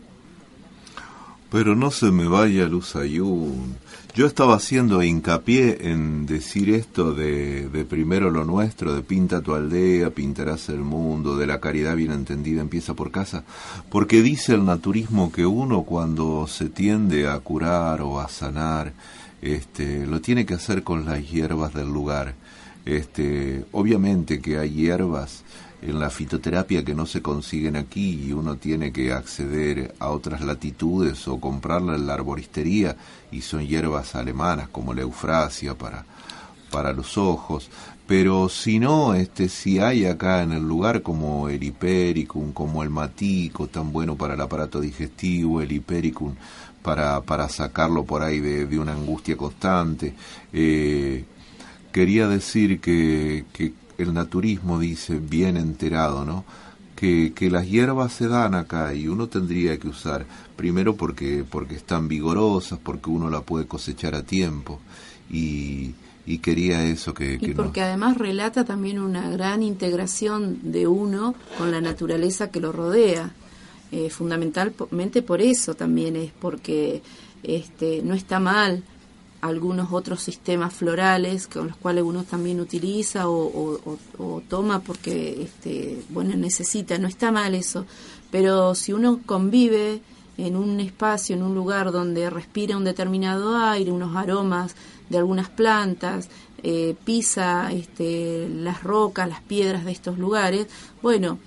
Pero 1.51 1.75
no 1.75 1.91
se 1.91 2.11
me 2.11 2.27
vaya 2.27 2.67
Luzayún. 2.67 3.77
Yo 4.17 4.25
estaba 4.25 4.57
haciendo 4.57 5.03
hincapié 5.03 5.91
en 5.91 6.25
decir 6.25 6.71
esto 6.71 7.13
de, 7.13 7.69
de 7.69 7.85
primero 7.85 8.31
lo 8.31 8.47
nuestro, 8.47 8.95
de 8.95 9.03
pinta 9.03 9.43
tu 9.43 9.55
aldea, 9.55 10.09
pintarás 10.09 10.71
el 10.71 10.79
mundo, 10.79 11.37
de 11.37 11.47
la 11.47 11.61
caridad 11.61 11.95
bien 11.97 12.13
entendida 12.13 12.63
empieza 12.63 12.95
por 12.95 13.11
casa, 13.11 13.45
porque 13.91 14.23
dice 14.23 14.55
el 14.55 14.65
naturismo 14.65 15.31
que 15.31 15.45
uno 15.45 15.83
cuando 15.83 16.47
se 16.47 16.71
tiende 16.71 17.29
a 17.29 17.39
curar 17.41 18.01
o 18.01 18.19
a 18.19 18.31
sanar, 18.31 18.95
este, 19.43 20.07
lo 20.07 20.23
tiene 20.23 20.47
que 20.47 20.55
hacer 20.55 20.83
con 20.83 21.05
las 21.05 21.31
hierbas 21.31 21.75
del 21.75 21.93
lugar. 21.93 22.37
Este, 22.87 23.67
obviamente 23.73 24.41
que 24.41 24.57
hay 24.59 24.71
hierbas 24.71 25.45
en 25.83 26.01
la 26.01 26.09
fitoterapia 26.09 26.85
que 26.85 26.95
no 26.95 27.05
se 27.05 27.21
consiguen 27.21 27.77
aquí 27.77 28.29
y 28.29 28.33
uno 28.33 28.57
tiene 28.57 28.93
que 28.93 29.13
acceder 29.13 29.95
a 29.99 30.09
otras 30.09 30.41
latitudes 30.41 31.29
o 31.29 31.39
comprarla 31.39 31.97
en 31.97 32.07
la 32.07 32.15
arboristería 32.15 32.97
y 33.31 33.43
son 33.43 33.67
hierbas 33.67 34.15
alemanas 34.15 34.69
como 34.69 34.95
la 34.95 35.03
eufrasia 35.03 35.75
para, 35.75 36.05
para 36.71 36.93
los 36.93 37.17
ojos. 37.19 37.69
Pero 38.07 38.49
si 38.49 38.79
no, 38.79 39.15
este, 39.15 39.49
si 39.49 39.81
hay 39.81 40.07
acá 40.07 40.43
en 40.43 40.53
el 40.53 40.63
lugar 40.63 41.03
como 41.03 41.49
el 41.49 41.63
hipericum, 41.63 42.53
como 42.53 42.85
el 42.85 42.91
matico, 42.91 43.67
tan 43.67 43.93
bueno 43.93 44.15
para 44.15 44.35
el 44.35 44.41
aparato 44.41 44.81
digestivo, 44.81 45.61
el 45.61 45.73
hipericum 45.73 46.35
para, 46.83 47.21
para 47.23 47.49
sacarlo 47.49 48.05
por 48.05 48.23
ahí 48.23 48.39
de, 48.39 48.67
de 48.67 48.79
una 48.79 48.93
angustia 48.93 49.37
constante. 49.37 50.15
Eh, 50.53 51.25
quería 51.91 52.29
decir 52.29 52.81
que, 52.81 53.45
que 53.53 53.73
el 53.99 54.15
naturismo 54.15 54.79
dice, 54.79 55.19
bien 55.19 55.57
enterado, 55.57 56.25
¿no? 56.25 56.45
Que, 56.97 57.35
que, 57.35 57.51
las 57.51 57.69
hierbas 57.69 58.15
se 58.15 58.27
dan 58.27 58.55
acá 58.55 58.95
y 58.95 59.07
uno 59.07 59.29
tendría 59.29 59.79
que 59.79 59.87
usar, 59.87 60.25
primero 60.57 60.97
porque, 60.97 61.45
porque 61.49 61.75
están 61.75 62.09
vigorosas, 62.09 62.79
porque 62.83 63.11
uno 63.11 63.29
la 63.29 63.43
puede 63.43 63.67
cosechar 63.67 64.15
a 64.15 64.23
tiempo 64.23 64.81
y, 65.31 65.95
y 66.25 66.39
quería 66.39 66.85
eso 66.85 67.13
que... 67.13 67.39
que 67.39 67.51
y 67.51 67.55
porque 67.55 67.83
además 67.83 68.17
relata 68.17 68.65
también 68.65 68.99
una 68.99 69.29
gran 69.29 69.63
integración 69.63 70.73
de 70.73 70.87
uno 70.87 71.35
con 71.59 71.71
la 71.71 71.83
naturaleza 71.83 72.51
que 72.51 72.61
lo 72.61 72.73
rodea. 72.73 73.31
Eh, 73.93 74.11
fundamentalmente 74.11 75.23
por 75.23 75.41
eso 75.41 75.75
también 75.75 76.17
es 76.17 76.33
porque 76.33 77.03
este, 77.45 78.03
no 78.03 78.15
está 78.15 78.41
mal 78.41 78.83
algunos 79.47 79.93
otros 79.93 80.23
sistemas 80.23 80.75
florales 80.75 81.47
con 81.47 81.69
los 81.69 81.77
cuales 81.77 82.05
uno 82.05 82.25
también 82.25 82.61
utiliza 82.61 83.29
o, 83.29 83.99
toma 84.49 84.81
porque 84.81 85.43
este, 85.43 86.03
bueno 86.11 86.37
necesita. 86.37 86.99
No 86.99 87.09
está 87.09 87.33
mal 87.33 87.55
eso 87.55 87.87
pero 88.31 88.75
si 88.75 88.93
uno 88.93 89.21
convive 89.25 90.01
en 90.39 90.57
un 90.57 90.81
espacio 90.81 91.37
en 91.37 91.43
un 91.43 91.55
lugar 91.55 91.93
donde 91.93 92.29
respira 92.29 92.77
un 92.77 92.85
determinado 92.85 93.57
aire 93.57 93.91
unos 93.91 94.17
aromas 94.17 94.75
de 95.09 95.19
algunas 95.19 95.49
plantas 95.49 96.29
eh, 96.63 96.95
pisa 97.05 97.71
este, 97.73 98.49
las 98.49 98.83
rocas 98.83 99.29
las 99.29 99.41
piedras 99.43 99.85
de 99.85 99.93
estos 99.93 100.19
lugares 100.19 100.67
bueno 101.01 101.39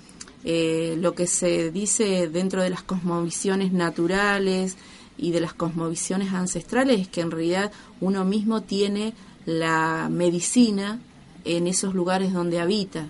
eh, 0.43 0.95
lo 0.99 1.13
que 1.13 1.27
se 1.27 1.69
dice 1.69 2.29
dentro 2.29 2.63
de 2.63 2.69
las 2.69 2.81
cosmovisiones 2.81 3.73
naturales 3.73 4.77
y 5.19 5.31
de 5.31 5.41
las 5.41 5.53
cosmovisiones 5.53 6.33
ancestrales 6.33 7.01
es 7.01 7.07
que 7.07 7.21
en 7.21 7.31
realidad 7.31 7.71
uno 7.99 8.23
mismo 8.23 8.61
tiene 8.61 9.13
la 9.45 10.07
medicina 10.09 10.99
en 11.45 11.67
esos 11.67 11.93
lugares 11.93 12.33
donde 12.33 12.59
habita. 12.59 13.09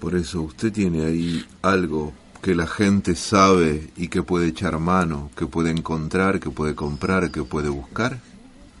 Por 0.00 0.14
eso 0.14 0.42
usted 0.42 0.72
tiene 0.72 1.04
ahí 1.04 1.44
algo 1.62 2.12
que 2.42 2.54
la 2.54 2.66
gente 2.66 3.14
sabe 3.14 3.90
y 3.96 4.08
que 4.08 4.22
puede 4.22 4.48
echar 4.48 4.78
mano, 4.78 5.30
que 5.36 5.46
puede 5.46 5.70
encontrar, 5.70 6.38
que 6.38 6.50
puede 6.50 6.74
comprar, 6.74 7.30
que 7.30 7.42
puede 7.42 7.68
buscar. 7.68 8.20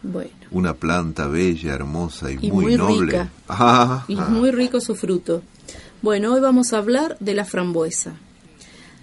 Bueno. 0.02 0.30
Una 0.50 0.74
planta 0.74 1.26
bella, 1.26 1.74
hermosa 1.74 2.30
y, 2.30 2.38
y 2.40 2.50
muy, 2.50 2.64
muy, 2.66 2.76
noble. 2.76 3.12
Rica. 3.12 3.30
Ah, 3.48 4.04
y 4.08 4.16
ah. 4.18 4.26
muy 4.28 4.50
rico 4.50 4.80
su 4.80 4.94
fruto. 4.94 5.42
Bueno, 6.02 6.34
hoy 6.34 6.40
vamos 6.40 6.72
a 6.72 6.78
hablar 6.78 7.16
de 7.18 7.34
la 7.34 7.44
frambuesa. 7.44 8.14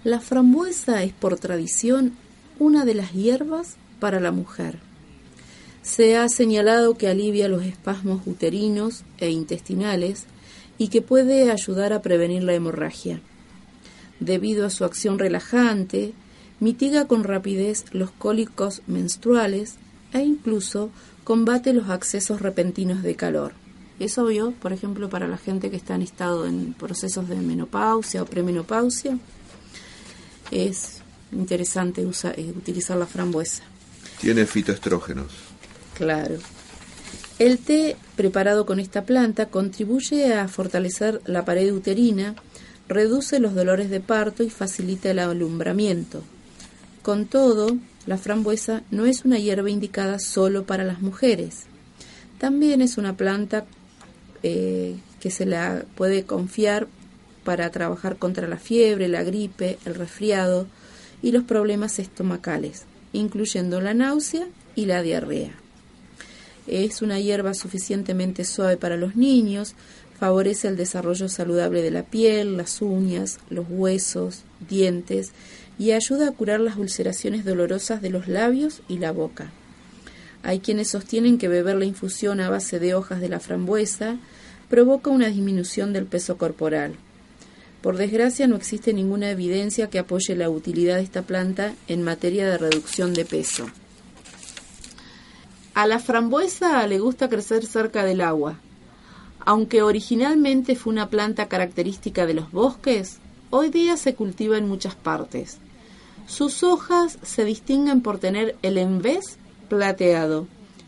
La 0.04 0.20
frambuesa 0.20 1.01
es 1.04 1.14
por 1.14 1.39
tradición 1.39 2.12
una 2.60 2.84
de 2.84 2.93
las 2.93 3.14
hierbas 3.14 3.78
para 4.01 4.20
la 4.20 4.34
mujer. 4.34 4.80
Se 5.82 6.18
ha 6.18 6.28
señalado 6.28 6.97
que 6.97 7.08
alivia 7.08 7.47
los 7.47 7.64
espasmos 7.64 8.22
uterinos 8.26 9.04
e 9.20 9.30
intestinales 9.30 10.26
y 10.78 10.89
que 10.89 11.01
puede 11.01 11.49
ayudar 11.51 11.93
a 11.93 12.01
prevenir 12.01 12.43
la 12.43 12.54
hemorragia. 12.54 13.22
Debido 14.20 14.66
a 14.66 14.70
su 14.70 14.84
acción 14.84 15.20
relajante, 15.20 16.12
mitiga 16.60 17.06
con 17.06 17.24
rapidez 17.24 17.86
los 17.93 18.12
cólicos 18.12 18.82
menstruales 18.88 19.76
e 20.12 20.20
incluso 20.20 20.89
combate 21.24 21.72
los 21.72 21.89
accesos 21.89 22.41
repentinos 22.41 23.04
de 23.04 23.16
calor. 23.16 23.54
Es 23.99 24.18
obvio, 24.18 24.51
por 24.51 24.74
ejemplo, 24.74 25.10
para 25.10 25.30
la 25.30 25.38
gente 25.38 25.72
que 25.72 25.78
está 25.78 25.95
en 25.95 26.01
estado 26.01 26.45
en 26.45 26.74
procesos 26.74 27.30
de 27.30 27.38
menopausia 27.38 28.22
o 28.22 28.26
premenopausia, 28.26 29.18
es 30.54 31.01
interesante 31.32 32.06
usar, 32.06 32.39
eh, 32.39 32.54
utilizar 32.56 32.97
la 32.97 33.08
frambuesa. 33.08 33.64
Tiene 34.20 34.45
fitoestrógenos. 34.45 35.32
Claro. 35.95 36.38
El 37.39 37.60
té 37.60 37.97
preparado 38.16 38.66
con 38.66 38.80
esta 38.80 39.06
planta 39.06 39.47
contribuye 39.47 40.34
a 40.34 40.47
fortalecer 40.47 41.22
la 41.26 41.45
pared 41.45 41.74
uterina, 41.74 42.36
reduce 42.88 43.39
los 43.39 43.56
dolores 43.56 43.89
de 43.89 43.99
parto 43.99 44.43
y 44.43 44.49
facilita 44.49 45.10
el 45.12 45.20
alumbramiento. 45.20 46.22
Con 47.01 47.26
todo, 47.26 47.76
la 48.06 48.18
frambuesa 48.18 48.84
no 48.91 49.06
es 49.06 49.26
una 49.26 49.39
hierba 49.39 49.70
indicada 49.70 50.20
solo 50.20 50.66
para 50.66 50.84
las 50.84 51.01
mujeres. 51.01 51.64
También 52.38 52.82
es 52.82 52.97
una 52.97 53.18
planta 53.18 53.66
eh, 54.43 54.97
que 55.20 55.32
se 55.32 55.45
la 55.45 55.86
puede 55.95 56.26
confiar 56.26 56.88
para 57.44 57.70
trabajar 57.72 58.18
contra 58.18 58.48
la 58.48 58.58
fiebre, 58.58 59.08
la 59.08 59.24
gripe, 59.24 59.78
el 59.86 59.96
resfriado 59.96 60.68
y 61.22 61.32
los 61.32 61.44
problemas 61.44 62.00
estomacales, 62.00 62.84
incluyendo 63.12 63.82
la 63.82 63.94
náusea 63.94 64.48
y 64.76 64.86
la 64.86 65.02
diarrea. 65.02 65.54
Es 66.68 67.02
una 67.02 67.20
hierba 67.20 67.54
suficientemente 67.54 68.46
suave 68.46 68.78
para 68.78 68.98
los 68.98 69.16
niños, 69.16 69.76
favorece 70.20 70.70
el 70.70 70.78
desarrollo 70.78 71.28
saludable 71.28 71.82
de 71.82 71.91
la 71.91 72.04
piel, 72.04 72.56
las 72.56 72.82
uñas, 72.82 73.39
los 73.50 73.66
huesos, 73.70 74.44
dientes 74.70 75.32
y 75.78 75.91
ayuda 75.91 76.30
a 76.30 76.32
curar 76.32 76.60
las 76.60 76.78
ulceraciones 76.78 77.44
dolorosas 77.44 78.02
de 78.02 78.10
los 78.10 78.28
labios 78.28 78.82
y 78.88 79.00
la 79.00 79.12
boca. 79.12 79.52
Hay 80.44 80.60
quienes 80.60 80.89
sostienen 80.89 81.38
que 81.38 81.48
beber 81.48 81.78
la 81.78 81.86
infusión 81.86 82.39
a 82.39 82.50
base 82.50 82.80
de 82.80 82.94
hojas 82.96 83.22
de 83.22 83.30
la 83.30 83.39
frambuesa 83.39 84.18
provoca 84.70 85.10
una 85.10 85.28
disminución 85.28 85.94
del 85.94 86.06
peso 86.06 86.38
corporal. 86.38 86.96
Por 87.84 87.97
desgracia 87.97 88.47
no 88.47 88.55
existe 88.55 88.93
ninguna 88.93 89.29
evidencia 89.29 89.89
que 89.89 89.99
apoye 89.99 90.38
la 90.38 90.49
utilidad 90.49 90.95
de 90.95 91.03
esta 91.03 91.23
planta 91.23 91.73
en 91.89 92.01
materia 92.01 92.47
de 92.47 92.57
reducción 92.57 93.13
de 93.13 93.25
peso. 93.25 93.65
A 95.73 95.86
la 95.86 95.99
frambuesa 95.99 96.88
le 96.88 96.99
gusta 96.99 97.27
crecer 97.27 97.65
cerca 97.65 98.05
del 98.05 98.21
agua. 98.21 98.57
Aunque 99.41 99.81
originalmente 99.81 100.77
fue 100.77 100.93
una 100.93 101.09
planta 101.09 101.49
característica 101.49 102.25
de 102.25 102.36
los 102.36 102.53
bosques, 102.53 103.17
hoy 103.49 103.67
día 103.67 103.97
se 103.97 104.15
cultiva 104.15 104.57
en 104.57 104.69
muchas 104.69 104.95
partes. 104.95 105.57
Sus 106.26 106.64
hojas 106.64 107.19
se 107.22 107.43
distinguen 107.43 107.99
por 107.99 108.18
tener 108.18 108.55
el 108.61 108.77
envés 108.77 109.38
plateado. 109.68 110.47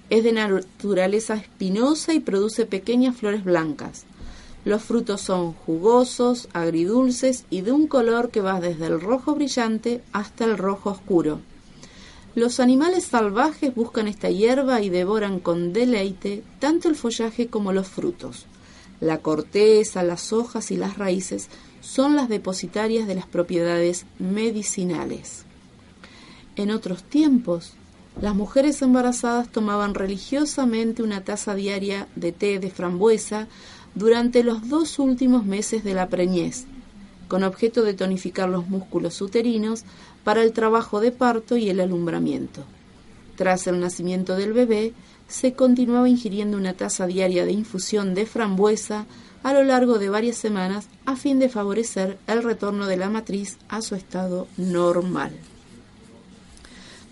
Es 0.09 0.23
de 0.23 0.31
naturaleza 0.31 1.33
espinosa 1.33 2.13
y 2.13 2.21
produce 2.21 2.65
pequeñas 2.65 3.17
flores 3.17 3.43
blancas. 3.43 4.05
Los 4.65 4.81
frutos 4.81 5.21
son 5.21 5.53
jugosos, 5.53 6.49
agridulces 6.51 7.45
y 7.51 7.61
de 7.61 7.71
un 7.71 7.85
color 7.85 8.31
que 8.31 8.41
va 8.41 8.59
desde 8.59 8.87
el 8.87 8.99
rojo 8.99 9.35
brillante 9.35 10.01
hasta 10.11 10.43
el 10.43 10.57
rojo 10.57 10.89
oscuro. 10.89 11.39
Los 12.33 12.59
animales 12.59 13.05
salvajes 13.05 13.73
buscan 13.73 14.07
esta 14.07 14.29
hierba 14.29 14.81
y 14.81 14.89
devoran 14.89 15.39
con 15.39 15.71
deleite 15.71 16.43
tanto 16.59 16.89
el 16.89 16.95
follaje 16.95 17.47
como 17.47 17.73
los 17.73 17.87
frutos. 17.87 18.47
La 18.99 19.19
corteza, 19.19 20.01
las 20.01 20.33
hojas 20.33 20.71
y 20.71 20.77
las 20.77 20.97
raíces 20.97 21.47
son 21.81 22.15
las 22.15 22.27
depositarias 22.27 23.07
de 23.07 23.15
las 23.15 23.27
propiedades 23.27 24.07
medicinales. 24.17 25.45
En 26.55 26.71
otros 26.71 27.03
tiempos, 27.03 27.73
las 28.19 28.33
mujeres 28.33 28.81
embarazadas 28.81 29.49
tomaban 29.49 29.93
religiosamente 29.93 31.03
una 31.03 31.23
taza 31.23 31.53
diaria 31.53 32.07
de 32.15 32.31
té 32.31 32.59
de 32.59 32.71
frambuesa 32.71 33.47
durante 33.95 34.43
los 34.43 34.69
dos 34.69 34.99
últimos 34.99 35.45
meses 35.45 35.83
de 35.83 35.93
la 35.93 36.07
preñez, 36.09 36.65
con 37.27 37.43
objeto 37.43 37.81
de 37.81 37.93
tonificar 37.93 38.49
los 38.49 38.69
músculos 38.69 39.21
uterinos 39.21 39.83
para 40.23 40.43
el 40.43 40.51
trabajo 40.53 40.99
de 40.99 41.11
parto 41.11 41.57
y 41.57 41.69
el 41.69 41.79
alumbramiento. 41.79 42.63
Tras 43.35 43.67
el 43.67 43.79
nacimiento 43.79 44.35
del 44.35 44.53
bebé, 44.53 44.93
se 45.27 45.53
continuaba 45.53 46.07
ingiriendo 46.07 46.57
una 46.57 46.73
taza 46.73 47.07
diaria 47.07 47.45
de 47.45 47.51
infusión 47.51 48.13
de 48.13 48.25
frambuesa 48.25 49.05
a 49.43 49.53
lo 49.53 49.63
largo 49.63 49.97
de 49.97 50.09
varias 50.09 50.37
semanas 50.37 50.87
a 51.05 51.15
fin 51.15 51.39
de 51.39 51.49
favorecer 51.49 52.17
el 52.27 52.43
retorno 52.43 52.87
de 52.87 52.97
la 52.97 53.09
matriz 53.09 53.57
a 53.69 53.81
su 53.81 53.95
estado 53.95 54.47
normal. 54.57 55.31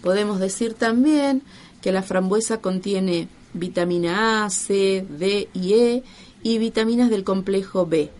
Podemos 0.01 0.39
decir 0.39 0.73
también 0.73 1.43
que 1.81 1.91
la 1.91 2.03
frambuesa 2.03 2.60
contiene 2.60 3.27
vitamina 3.53 4.45
A, 4.45 4.49
C, 4.49 5.05
D 5.10 5.49
y 5.53 5.73
E 5.73 6.03
y 6.44 6.57
vitaminas 6.57 7.10
del 7.10 7.24
complejo 7.24 7.86
B. 7.88 8.11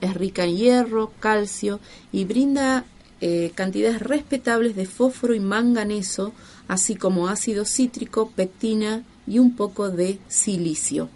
Es 0.00 0.14
rica 0.14 0.44
en 0.44 0.56
hierro, 0.56 1.12
calcio 1.20 1.80
y 2.12 2.24
brinda 2.24 2.84
eh, 3.20 3.52
cantidades 3.54 4.00
respetables 4.00 4.74
de 4.74 4.86
fósforo 4.86 5.34
y 5.34 5.40
manganeso, 5.40 6.32
así 6.68 6.96
como 6.96 7.28
ácido 7.28 7.64
cítrico, 7.64 8.30
pectina 8.30 9.04
y 9.26 9.38
un 9.38 9.54
poco 9.54 9.90
de 9.90 10.18
silicio. 10.28 11.08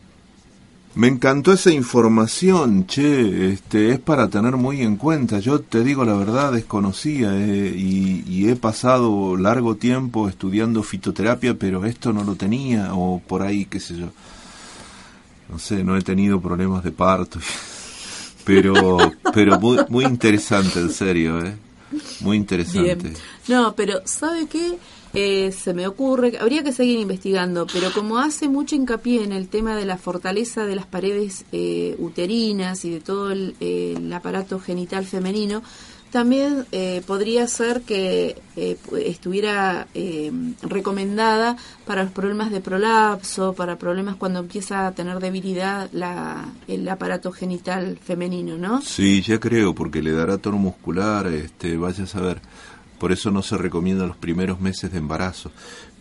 Me 0.95 1.09
encantó 1.09 1.53
esa 1.53 1.71
información, 1.73 2.87
che, 2.87 3.53
este, 3.53 3.91
es 3.91 3.99
para 3.99 4.29
tener 4.29 4.57
muy 4.57 4.81
en 4.81 4.97
cuenta. 4.97 5.41
Yo 5.41 5.61
te 5.61 5.85
digo 5.85 6.07
la 6.07 6.15
verdad, 6.15 6.53
desconocía 6.53 7.37
eh, 7.37 7.75
y, 7.77 8.25
y, 8.27 8.49
he 8.49 8.57
pasado 8.57 9.37
largo 9.37 9.77
tiempo 9.77 10.27
estudiando 10.27 10.83
fitoterapia, 10.83 11.59
pero 11.59 11.85
esto 11.85 12.15
no 12.15 12.25
lo 12.25 12.37
tenía, 12.37 12.95
o 12.95 13.21
por 13.21 13.43
ahí, 13.43 13.67
qué 13.67 13.79
sé 13.79 13.99
yo. 13.99 14.07
No 15.49 15.59
sé, 15.59 15.85
no 15.85 15.97
he 15.97 16.03
tenido 16.03 16.41
problemas 16.41 16.83
de 16.83 16.93
parto, 16.93 17.39
pero, 18.45 18.99
pero 19.33 19.61
muy, 19.61 19.79
muy 19.89 20.05
interesante, 20.05 20.81
en 20.81 20.91
serio, 20.91 21.45
¿eh? 21.45 21.57
Muy 22.21 22.37
interesante. 22.37 23.13
No, 23.49 23.75
pero 23.75 24.03
¿sabe 24.05 24.49
qué? 24.49 24.77
Eh, 25.15 25.51
se 25.53 25.73
me 25.73 25.87
ocurre, 25.87 26.37
habría 26.39 26.63
que 26.63 26.73
seguir 26.73 26.99
investigando, 26.99 27.67
pero 27.73 27.91
como 27.93 28.19
hace 28.19 28.49
mucho 28.49 28.75
hincapié 28.75 29.23
en 29.23 29.33
el 29.33 29.49
tema 29.49 29.75
de 29.75 29.87
la 29.87 29.97
fortaleza 29.97 30.67
de 30.67 30.77
las 30.77 30.85
paredes 30.85 31.47
eh, 31.53 31.97
uterinas 31.99 32.85
y 32.85 32.91
de 32.91 33.01
todo 33.01 33.31
el, 33.31 33.55
el, 33.61 34.13
aparato 34.13 34.61
genital 34.61 35.07
femenino, 35.07 35.63
también 36.17 36.65
eh, 36.73 37.03
podría 37.07 37.47
ser 37.47 37.83
que 37.83 38.41
eh, 38.57 38.79
estuviera 39.05 39.87
eh, 39.93 40.33
recomendada 40.63 41.59
para 41.85 42.05
los 42.05 42.13
problemas 42.13 42.51
de 42.51 42.63
prolapso, 42.63 43.53
para 43.53 43.77
problemas 43.77 44.17
cuando 44.17 44.39
empieza 44.39 44.87
a 44.87 44.93
tener 44.93 45.21
debilidad 45.21 45.91
la, 45.93 46.47
el 46.69 46.89
aparato 46.89 47.33
genital 47.33 47.99
femenino, 48.03 48.57
¿no? 48.57 48.81
Sí, 48.81 49.21
ya 49.21 49.39
creo, 49.39 49.75
porque 49.75 50.01
le 50.01 50.13
dará 50.13 50.39
tono 50.39 50.57
muscular, 50.57 51.27
este, 51.27 51.77
vaya 51.77 52.05
a 52.05 52.07
saber. 52.07 52.41
Por 52.99 53.13
eso 53.13 53.31
no 53.31 53.43
se 53.43 53.59
recomienda 53.59 54.07
los 54.07 54.17
primeros 54.17 54.59
meses 54.59 54.91
de 54.93 54.97
embarazo. 54.97 55.51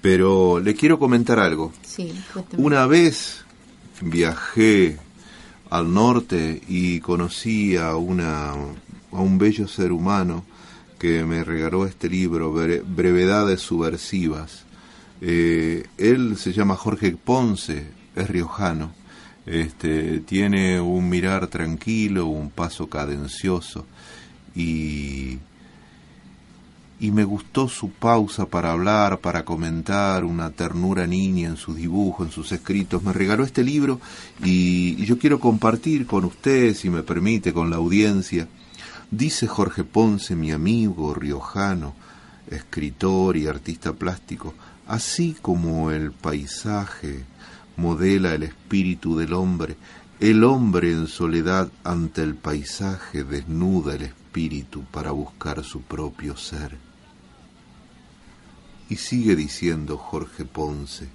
Pero 0.01 0.61
le 0.61 0.75
quiero 0.75 0.97
comentar 0.97 1.39
algo. 1.39 1.73
Sí, 1.85 2.13
Una 2.55 2.87
vez 2.87 3.43
viajé 3.99 4.97
al 5.69 5.93
norte 5.93 6.61
y 6.69 7.01
conocí 7.01 7.75
a 7.75 7.97
una 7.97 8.53
a 9.15 9.21
un 9.21 9.37
bello 9.37 9.67
ser 9.67 9.91
humano 9.91 10.43
que 10.99 11.23
me 11.23 11.43
regaló 11.43 11.85
este 11.85 12.09
libro, 12.09 12.51
Brevedades 12.51 13.61
Subversivas. 13.61 14.63
Eh, 15.21 15.85
él 15.97 16.37
se 16.37 16.51
llama 16.51 16.75
Jorge 16.75 17.15
Ponce, 17.15 17.87
es 18.15 18.29
riojano, 18.29 18.91
este, 19.45 20.19
tiene 20.19 20.79
un 20.81 21.09
mirar 21.09 21.47
tranquilo, 21.47 22.25
un 22.25 22.49
paso 22.49 22.87
cadencioso 22.89 23.85
y, 24.55 25.37
y 26.99 27.11
me 27.11 27.23
gustó 27.23 27.67
su 27.67 27.91
pausa 27.91 28.45
para 28.47 28.71
hablar, 28.71 29.19
para 29.19 29.45
comentar, 29.45 30.23
una 30.23 30.49
ternura 30.51 31.07
niña 31.07 31.49
en 31.49 31.57
sus 31.57 31.75
dibujos, 31.75 32.27
en 32.27 32.33
sus 32.33 32.51
escritos. 32.51 33.03
Me 33.03 33.13
regaló 33.13 33.43
este 33.43 33.63
libro 33.63 33.99
y, 34.43 34.95
y 34.97 35.05
yo 35.05 35.17
quiero 35.17 35.39
compartir 35.39 36.05
con 36.05 36.25
usted, 36.25 36.73
si 36.73 36.89
me 36.89 37.03
permite, 37.03 37.53
con 37.53 37.69
la 37.69 37.77
audiencia, 37.77 38.47
Dice 39.11 39.47
Jorge 39.47 39.83
Ponce, 39.83 40.35
mi 40.35 40.51
amigo 40.51 41.13
riojano, 41.13 41.93
escritor 42.49 43.37
y 43.37 43.45
artista 43.45 43.93
plástico, 43.93 44.55
así 44.87 45.35
como 45.39 45.91
el 45.91 46.11
paisaje 46.11 47.23
modela 47.77 48.33
el 48.33 48.43
espíritu 48.43 49.15
del 49.15 49.33
hombre, 49.33 49.77
el 50.19 50.43
hombre 50.43 50.91
en 50.91 51.05
soledad 51.05 51.69
ante 51.83 52.23
el 52.23 52.33
paisaje 52.33 53.23
desnuda 53.23 53.93
el 53.93 54.03
espíritu 54.03 54.83
para 54.85 55.11
buscar 55.11 55.63
su 55.63 55.81
propio 55.81 56.35
ser. 56.35 56.75
Y 58.89 58.95
sigue 58.95 59.35
diciendo 59.35 59.97
Jorge 59.97 60.45
Ponce, 60.45 61.09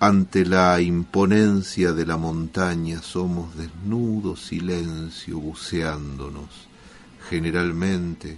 ante 0.00 0.46
la 0.46 0.80
imponencia 0.80 1.92
de 1.92 2.06
la 2.06 2.16
montaña 2.16 3.02
somos 3.02 3.54
desnudo 3.54 4.34
silencio 4.34 5.38
buceándonos 5.38 6.71
generalmente 7.32 8.36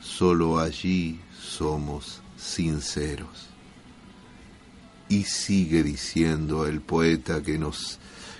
solo 0.00 0.58
allí 0.58 1.20
somos 1.38 2.22
sinceros. 2.38 3.50
Y 5.10 5.24
sigue 5.24 5.82
diciendo 5.82 6.64
el 6.64 6.80
poeta 6.80 7.42
que 7.42 7.58
nos, 7.58 7.98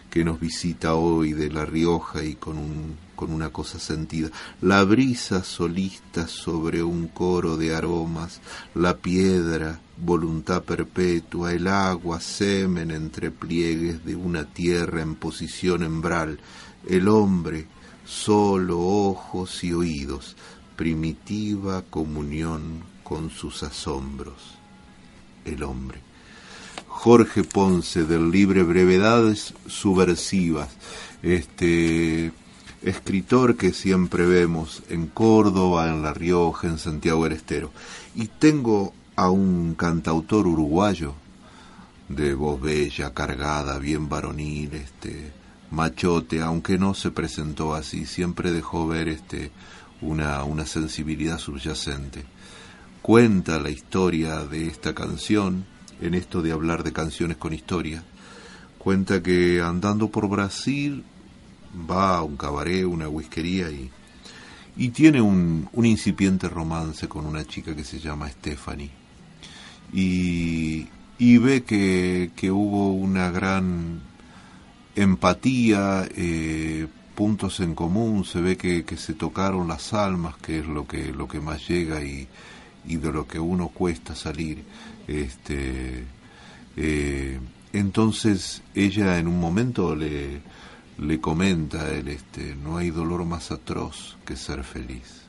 que 0.09 0.25
nos 0.25 0.41
visita 0.41 0.95
hoy 0.95 1.35
de 1.35 1.51
La 1.51 1.67
Rioja 1.67 2.25
y 2.25 2.37
con, 2.37 2.57
un, 2.57 2.97
con 3.15 3.31
una 3.31 3.51
cosa 3.51 3.79
sentida, 3.79 4.31
la 4.63 4.85
brisa 4.85 5.45
solista 5.45 6.27
sobre 6.27 6.83
un 6.83 7.09
coro 7.09 7.59
de 7.59 7.77
aromas, 7.77 8.41
la 8.75 8.97
piedra, 8.97 9.81
voluntad 9.99 10.63
perpetua, 10.63 11.53
el 11.53 11.67
agua, 11.67 12.23
semen 12.23 12.91
entre 12.91 13.31
pliegues 13.31 14.03
de 14.07 14.17
una 14.17 14.47
tierra 14.47 15.03
en 15.03 15.15
posición 15.15 15.83
embral, 15.83 16.41
el 16.89 17.07
hombre, 17.07 17.67
solo 18.11 18.81
ojos 18.81 19.63
y 19.63 19.73
oídos, 19.73 20.37
primitiva 20.75 21.83
comunión 21.89 22.83
con 23.05 23.31
sus 23.31 23.63
asombros. 23.63 24.59
El 25.45 25.63
hombre. 25.63 26.01
Jorge 26.89 27.45
Ponce 27.45 28.05
del 28.05 28.33
Libre 28.33 28.65
Brevedades 28.65 29.55
Subversivas, 29.67 30.71
este 31.23 32.33
escritor 32.83 33.57
que 33.57 33.73
siempre 33.73 34.27
vemos 34.27 34.83
en 34.89 35.07
Córdoba, 35.07 35.89
en 35.89 36.03
La 36.03 36.13
Rioja, 36.13 36.67
en 36.67 36.79
Santiago 36.79 37.25
del 37.25 37.35
Estero. 37.35 37.71
Y 38.17 38.27
tengo 38.27 38.93
a 39.15 39.31
un 39.31 39.75
cantautor 39.77 40.49
uruguayo 40.49 41.15
de 42.09 42.35
voz 42.35 42.61
bella, 42.61 43.15
cargada, 43.15 43.79
bien 43.79 44.09
varonil, 44.09 44.75
este, 44.75 45.40
machote, 45.71 46.41
aunque 46.41 46.79
no 46.79 46.95
se 46.95 47.11
presentó 47.11 47.75
así, 47.75 48.07
siempre 48.07 48.51
dejó 48.53 48.87
ver 48.87 49.09
este 49.09 49.51
una, 50.01 50.45
una 50.45 50.67
sensibilidad 50.67 51.39
subyacente. 51.39 52.25
Cuenta 53.03 53.59
la 53.59 53.71
historia 53.71 54.45
de 54.45 54.67
esta 54.67 54.95
canción, 54.95 55.65
en 56.01 56.15
esto 56.15 56.43
de 56.43 56.53
hablar 56.53 56.83
de 56.83 56.93
canciones 56.93 57.37
con 57.37 57.53
historia, 57.53 58.03
cuenta 58.79 59.23
que 59.23 59.61
andando 59.61 60.09
por 60.09 60.29
Brasil 60.29 61.05
va 61.91 62.19
a 62.19 62.23
un 62.23 62.37
cabaret, 62.37 62.85
una 62.85 63.09
whiskería 63.09 63.71
y, 63.71 63.91
y 64.77 64.89
tiene 64.91 65.21
un, 65.21 65.69
un 65.73 65.87
incipiente 65.87 66.49
romance 66.49 67.09
con 67.09 67.27
una 67.27 67.45
chica 67.45 67.75
que 67.75 67.85
se 67.85 68.01
llama 68.01 68.29
Stephanie. 68.29 68.91
Y, 69.93 70.89
y 71.19 71.39
ve 71.39 71.63
que, 71.63 72.31
que 72.37 72.51
hubo 72.51 72.93
una 72.93 73.31
gran 73.31 74.01
empatía, 74.95 76.09
eh, 76.17 76.87
puntos 77.15 77.61
en 77.61 77.75
común, 77.75 78.25
se 78.25 78.41
ve 78.41 78.57
que, 78.57 78.85
que, 78.85 78.97
se 78.97 79.15
tocaron 79.15 79.69
las 79.69 79.93
almas, 79.93 80.37
que 80.39 80.61
es 80.61 80.67
lo 80.67 80.87
que, 80.87 81.13
lo 81.13 81.29
que 81.29 81.41
más 81.41 81.67
llega 81.69 82.03
y, 82.03 82.29
y 82.87 82.97
de 82.97 83.13
lo 83.13 83.27
que 83.27 83.39
uno 83.39 83.69
cuesta 83.69 84.15
salir. 84.15 84.65
Este, 85.07 86.05
eh, 86.77 87.41
entonces 87.73 88.63
ella 88.75 89.19
en 89.19 89.29
un 89.29 89.39
momento 89.39 89.95
le, 89.95 90.41
le 90.99 91.21
comenta 91.21 91.91
él, 91.91 92.09
este, 92.09 92.55
no 92.57 92.77
hay 92.77 92.91
dolor 92.91 93.25
más 93.25 93.51
atroz 93.51 94.17
que 94.25 94.37
ser 94.37 94.65
feliz, 94.65 95.23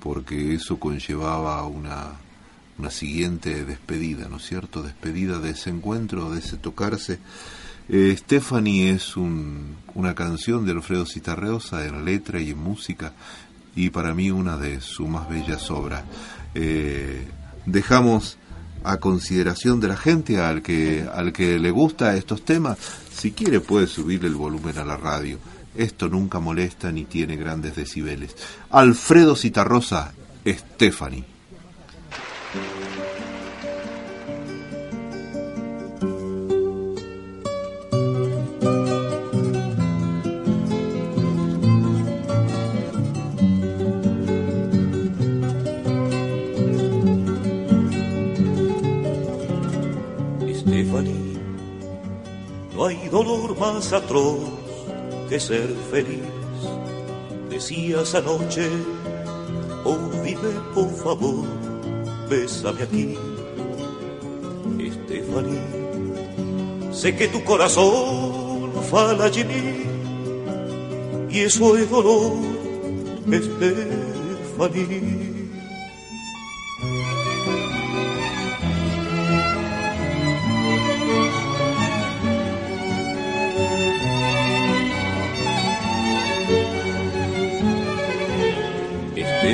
porque 0.00 0.54
eso 0.54 0.78
conllevaba 0.78 1.64
una, 1.66 2.12
una 2.78 2.90
siguiente 2.90 3.64
despedida, 3.64 4.28
¿no 4.28 4.36
es 4.36 4.46
cierto? 4.46 4.82
Despedida 4.82 5.38
de 5.38 5.50
ese 5.50 5.70
encuentro, 5.70 6.30
de 6.30 6.40
ese 6.40 6.56
tocarse 6.56 7.18
eh, 7.90 8.16
Stephanie 8.16 8.90
es 8.90 9.16
un, 9.16 9.76
una 9.94 10.14
canción 10.14 10.64
de 10.64 10.72
Alfredo 10.72 11.06
Citarreosa 11.06 11.84
en 11.86 12.04
letra 12.04 12.40
y 12.40 12.50
en 12.50 12.58
música 12.58 13.12
y 13.74 13.90
para 13.90 14.14
mí 14.14 14.30
una 14.30 14.56
de 14.56 14.80
sus 14.80 15.08
más 15.08 15.28
bellas 15.28 15.70
obras. 15.70 16.04
Eh, 16.54 17.26
dejamos 17.66 18.38
a 18.82 18.98
consideración 18.98 19.80
de 19.80 19.88
la 19.88 19.96
gente 19.96 20.40
al 20.40 20.62
que, 20.62 21.06
al 21.12 21.32
que 21.32 21.58
le 21.58 21.70
gusta 21.70 22.16
estos 22.16 22.44
temas, 22.44 22.78
si 23.12 23.32
quiere 23.32 23.60
puede 23.60 23.86
subirle 23.86 24.28
el 24.28 24.34
volumen 24.34 24.78
a 24.78 24.84
la 24.84 24.96
radio. 24.96 25.38
Esto 25.76 26.08
nunca 26.08 26.40
molesta 26.40 26.90
ni 26.90 27.04
tiene 27.04 27.36
grandes 27.36 27.76
decibeles. 27.76 28.34
Alfredo 28.70 29.36
Citarrosa, 29.36 30.12
Stephanie. 30.46 31.24
Hay 52.90 53.08
dolor 53.08 53.56
más 53.56 53.92
atroz 53.92 54.40
que 55.28 55.38
ser 55.38 55.68
feliz. 55.92 56.24
Decías 57.48 58.16
anoche, 58.16 58.68
oh 59.84 59.96
vive 60.24 60.50
por 60.74 60.90
favor, 60.96 61.44
bésame 62.28 62.82
aquí. 62.82 63.16
Estefanía, 64.78 65.62
sé 66.92 67.14
que 67.14 67.28
tu 67.28 67.44
corazón 67.44 68.72
fala 68.90 69.26
allí 69.26 69.44
y 71.30 71.38
eso 71.38 71.76
es 71.76 71.88
dolor, 71.88 72.32
Estefanía. 73.30 75.29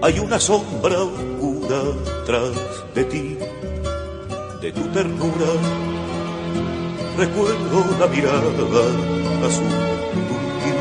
Hay 0.00 0.18
una 0.20 0.38
sombra 0.38 1.02
oscura 1.02 1.82
tras 2.24 2.52
de 2.94 3.04
ti, 3.04 3.36
de 4.60 4.72
tu 4.72 4.82
ternura. 4.88 5.46
Recuerdo 7.16 7.84
la 7.98 8.06
mirada 8.06 8.38
azul 9.44 9.64
turquí, 10.28 10.72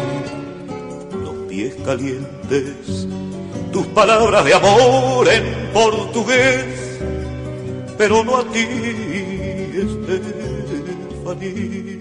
los 1.23 1.35
pies 1.49 1.75
calientes, 1.83 3.07
tus 3.71 3.87
palabras 3.87 4.45
de 4.45 4.53
amor 4.53 5.27
en 5.27 5.71
portugués, 5.73 6.99
pero 7.97 8.23
no 8.23 8.37
a 8.37 8.43
ti, 8.43 8.67
Estefanía. 11.17 11.96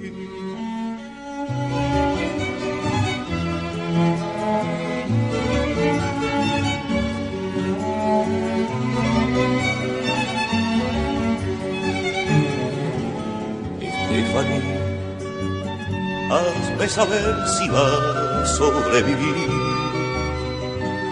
Hazme 16.77 16.89
saber 16.89 17.49
si 17.49 17.69
va 17.69 18.43
a 18.43 18.47
sobrevivir. 18.47 19.51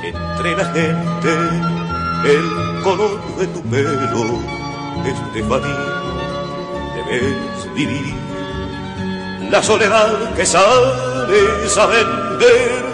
Entre 0.05 0.57
la 0.57 0.65
gente, 0.66 1.32
el 2.24 2.82
color 2.82 3.20
de 3.39 3.47
tu 3.49 3.62
pelo, 3.62 4.41
Estefanía, 5.07 6.03
debes 6.97 7.74
vivir. 7.74 8.15
La 9.51 9.62
soledad 9.62 10.35
que 10.35 10.45
sales 10.45 11.78
a 11.78 11.86
vender, 11.86 12.85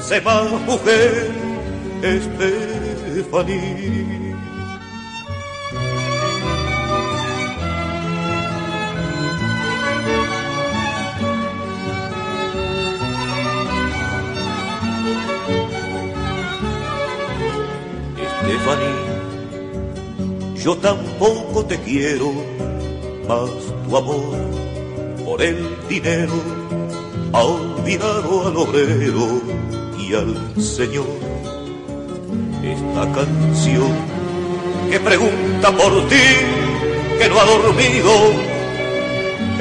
se 0.00 0.20
va 0.20 0.44
mujer, 0.44 1.30
Estefanía. 2.02 3.97
Yo 20.68 20.76
tampoco 20.76 21.64
te 21.64 21.78
quiero, 21.80 22.30
más 23.26 23.48
tu 23.86 23.96
amor 23.96 24.36
por 25.24 25.40
el 25.40 25.56
dinero 25.88 26.34
ha 27.32 27.42
olvidado 27.42 28.48
al 28.48 28.56
obrero 28.58 29.40
y 29.98 30.12
al 30.12 30.62
Señor. 30.62 31.06
Esta 32.62 33.10
canción 33.14 33.94
que 34.90 35.00
pregunta 35.00 35.74
por 35.74 36.06
ti, 36.10 36.28
que 37.18 37.28
no 37.30 37.40
ha 37.40 37.46
dormido, 37.46 38.12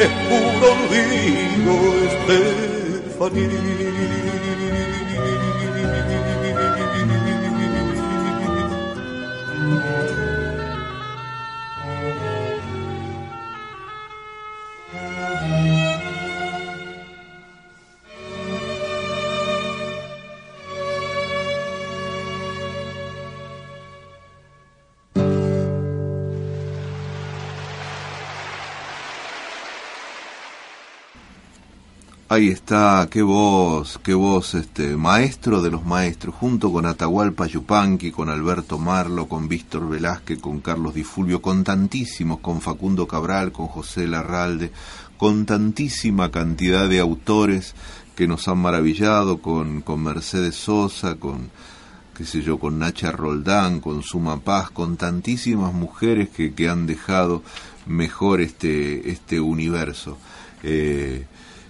es 0.03 0.11
puro 0.27 0.65
olvido, 0.75 1.73
Estefanía. 2.09 3.67
Ahí 32.37 32.49
está, 32.49 33.07
qué 33.09 33.23
voz, 33.23 33.99
qué 34.03 34.13
voz, 34.13 34.53
este, 34.53 34.95
maestro 34.95 35.59
de 35.63 35.71
los 35.71 35.83
maestros, 35.83 36.35
junto 36.35 36.71
con 36.71 36.85
Atahualpa 36.85 37.47
Yupanqui, 37.47 38.11
con 38.11 38.29
Alberto 38.29 38.77
Marlo, 38.77 39.27
con 39.27 39.47
Víctor 39.47 39.89
Velázquez, 39.89 40.37
con 40.37 40.59
Carlos 40.59 40.93
Di 40.93 41.03
Fulvio, 41.03 41.41
con 41.41 41.63
tantísimos, 41.63 42.37
con 42.37 42.61
Facundo 42.61 43.07
Cabral, 43.07 43.51
con 43.51 43.65
José 43.65 44.05
Larralde, 44.05 44.71
con 45.17 45.47
tantísima 45.47 46.29
cantidad 46.29 46.87
de 46.87 46.99
autores 46.99 47.73
que 48.15 48.27
nos 48.27 48.47
han 48.47 48.59
maravillado, 48.59 49.39
con, 49.39 49.81
con 49.81 50.03
Mercedes 50.03 50.57
Sosa, 50.57 51.15
con, 51.15 51.49
qué 52.15 52.23
sé 52.23 52.43
yo, 52.43 52.59
con 52.59 52.77
Nacha 52.77 53.11
Roldán, 53.11 53.79
con 53.79 54.03
Suma 54.03 54.41
Paz, 54.41 54.69
con 54.69 54.95
tantísimas 54.95 55.73
mujeres 55.73 56.29
que, 56.29 56.53
que 56.53 56.69
han 56.69 56.85
dejado 56.85 57.41
mejor 57.87 58.41
este, 58.41 59.09
este 59.09 59.39
universo. 59.39 60.19
Eh, 60.61 61.25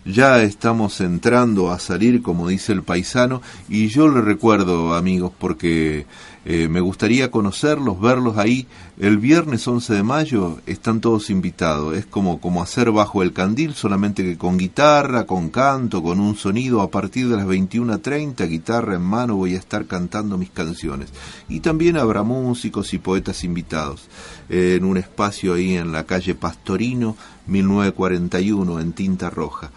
ya 0.07 0.41
estamos 0.41 1.01
entrando 1.01 1.71
a 1.71 1.79
salir, 1.79 2.21
como 2.21 2.47
dice 2.47 2.71
el 2.71 2.83
paisano, 2.83 3.41
y 3.67 3.87
yo 3.87 4.07
le 4.07 4.21
recuerdo, 4.21 4.95
amigos, 4.95 5.33
porque 5.37 6.05
eh, 6.45 6.69
me 6.69 6.79
gustaría 6.79 7.29
conocerlos, 7.29 7.99
verlos 7.99 8.37
ahí. 8.37 8.67
El 8.97 9.17
viernes 9.17 9.67
11 9.67 9.95
de 9.95 10.03
mayo 10.03 10.59
están 10.65 11.01
todos 11.01 11.29
invitados. 11.29 11.97
Es 11.97 12.05
como, 12.05 12.39
como 12.39 12.63
hacer 12.63 12.89
bajo 12.91 13.21
el 13.21 13.33
candil, 13.33 13.73
solamente 13.73 14.23
que 14.23 14.37
con 14.37 14.57
guitarra, 14.57 15.25
con 15.25 15.49
canto, 15.49 16.01
con 16.01 16.21
un 16.21 16.37
sonido. 16.37 16.81
A 16.81 16.89
partir 16.89 17.27
de 17.27 17.35
las 17.35 17.45
21.30, 17.45 18.47
guitarra 18.47 18.95
en 18.95 19.01
mano, 19.01 19.35
voy 19.35 19.55
a 19.55 19.59
estar 19.59 19.87
cantando 19.87 20.37
mis 20.37 20.51
canciones. 20.51 21.09
Y 21.49 21.59
también 21.59 21.97
habrá 21.97 22.23
músicos 22.23 22.93
y 22.93 22.97
poetas 22.97 23.43
invitados 23.43 24.07
en 24.47 24.85
un 24.85 24.95
espacio 24.95 25.55
ahí 25.55 25.75
en 25.75 25.91
la 25.91 26.05
calle 26.05 26.33
Pastorino, 26.33 27.17
1941, 27.47 28.79
en 28.79 28.93
Tinta 28.93 29.29
Roja. 29.29 29.69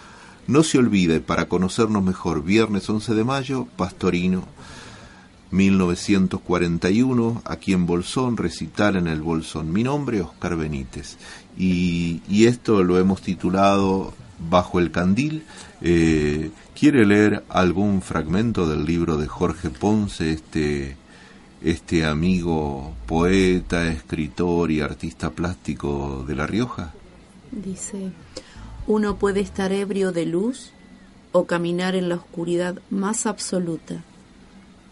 No 0.47 0.63
se 0.63 0.79
olvide, 0.79 1.21
para 1.21 1.47
conocernos 1.47 2.03
mejor, 2.03 2.43
viernes 2.43 2.89
11 2.89 3.15
de 3.15 3.25
mayo, 3.25 3.67
Pastorino, 3.77 4.47
1941, 5.51 7.43
aquí 7.45 7.73
en 7.73 7.87
Bolsón, 7.87 8.37
recital 8.37 8.97
en 8.97 9.07
el 9.07 9.21
Bolsón. 9.21 9.73
Mi 9.73 9.83
nombre, 9.83 10.21
Oscar 10.21 10.57
Benítez. 10.57 11.17
Y, 11.57 12.21
esto 12.47 12.83
lo 12.83 12.99
hemos 12.99 13.21
titulado 13.21 14.15
Bajo 14.51 14.79
el 14.79 14.91
Candil. 14.91 15.45
Eh, 15.83 16.51
¿Quiere 16.79 17.05
leer 17.05 17.45
algún 17.49 18.01
fragmento 18.01 18.69
del 18.69 18.85
libro 18.85 19.17
de 19.17 19.27
Jorge 19.27 19.71
Ponce, 19.71 20.33
este, 20.33 20.97
este 21.63 22.07
amigo 22.07 22.95
poeta, 23.07 23.87
escritor 23.89 24.71
y 24.71 24.81
artista 24.81 25.31
plástico 25.31 26.25
de 26.27 26.35
La 26.37 26.47
Rioja? 26.47 26.95
Dice, 27.51 28.13
uno 28.91 29.19
puede 29.19 29.39
estar 29.39 29.71
ebrio 29.71 30.11
de 30.11 30.27
luz 30.27 30.73
o 31.31 31.47
caminar 31.47 31.95
en 31.95 32.09
la 32.09 32.17
oscuridad 32.17 32.83
más 32.91 33.25
absoluta. 33.25 34.03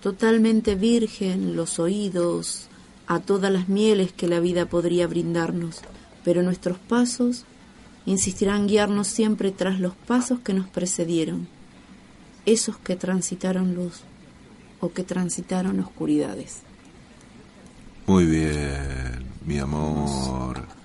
Totalmente 0.00 0.76
virgen 0.76 1.56
los 1.56 1.80
oídos 1.80 2.68
a 3.08 3.18
todas 3.18 3.52
las 3.52 3.68
mieles 3.68 4.12
que 4.12 4.28
la 4.28 4.38
vida 4.38 4.66
podría 4.66 5.08
brindarnos, 5.08 5.80
pero 6.22 6.44
nuestros 6.44 6.78
pasos 6.78 7.44
insistirán 8.06 8.68
guiarnos 8.68 9.08
siempre 9.08 9.50
tras 9.50 9.80
los 9.80 9.96
pasos 9.96 10.38
que 10.38 10.54
nos 10.54 10.68
precedieron, 10.68 11.48
esos 12.46 12.76
que 12.76 12.94
transitaron 12.94 13.74
luz 13.74 14.02
o 14.78 14.92
que 14.92 15.02
transitaron 15.02 15.80
oscuridades. 15.80 16.62
Muy 18.06 18.26
bien, 18.26 19.26
mi 19.44 19.58
amor. 19.58 20.77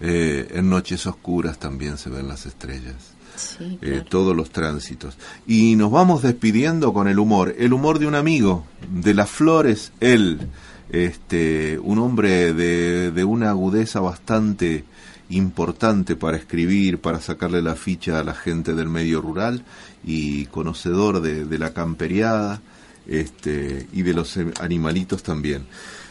Eh, 0.00 0.48
en 0.54 0.70
noches 0.70 1.06
oscuras 1.06 1.58
también 1.58 1.98
se 1.98 2.10
ven 2.10 2.28
las 2.28 2.46
estrellas. 2.46 3.14
Sí, 3.36 3.78
eh, 3.82 4.02
todos 4.08 4.34
los 4.34 4.50
tránsitos. 4.50 5.16
Y 5.46 5.76
nos 5.76 5.90
vamos 5.90 6.22
despidiendo 6.22 6.92
con 6.92 7.06
el 7.08 7.18
humor, 7.18 7.54
el 7.58 7.72
humor 7.72 7.98
de 7.98 8.06
un 8.06 8.16
amigo, 8.16 8.64
de 8.90 9.14
las 9.14 9.30
flores, 9.30 9.92
él, 10.00 10.48
este, 10.90 11.78
un 11.78 11.98
hombre 11.98 12.52
de, 12.52 13.12
de 13.12 13.24
una 13.24 13.50
agudeza 13.50 14.00
bastante 14.00 14.84
importante 15.30 16.16
para 16.16 16.36
escribir, 16.36 17.00
para 17.00 17.20
sacarle 17.20 17.62
la 17.62 17.76
ficha 17.76 18.18
a 18.18 18.24
la 18.24 18.34
gente 18.34 18.74
del 18.74 18.88
medio 18.88 19.20
rural 19.20 19.64
y 20.04 20.46
conocedor 20.46 21.20
de, 21.20 21.44
de 21.44 21.58
la 21.58 21.72
camperiada 21.72 22.60
este, 23.06 23.86
y 23.92 24.02
de 24.02 24.14
los 24.14 24.38
animalitos 24.60 25.22
también. 25.22 25.66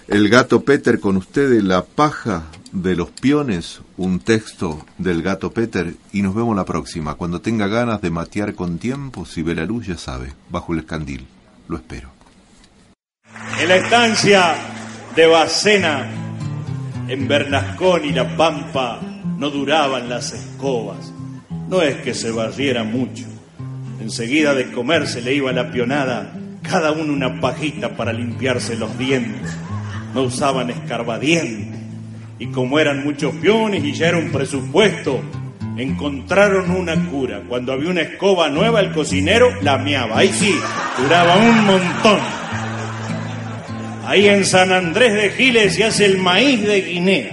El 0.08 0.30
gato 0.30 0.62
Peter 0.62 1.02
con 1.02 1.18
ustedes, 1.18 1.62
La 1.66 1.84
paja 1.84 2.44
de 2.72 2.96
los 2.96 3.12
piones, 3.12 3.82
un 3.98 4.20
texto 4.20 4.86
del 4.98 5.22
gato 5.22 5.52
Peter 5.52 5.96
y 6.14 6.22
nos 6.22 6.34
vemos 6.34 6.56
la 6.56 6.64
próxima. 6.64 7.16
Cuando 7.16 7.42
tenga 7.42 7.68
ganas 7.68 8.02
de 8.02 8.10
matear 8.10 8.56
con 8.56 8.78
tiempo, 8.78 9.26
si 9.26 9.42
ve 9.42 9.54
la 9.54 9.66
luz 9.66 9.88
ya 9.88 9.98
sabe, 9.98 10.32
bajo 10.50 10.72
el 10.72 10.80
escandil. 10.80 11.28
Lo 11.68 11.76
espero. 11.76 12.10
En 13.60 13.68
la 13.68 13.76
estancia 13.76 14.56
de 15.14 15.28
Bacena, 15.28 16.10
en 17.10 17.28
Bernascón 17.28 18.06
y 18.06 18.12
La 18.12 18.38
Pampa, 18.38 19.02
no 19.38 19.50
duraban 19.50 20.08
las 20.08 20.32
escobas. 20.32 21.12
No 21.68 21.82
es 21.82 21.98
que 21.98 22.14
se 22.14 22.32
barriera 22.32 22.86
mucho. 22.86 23.26
Enseguida 24.00 24.54
de 24.54 24.72
comer 24.72 25.06
se 25.06 25.22
le 25.22 25.34
iba 25.34 25.52
la 25.52 25.70
pionada, 25.70 26.34
cada 26.62 26.94
uno 26.94 27.12
una 27.12 27.42
pajita 27.42 27.98
para 27.98 28.14
limpiarse 28.14 28.78
los 28.78 28.98
dientes. 28.98 29.67
No 30.18 30.24
usaban 30.24 30.72
escarbadientes. 30.72 31.80
Y 32.40 32.48
como 32.48 32.80
eran 32.80 33.04
muchos 33.04 33.36
piones 33.36 33.84
y 33.84 33.94
ya 33.94 34.08
era 34.08 34.18
un 34.18 34.32
presupuesto, 34.32 35.22
encontraron 35.78 36.72
una 36.72 36.96
cura. 37.12 37.44
Cuando 37.48 37.72
había 37.72 37.92
una 37.92 38.02
escoba 38.02 38.50
nueva, 38.50 38.80
el 38.80 38.94
cocinero 38.94 39.48
la 39.62 39.78
meaba. 39.78 40.18
Ahí 40.18 40.34
sí, 40.34 40.56
duraba 40.98 41.36
un 41.38 41.66
montón. 41.66 42.20
Ahí 44.08 44.28
en 44.28 44.44
San 44.44 44.72
Andrés 44.72 45.14
de 45.14 45.30
Giles 45.30 45.76
se 45.76 45.84
hace 45.84 46.06
el 46.08 46.18
maíz 46.18 46.64
de 46.64 46.82
Guinea, 46.82 47.30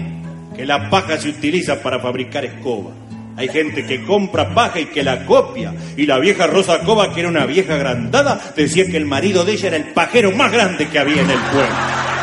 que 0.55 0.67
la 0.67 0.91
paja 0.91 1.17
se 1.17 1.31
utiliza 1.31 1.81
para 1.81 2.01
fabricar 2.01 2.45
escoba. 2.45 2.91
Hay 3.39 3.49
gente 3.49 3.87
que 3.87 4.05
compra 4.05 4.55
paja 4.55 4.79
y 4.79 4.85
que 4.85 5.03
la 5.03 5.25
copia. 5.25 5.73
Y 5.97 6.05
la 6.05 6.19
vieja 6.19 6.47
Rosa 6.47 6.81
Cova, 6.81 7.15
que 7.15 7.21
era 7.21 7.31
una 7.31 7.47
vieja 7.47 7.77
agrandada, 7.77 8.39
decía 8.55 8.85
que 8.85 8.99
el 8.99 9.07
marido 9.07 9.43
de 9.43 9.53
ella 9.53 9.69
era 9.69 9.79
el 9.79 9.95
pajero 9.95 10.33
más 10.33 10.53
grande 10.53 10.87
que 10.87 10.99
había 10.99 11.23
en 11.23 11.31
el 11.31 11.41
pueblo. 11.51 12.14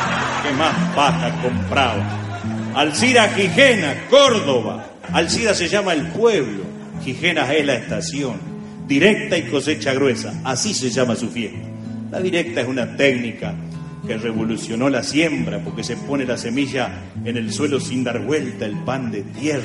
¿Qué 0.52 0.58
más 0.58 0.94
paja 0.94 1.42
compraba? 1.42 2.74
Alcira 2.76 3.30
Gijena, 3.30 4.08
Córdoba. 4.10 4.86
Alcira 5.14 5.54
se 5.54 5.70
llama 5.70 5.94
el 5.94 6.08
pueblo. 6.08 6.64
Gijena 7.02 7.54
es 7.54 7.66
la 7.66 7.76
estación. 7.76 8.34
Directa 8.86 9.38
y 9.38 9.44
cosecha 9.44 9.94
gruesa. 9.94 10.42
Así 10.44 10.74
se 10.74 10.90
llama 10.90 11.16
su 11.16 11.30
fiesta. 11.30 11.58
La 12.12 12.20
directa 12.20 12.60
es 12.60 12.68
una 12.68 12.98
técnica 12.98 13.54
que 14.06 14.18
revolucionó 14.18 14.90
la 14.90 15.04
siembra 15.04 15.60
porque 15.64 15.86
se 15.86 15.96
pone 15.96 16.26
la 16.26 16.36
semilla 16.36 17.00
en 17.24 17.38
el 17.38 17.54
suelo 17.54 17.80
sin 17.80 18.04
dar 18.04 18.20
vuelta 18.20 18.66
el 18.66 18.78
pan 18.80 19.10
de 19.10 19.22
tierra. 19.22 19.64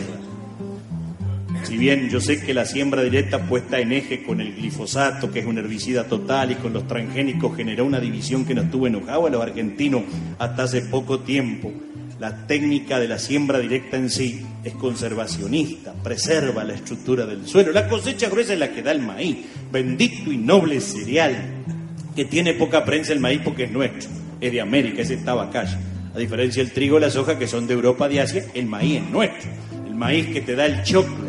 Si 1.67 1.77
bien 1.77 2.09
yo 2.11 2.21
sé 2.21 2.41
que 2.41 2.55
la 2.55 2.65
siembra 2.65 3.03
directa 3.03 3.41
puesta 3.41 3.81
en 3.81 3.91
eje 3.91 4.23
con 4.23 4.41
el 4.41 4.55
glifosato, 4.55 5.33
que 5.33 5.41
es 5.41 5.47
un 5.47 5.59
herbicida 5.59 6.05
total, 6.05 6.53
y 6.53 6.55
con 6.55 6.73
los 6.73 6.87
transgénicos 6.87 7.57
generó 7.57 7.85
una 7.85 7.99
división 7.99 8.45
que 8.45 8.55
nos 8.55 8.71
tuvo 8.71 8.87
enojado 8.87 9.27
a 9.27 9.31
los 9.31 9.43
argentinos 9.43 10.03
hasta 10.39 10.63
hace 10.63 10.83
poco 10.83 11.19
tiempo, 11.19 11.73
la 12.21 12.47
técnica 12.47 13.01
de 13.01 13.09
la 13.09 13.19
siembra 13.19 13.59
directa 13.59 13.97
en 13.97 14.11
sí 14.11 14.47
es 14.63 14.75
conservacionista, 14.75 15.93
preserva 15.93 16.63
la 16.63 16.75
estructura 16.75 17.27
del 17.27 17.49
suelo. 17.49 17.73
La 17.73 17.89
cosecha 17.89 18.29
gruesa 18.29 18.53
es 18.53 18.61
la 18.61 18.71
que 18.71 18.83
da 18.83 18.93
el 18.93 19.01
maíz, 19.01 19.39
bendito 19.73 20.31
y 20.31 20.37
noble 20.37 20.81
cereal, 20.81 21.35
que 22.15 22.27
tiene 22.27 22.55
poca 22.55 22.85
prensa 22.85 23.13
el 23.13 23.19
maíz 23.19 23.41
porque 23.43 23.65
es 23.65 23.73
nuestro, 23.73 24.09
es 24.41 24.53
de 24.53 24.61
América, 24.61 25.03
es 25.03 25.25
tabacaya. 25.25 25.81
A 26.15 26.19
diferencia 26.19 26.63
del 26.63 26.73
trigo 26.73 26.99
y 26.99 27.01
la 27.01 27.11
soja 27.11 27.37
que 27.37 27.49
son 27.49 27.67
de 27.67 27.75
Europa, 27.75 28.09
de 28.09 28.21
Asia, 28.21 28.47
el 28.55 28.67
maíz 28.67 29.03
es 29.03 29.11
nuestro. 29.11 29.51
El 29.85 29.97
maíz 29.97 30.29
que 30.29 30.41
te 30.41 30.55
da 30.55 30.65
el 30.65 30.85
choclo, 30.85 31.26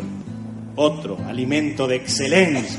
otro 0.78 1.18
alimento 1.26 1.86
de 1.86 1.96
excelencia. 1.96 2.78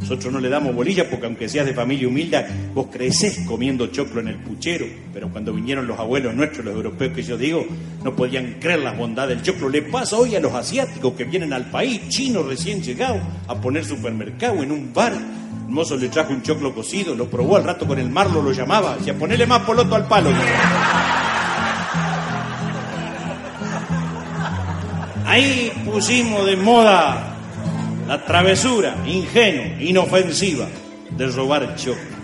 Nosotros 0.00 0.32
no 0.32 0.38
le 0.38 0.48
damos 0.48 0.74
bolilla 0.74 1.08
porque 1.10 1.26
aunque 1.26 1.48
seas 1.48 1.66
de 1.66 1.74
familia 1.74 2.06
humilde, 2.06 2.46
vos 2.72 2.86
creces 2.90 3.40
comiendo 3.46 3.88
choclo 3.88 4.20
en 4.20 4.28
el 4.28 4.36
puchero. 4.36 4.86
Pero 5.12 5.28
cuando 5.28 5.52
vinieron 5.52 5.86
los 5.86 5.98
abuelos 5.98 6.34
nuestros, 6.34 6.64
los 6.64 6.74
europeos 6.74 7.12
que 7.14 7.22
yo 7.22 7.36
digo, 7.36 7.66
no 8.04 8.14
podían 8.14 8.56
creer 8.60 8.80
la 8.80 8.92
bondad 8.92 9.28
del 9.28 9.42
choclo. 9.42 9.68
Le 9.68 9.82
pasa 9.82 10.16
hoy 10.16 10.36
a 10.36 10.40
los 10.40 10.54
asiáticos 10.54 11.14
que 11.14 11.24
vienen 11.24 11.52
al 11.52 11.70
país, 11.70 12.08
chinos 12.08 12.46
recién 12.46 12.82
llegados, 12.82 13.20
a 13.48 13.54
poner 13.60 13.84
supermercado 13.84 14.62
en 14.62 14.70
un 14.70 14.94
bar. 14.94 15.12
El 15.12 15.74
mozo 15.74 15.96
le 15.96 16.08
trajo 16.08 16.32
un 16.32 16.42
choclo 16.42 16.74
cocido, 16.74 17.14
lo 17.14 17.28
probó 17.28 17.56
al 17.56 17.64
rato 17.64 17.86
con 17.86 17.98
el 17.98 18.08
marlo, 18.08 18.40
lo 18.40 18.52
llamaba, 18.52 18.96
decía, 18.96 19.18
ponele 19.18 19.46
más 19.46 19.62
poloto 19.62 19.94
al 19.94 20.06
palo. 20.06 20.30
Ahí 25.26 25.70
pusimos 25.84 26.46
de 26.46 26.56
moda 26.56 27.27
la 28.08 28.24
travesura 28.24 28.96
ingenua, 29.06 29.82
inofensiva 29.82 30.66
de 31.10 31.26
robar 31.26 31.76
choclo. 31.76 32.16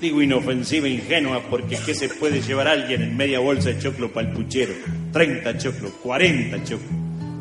Digo 0.00 0.22
inofensiva, 0.22 0.88
ingenua, 0.88 1.42
porque 1.50 1.76
¿qué 1.84 1.94
se 1.94 2.08
puede 2.08 2.40
llevar 2.40 2.68
alguien 2.68 3.02
en 3.02 3.18
media 3.18 3.38
bolsa 3.38 3.68
de 3.68 3.78
choclo 3.78 4.10
para 4.10 4.28
el 4.28 4.32
puchero? 4.32 4.72
30 5.12 5.58
choclos, 5.58 5.92
40 6.02 6.64
choclos. 6.64 6.90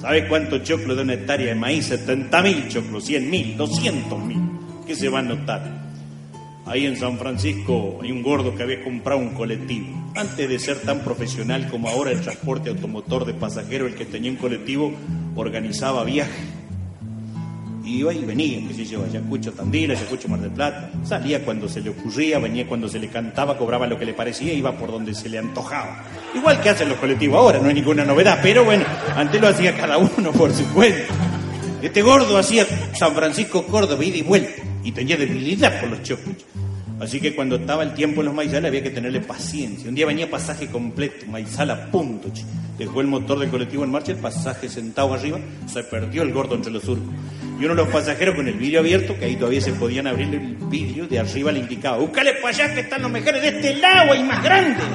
¿Sabes 0.02 0.26
cuánto 0.26 0.58
choclo 0.58 0.94
de 0.94 1.04
una 1.04 1.14
hectárea 1.14 1.48
de 1.48 1.56
maíz? 1.56 1.86
70 1.86 2.42
mil 2.42 2.68
choclos, 2.68 3.06
100 3.06 3.30
mil, 3.30 3.56
200 3.56 4.20
mil. 4.26 4.42
¿Qué 4.86 4.94
se 4.94 5.08
va 5.08 5.20
a 5.20 5.22
notar? 5.22 5.80
Ahí 6.66 6.86
en 6.86 6.98
San 6.98 7.18
Francisco 7.18 8.00
hay 8.04 8.12
un 8.12 8.22
gordo 8.22 8.56
que 8.56 8.64
había 8.64 8.84
comprado 8.84 9.22
un 9.22 9.30
colectivo. 9.30 10.12
Antes 10.18 10.50
de 10.50 10.60
ser 10.60 10.80
tan 10.80 11.00
profesional 11.00 11.70
como 11.70 11.88
ahora 11.88 12.12
el 12.12 12.20
transporte 12.20 12.72
automotor 12.72 13.24
de 13.24 13.36
pasajeros, 13.36 13.90
el 13.90 13.98
que 13.98 14.04
tenía 14.04 14.32
un 14.32 14.38
colectivo 14.38 14.94
organizaba 15.38 16.04
viajes. 16.04 16.59
Iba 17.90 18.14
y 18.14 18.24
venía, 18.24 18.60
qué 18.68 18.74
sé 18.76 18.86
yo, 18.86 19.04
Ayacucho 19.04 19.52
Tandil, 19.52 19.90
Ayacucho 19.90 20.28
Mar 20.28 20.40
del 20.40 20.52
Plata. 20.52 20.92
Salía 21.04 21.44
cuando 21.44 21.68
se 21.68 21.82
le 21.82 21.90
ocurría, 21.90 22.38
venía 22.38 22.68
cuando 22.68 22.88
se 22.88 23.00
le 23.00 23.08
cantaba, 23.08 23.58
cobraba 23.58 23.88
lo 23.88 23.98
que 23.98 24.06
le 24.06 24.14
parecía, 24.14 24.54
iba 24.54 24.78
por 24.78 24.92
donde 24.92 25.16
se 25.16 25.28
le 25.28 25.40
antojaba. 25.40 26.04
Igual 26.36 26.62
que 26.62 26.70
hacen 26.70 26.88
los 26.88 27.00
colectivos 27.00 27.38
ahora, 27.38 27.60
no 27.60 27.68
hay 27.68 27.74
ninguna 27.74 28.06
novedad, 28.06 28.40
pero 28.44 28.64
bueno, 28.64 28.86
antes 29.16 29.42
lo 29.42 29.48
hacía 29.48 29.76
cada 29.76 29.98
uno 29.98 30.32
por 30.32 30.54
su 30.54 30.66
cuenta. 30.72 31.02
Este 31.82 32.04
gordo 32.04 32.38
hacía 32.38 32.68
San 32.94 33.16
Francisco 33.16 33.66
Córdoba, 33.66 34.06
ida 34.06 34.18
y 34.18 34.22
vuelta, 34.22 34.62
y 34.84 34.92
tenía 34.92 35.18
debilidad 35.18 35.80
por 35.80 35.90
los 35.90 36.04
choclos. 36.04 36.36
Así 37.00 37.22
que 37.22 37.34
cuando 37.34 37.56
estaba 37.56 37.84
el 37.84 37.94
tiempo 37.94 38.22
en 38.22 38.26
los 38.26 38.36
maizales 38.36 38.70
había 38.70 38.84
que 38.84 38.90
tenerle 38.90 39.22
paciencia. 39.22 39.88
Un 39.90 39.96
día 39.96 40.06
venía 40.06 40.30
pasaje 40.30 40.68
completo, 40.68 41.26
maizal 41.28 41.72
a 41.72 41.86
punto. 41.92 42.30
Dejó 42.78 43.02
el 43.02 43.08
motor 43.08 43.40
del 43.40 43.50
colectivo 43.50 43.84
en 43.84 43.92
marcha, 43.92 44.12
el 44.12 44.18
pasaje 44.18 44.70
sentado 44.70 45.14
arriba, 45.14 45.40
se 45.66 45.84
perdió 45.84 46.24
el 46.24 46.32
gordo 46.32 46.56
entre 46.56 46.72
los 46.72 46.84
surcos. 46.84 47.14
Y 47.60 47.66
uno 47.66 47.76
de 47.76 47.84
los 47.84 47.90
pasajeros 47.90 48.36
con 48.36 48.48
el 48.48 48.54
vidrio 48.54 48.80
abierto, 48.80 49.18
que 49.18 49.26
ahí 49.26 49.36
todavía 49.36 49.60
se 49.60 49.74
podían 49.74 50.08
abrir 50.08 50.34
el 50.34 50.56
vidrio, 50.70 51.08
de 51.08 51.20
arriba 51.20 51.52
le 51.52 51.60
indicaba, 51.60 51.98
búscale 51.98 52.36
para 52.36 52.50
allá 52.50 52.74
que 52.74 52.82
están 52.82 53.02
los 53.02 53.12
mejores 53.12 53.42
de 53.42 53.50
este 53.50 53.76
lado, 53.76 54.14
hay 54.14 54.24
más 54.24 54.42
grandes. 54.42 54.86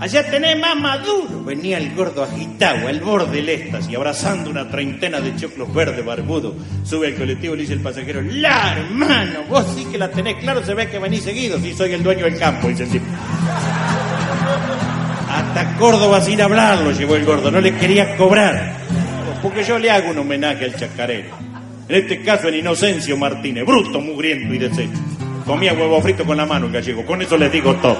Allá 0.00 0.30
tenés 0.30 0.58
más 0.58 0.76
maduro. 0.76 1.44
Venía 1.44 1.76
el 1.76 1.94
gordo 1.94 2.22
agitado 2.22 2.88
al 2.88 3.00
borde 3.00 3.36
del 3.36 3.50
éxtasis, 3.50 3.94
abrazando 3.94 4.48
una 4.48 4.66
treintena 4.70 5.20
de 5.20 5.36
choclos 5.36 5.72
verdes 5.74 6.02
barbudos. 6.02 6.54
Sube 6.84 7.08
al 7.08 7.14
colectivo 7.16 7.52
y 7.52 7.58
le 7.58 7.62
dice 7.64 7.74
el 7.74 7.80
pasajero, 7.80 8.22
la 8.22 8.78
hermano, 8.78 9.40
vos 9.46 9.66
sí 9.76 9.84
que 9.84 9.98
la 9.98 10.10
tenés 10.10 10.36
claro, 10.36 10.64
se 10.64 10.72
ve 10.72 10.88
que 10.88 10.98
venís 10.98 11.22
seguido, 11.22 11.60
si 11.60 11.74
soy 11.74 11.92
el 11.92 12.02
dueño 12.02 12.24
del 12.24 12.38
campo, 12.38 12.68
dice 12.68 12.84
el 12.84 12.90
tipo. 12.90 13.04
Hasta 15.28 15.76
Córdoba 15.76 16.20
sin 16.22 16.40
hablarlo 16.40 16.92
llevó 16.92 17.16
el 17.16 17.26
gordo, 17.26 17.50
no 17.50 17.60
le 17.60 17.76
quería 17.76 18.16
cobrar. 18.16 18.76
Porque 19.42 19.64
yo 19.64 19.78
le 19.78 19.90
hago 19.90 20.10
un 20.10 20.18
homenaje 20.18 20.64
al 20.64 20.76
chacarero. 20.76 21.36
En 21.88 21.96
este 21.96 22.22
caso 22.22 22.48
el 22.48 22.56
Inocencio 22.56 23.18
Martínez, 23.18 23.66
bruto, 23.66 24.00
mugriento 24.00 24.54
y 24.54 24.58
deshecho. 24.58 24.98
Comía 25.44 25.74
huevo 25.74 26.00
frito 26.00 26.24
con 26.24 26.38
la 26.38 26.46
mano 26.46 26.70
gallego, 26.70 27.04
con 27.04 27.20
eso 27.20 27.36
les 27.36 27.52
digo 27.52 27.74
todo. 27.76 27.98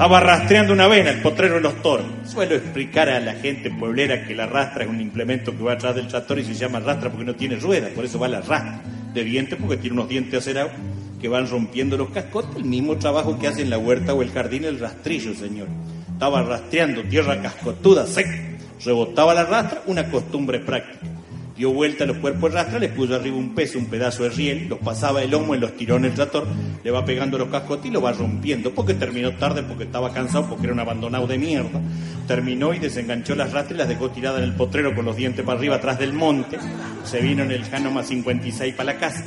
Estaba 0.00 0.18
rastreando 0.18 0.72
una 0.72 0.88
vena, 0.88 1.10
el 1.10 1.20
potrero 1.20 1.56
de 1.56 1.60
los 1.60 1.82
toros. 1.82 2.06
Suelo 2.24 2.54
explicar 2.54 3.10
a 3.10 3.20
la 3.20 3.34
gente 3.34 3.70
pueblera 3.70 4.24
que 4.24 4.34
la 4.34 4.46
rastra 4.46 4.84
es 4.84 4.88
un 4.88 4.98
implemento 4.98 5.54
que 5.54 5.62
va 5.62 5.74
atrás 5.74 5.94
del 5.94 6.08
tractor 6.08 6.38
y 6.38 6.44
se 6.44 6.54
llama 6.54 6.80
rastra 6.80 7.10
porque 7.10 7.26
no 7.26 7.34
tiene 7.34 7.56
ruedas, 7.56 7.90
por 7.90 8.06
eso 8.06 8.18
va 8.18 8.26
la 8.26 8.40
rastra. 8.40 8.80
de 9.12 9.24
dientes 9.24 9.58
porque 9.60 9.76
tiene 9.76 9.96
unos 9.96 10.08
dientes 10.08 10.38
acerados 10.40 10.72
que 11.20 11.28
van 11.28 11.46
rompiendo 11.46 11.98
los 11.98 12.08
cascotes, 12.08 12.56
el 12.56 12.64
mismo 12.64 12.96
trabajo 12.96 13.38
que 13.38 13.48
hace 13.48 13.60
en 13.60 13.68
la 13.68 13.76
huerta 13.76 14.14
o 14.14 14.22
el 14.22 14.30
jardín 14.30 14.64
el 14.64 14.80
rastrillo, 14.80 15.34
señor. 15.34 15.68
Estaba 16.10 16.44
rastreando 16.44 17.02
tierra 17.02 17.42
cascotuda, 17.42 18.06
seca, 18.06 18.34
rebotaba 18.82 19.34
la 19.34 19.44
rastra, 19.44 19.82
una 19.84 20.10
costumbre 20.10 20.60
práctica. 20.60 21.19
Dio 21.60 21.74
vuelta 21.74 22.04
a 22.04 22.06
los 22.06 22.16
cuerpos 22.16 22.50
de 22.50 22.56
rastra, 22.56 22.78
le 22.78 22.88
puso 22.88 23.14
arriba 23.14 23.36
un 23.36 23.54
peso, 23.54 23.78
un 23.78 23.84
pedazo 23.84 24.22
de 24.22 24.30
riel, 24.30 24.66
los 24.70 24.78
pasaba 24.78 25.22
el 25.22 25.30
lomo 25.30 25.54
en 25.54 25.60
los 25.60 25.76
tirones 25.76 26.12
del 26.12 26.16
tractor, 26.16 26.46
le 26.82 26.90
va 26.90 27.04
pegando 27.04 27.36
los 27.36 27.50
cascotes 27.50 27.84
y 27.84 27.90
lo 27.90 28.00
va 28.00 28.12
rompiendo, 28.12 28.72
porque 28.72 28.94
terminó 28.94 29.32
tarde, 29.32 29.62
porque 29.62 29.84
estaba 29.84 30.10
cansado, 30.10 30.48
porque 30.48 30.64
era 30.64 30.72
un 30.72 30.80
abandonado 30.80 31.26
de 31.26 31.36
mierda. 31.36 31.78
Terminó 32.26 32.72
y 32.72 32.78
desenganchó 32.78 33.34
las 33.34 33.52
rastras 33.52 33.74
y 33.74 33.78
las 33.78 33.88
dejó 33.88 34.08
tiradas 34.08 34.38
en 34.38 34.44
el 34.44 34.54
potrero 34.54 34.94
con 34.94 35.04
los 35.04 35.16
dientes 35.16 35.44
para 35.44 35.58
arriba, 35.58 35.76
atrás 35.76 35.98
del 35.98 36.14
monte. 36.14 36.56
Se 37.04 37.20
vino 37.20 37.42
en 37.42 37.50
el 37.50 37.62
Janoma 37.66 38.04
56 38.04 38.74
para 38.74 38.94
la 38.94 38.98
casa. 38.98 39.22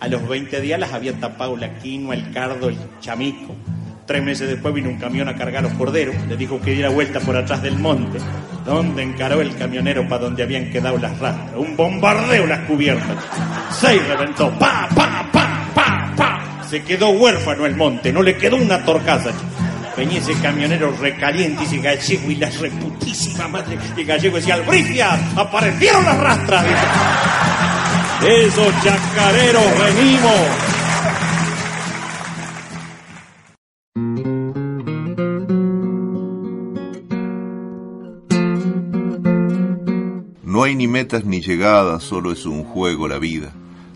A 0.00 0.08
los 0.08 0.28
20 0.28 0.60
días 0.60 0.78
las 0.78 0.92
había 0.92 1.14
tapado 1.14 1.56
la 1.56 1.78
quinoa, 1.78 2.14
el 2.14 2.30
cardo, 2.30 2.68
el 2.68 2.76
chamico. 3.00 3.56
Tres 4.10 4.24
meses 4.24 4.48
después 4.48 4.74
vino 4.74 4.88
un 4.88 4.96
camión 4.96 5.28
a 5.28 5.36
cargar 5.36 5.62
los 5.62 5.72
corderos, 5.74 6.16
le 6.28 6.36
dijo 6.36 6.60
que 6.60 6.72
diera 6.72 6.88
vuelta 6.88 7.20
por 7.20 7.36
atrás 7.36 7.62
del 7.62 7.78
monte, 7.78 8.18
donde 8.64 9.04
encaró 9.04 9.40
el 9.40 9.54
camionero 9.56 10.02
para 10.08 10.22
donde 10.22 10.42
habían 10.42 10.68
quedado 10.68 10.98
las 10.98 11.16
rastras. 11.20 11.54
Un 11.54 11.76
bombardeo 11.76 12.44
las 12.44 12.58
cubiertas. 12.66 13.16
Seis 13.70 14.04
reventó, 14.08 14.50
pa, 14.58 14.88
pa, 14.96 15.30
pa, 15.30 15.70
pa, 15.72 16.12
pa. 16.16 16.64
Se 16.68 16.82
quedó 16.82 17.10
huérfano 17.10 17.64
el 17.66 17.76
monte, 17.76 18.12
no 18.12 18.20
le 18.20 18.36
quedó 18.36 18.56
una 18.56 18.84
torcaza. 18.84 19.30
Venía 19.96 20.18
ese 20.18 20.34
camionero 20.40 20.92
recaliente, 21.00 21.62
ese 21.62 21.78
gallego 21.78 22.32
y 22.32 22.34
la 22.34 22.50
reputísima 22.50 23.46
madre. 23.46 23.78
Y 23.96 24.02
gallego 24.02 24.38
decía, 24.38 24.54
albricias, 24.54 25.20
aparecieron 25.36 26.04
las 26.04 26.18
rastras. 26.18 26.66
Esos 28.26 28.74
chacareros 28.82 29.64
venimos. 29.78 30.69
Hay 40.70 40.76
ni 40.76 40.86
metas 40.86 41.24
ni 41.24 41.40
llegadas, 41.40 42.04
solo 42.04 42.30
es 42.30 42.46
un 42.46 42.62
juego 42.62 43.08
la 43.08 43.18
vida. 43.18 43.52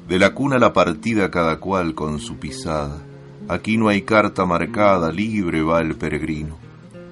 De 0.09 0.19
la 0.19 0.35
cuna 0.35 0.59
la 0.59 0.73
partida 0.73 1.31
cada 1.31 1.61
cual 1.61 1.95
con 1.95 2.19
su 2.19 2.37
pisada. 2.37 3.01
Aquí 3.47 3.77
no 3.77 3.87
hay 3.87 4.03
carta 4.03 4.45
marcada, 4.45 5.13
libre 5.13 5.63
va 5.63 5.81
el 5.81 5.95
peregrino. 5.95 6.59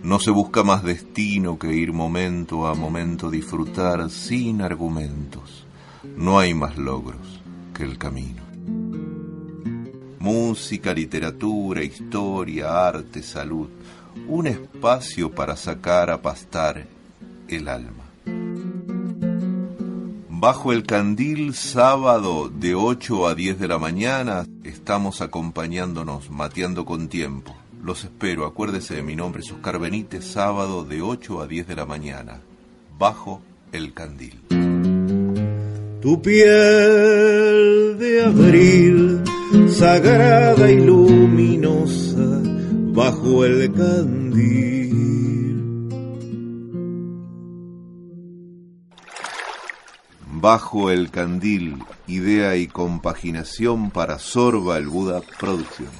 No 0.02 0.18
se 0.18 0.32
busca 0.32 0.64
más 0.64 0.82
destino 0.82 1.60
que 1.60 1.72
ir 1.72 1.92
momento 1.92 2.66
a 2.66 2.74
momento 2.74 3.30
disfrutar 3.30 4.10
sin 4.10 4.62
argumentos. 4.62 5.64
No 6.16 6.40
hay 6.40 6.54
más 6.54 6.76
logros 6.76 7.40
que 7.72 7.84
el 7.84 7.98
camino. 7.98 8.42
Música, 10.18 10.92
literatura, 10.92 11.84
historia, 11.84 12.88
arte, 12.88 13.22
salud. 13.22 13.68
Un 14.26 14.48
espacio 14.48 15.30
para 15.30 15.54
sacar 15.54 16.10
a 16.10 16.20
pastar 16.20 16.84
el 17.46 17.68
alma. 17.68 18.01
Bajo 20.42 20.72
el 20.72 20.82
candil, 20.82 21.54
sábado 21.54 22.50
de 22.52 22.74
8 22.74 23.28
a 23.28 23.36
10 23.36 23.60
de 23.60 23.68
la 23.68 23.78
mañana, 23.78 24.44
estamos 24.64 25.20
acompañándonos, 25.20 26.30
mateando 26.32 26.84
con 26.84 27.06
tiempo. 27.06 27.54
Los 27.80 28.02
espero, 28.02 28.44
acuérdese 28.44 28.96
de 28.96 29.02
mi 29.04 29.14
nombre, 29.14 29.42
es 29.42 29.52
Oscar 29.52 29.78
Benítez, 29.78 30.24
sábado 30.24 30.82
de 30.82 31.00
8 31.00 31.42
a 31.42 31.46
10 31.46 31.68
de 31.68 31.76
la 31.76 31.86
mañana, 31.86 32.40
bajo 32.98 33.40
el 33.70 33.94
candil. 33.94 34.40
Tu 36.00 36.20
piel 36.20 37.96
de 38.00 38.24
abril, 38.24 39.22
sagrada 39.68 40.68
y 40.72 40.84
luminosa, 40.84 42.40
bajo 42.92 43.44
el 43.44 43.72
candil. 43.72 44.81
Bajo 50.42 50.90
el 50.90 51.12
candil, 51.12 51.84
idea 52.08 52.56
y 52.56 52.66
compaginación 52.66 53.92
para 53.92 54.18
Sorba 54.18 54.76
el 54.76 54.88
Buda 54.88 55.20
Producciones. 55.38 55.94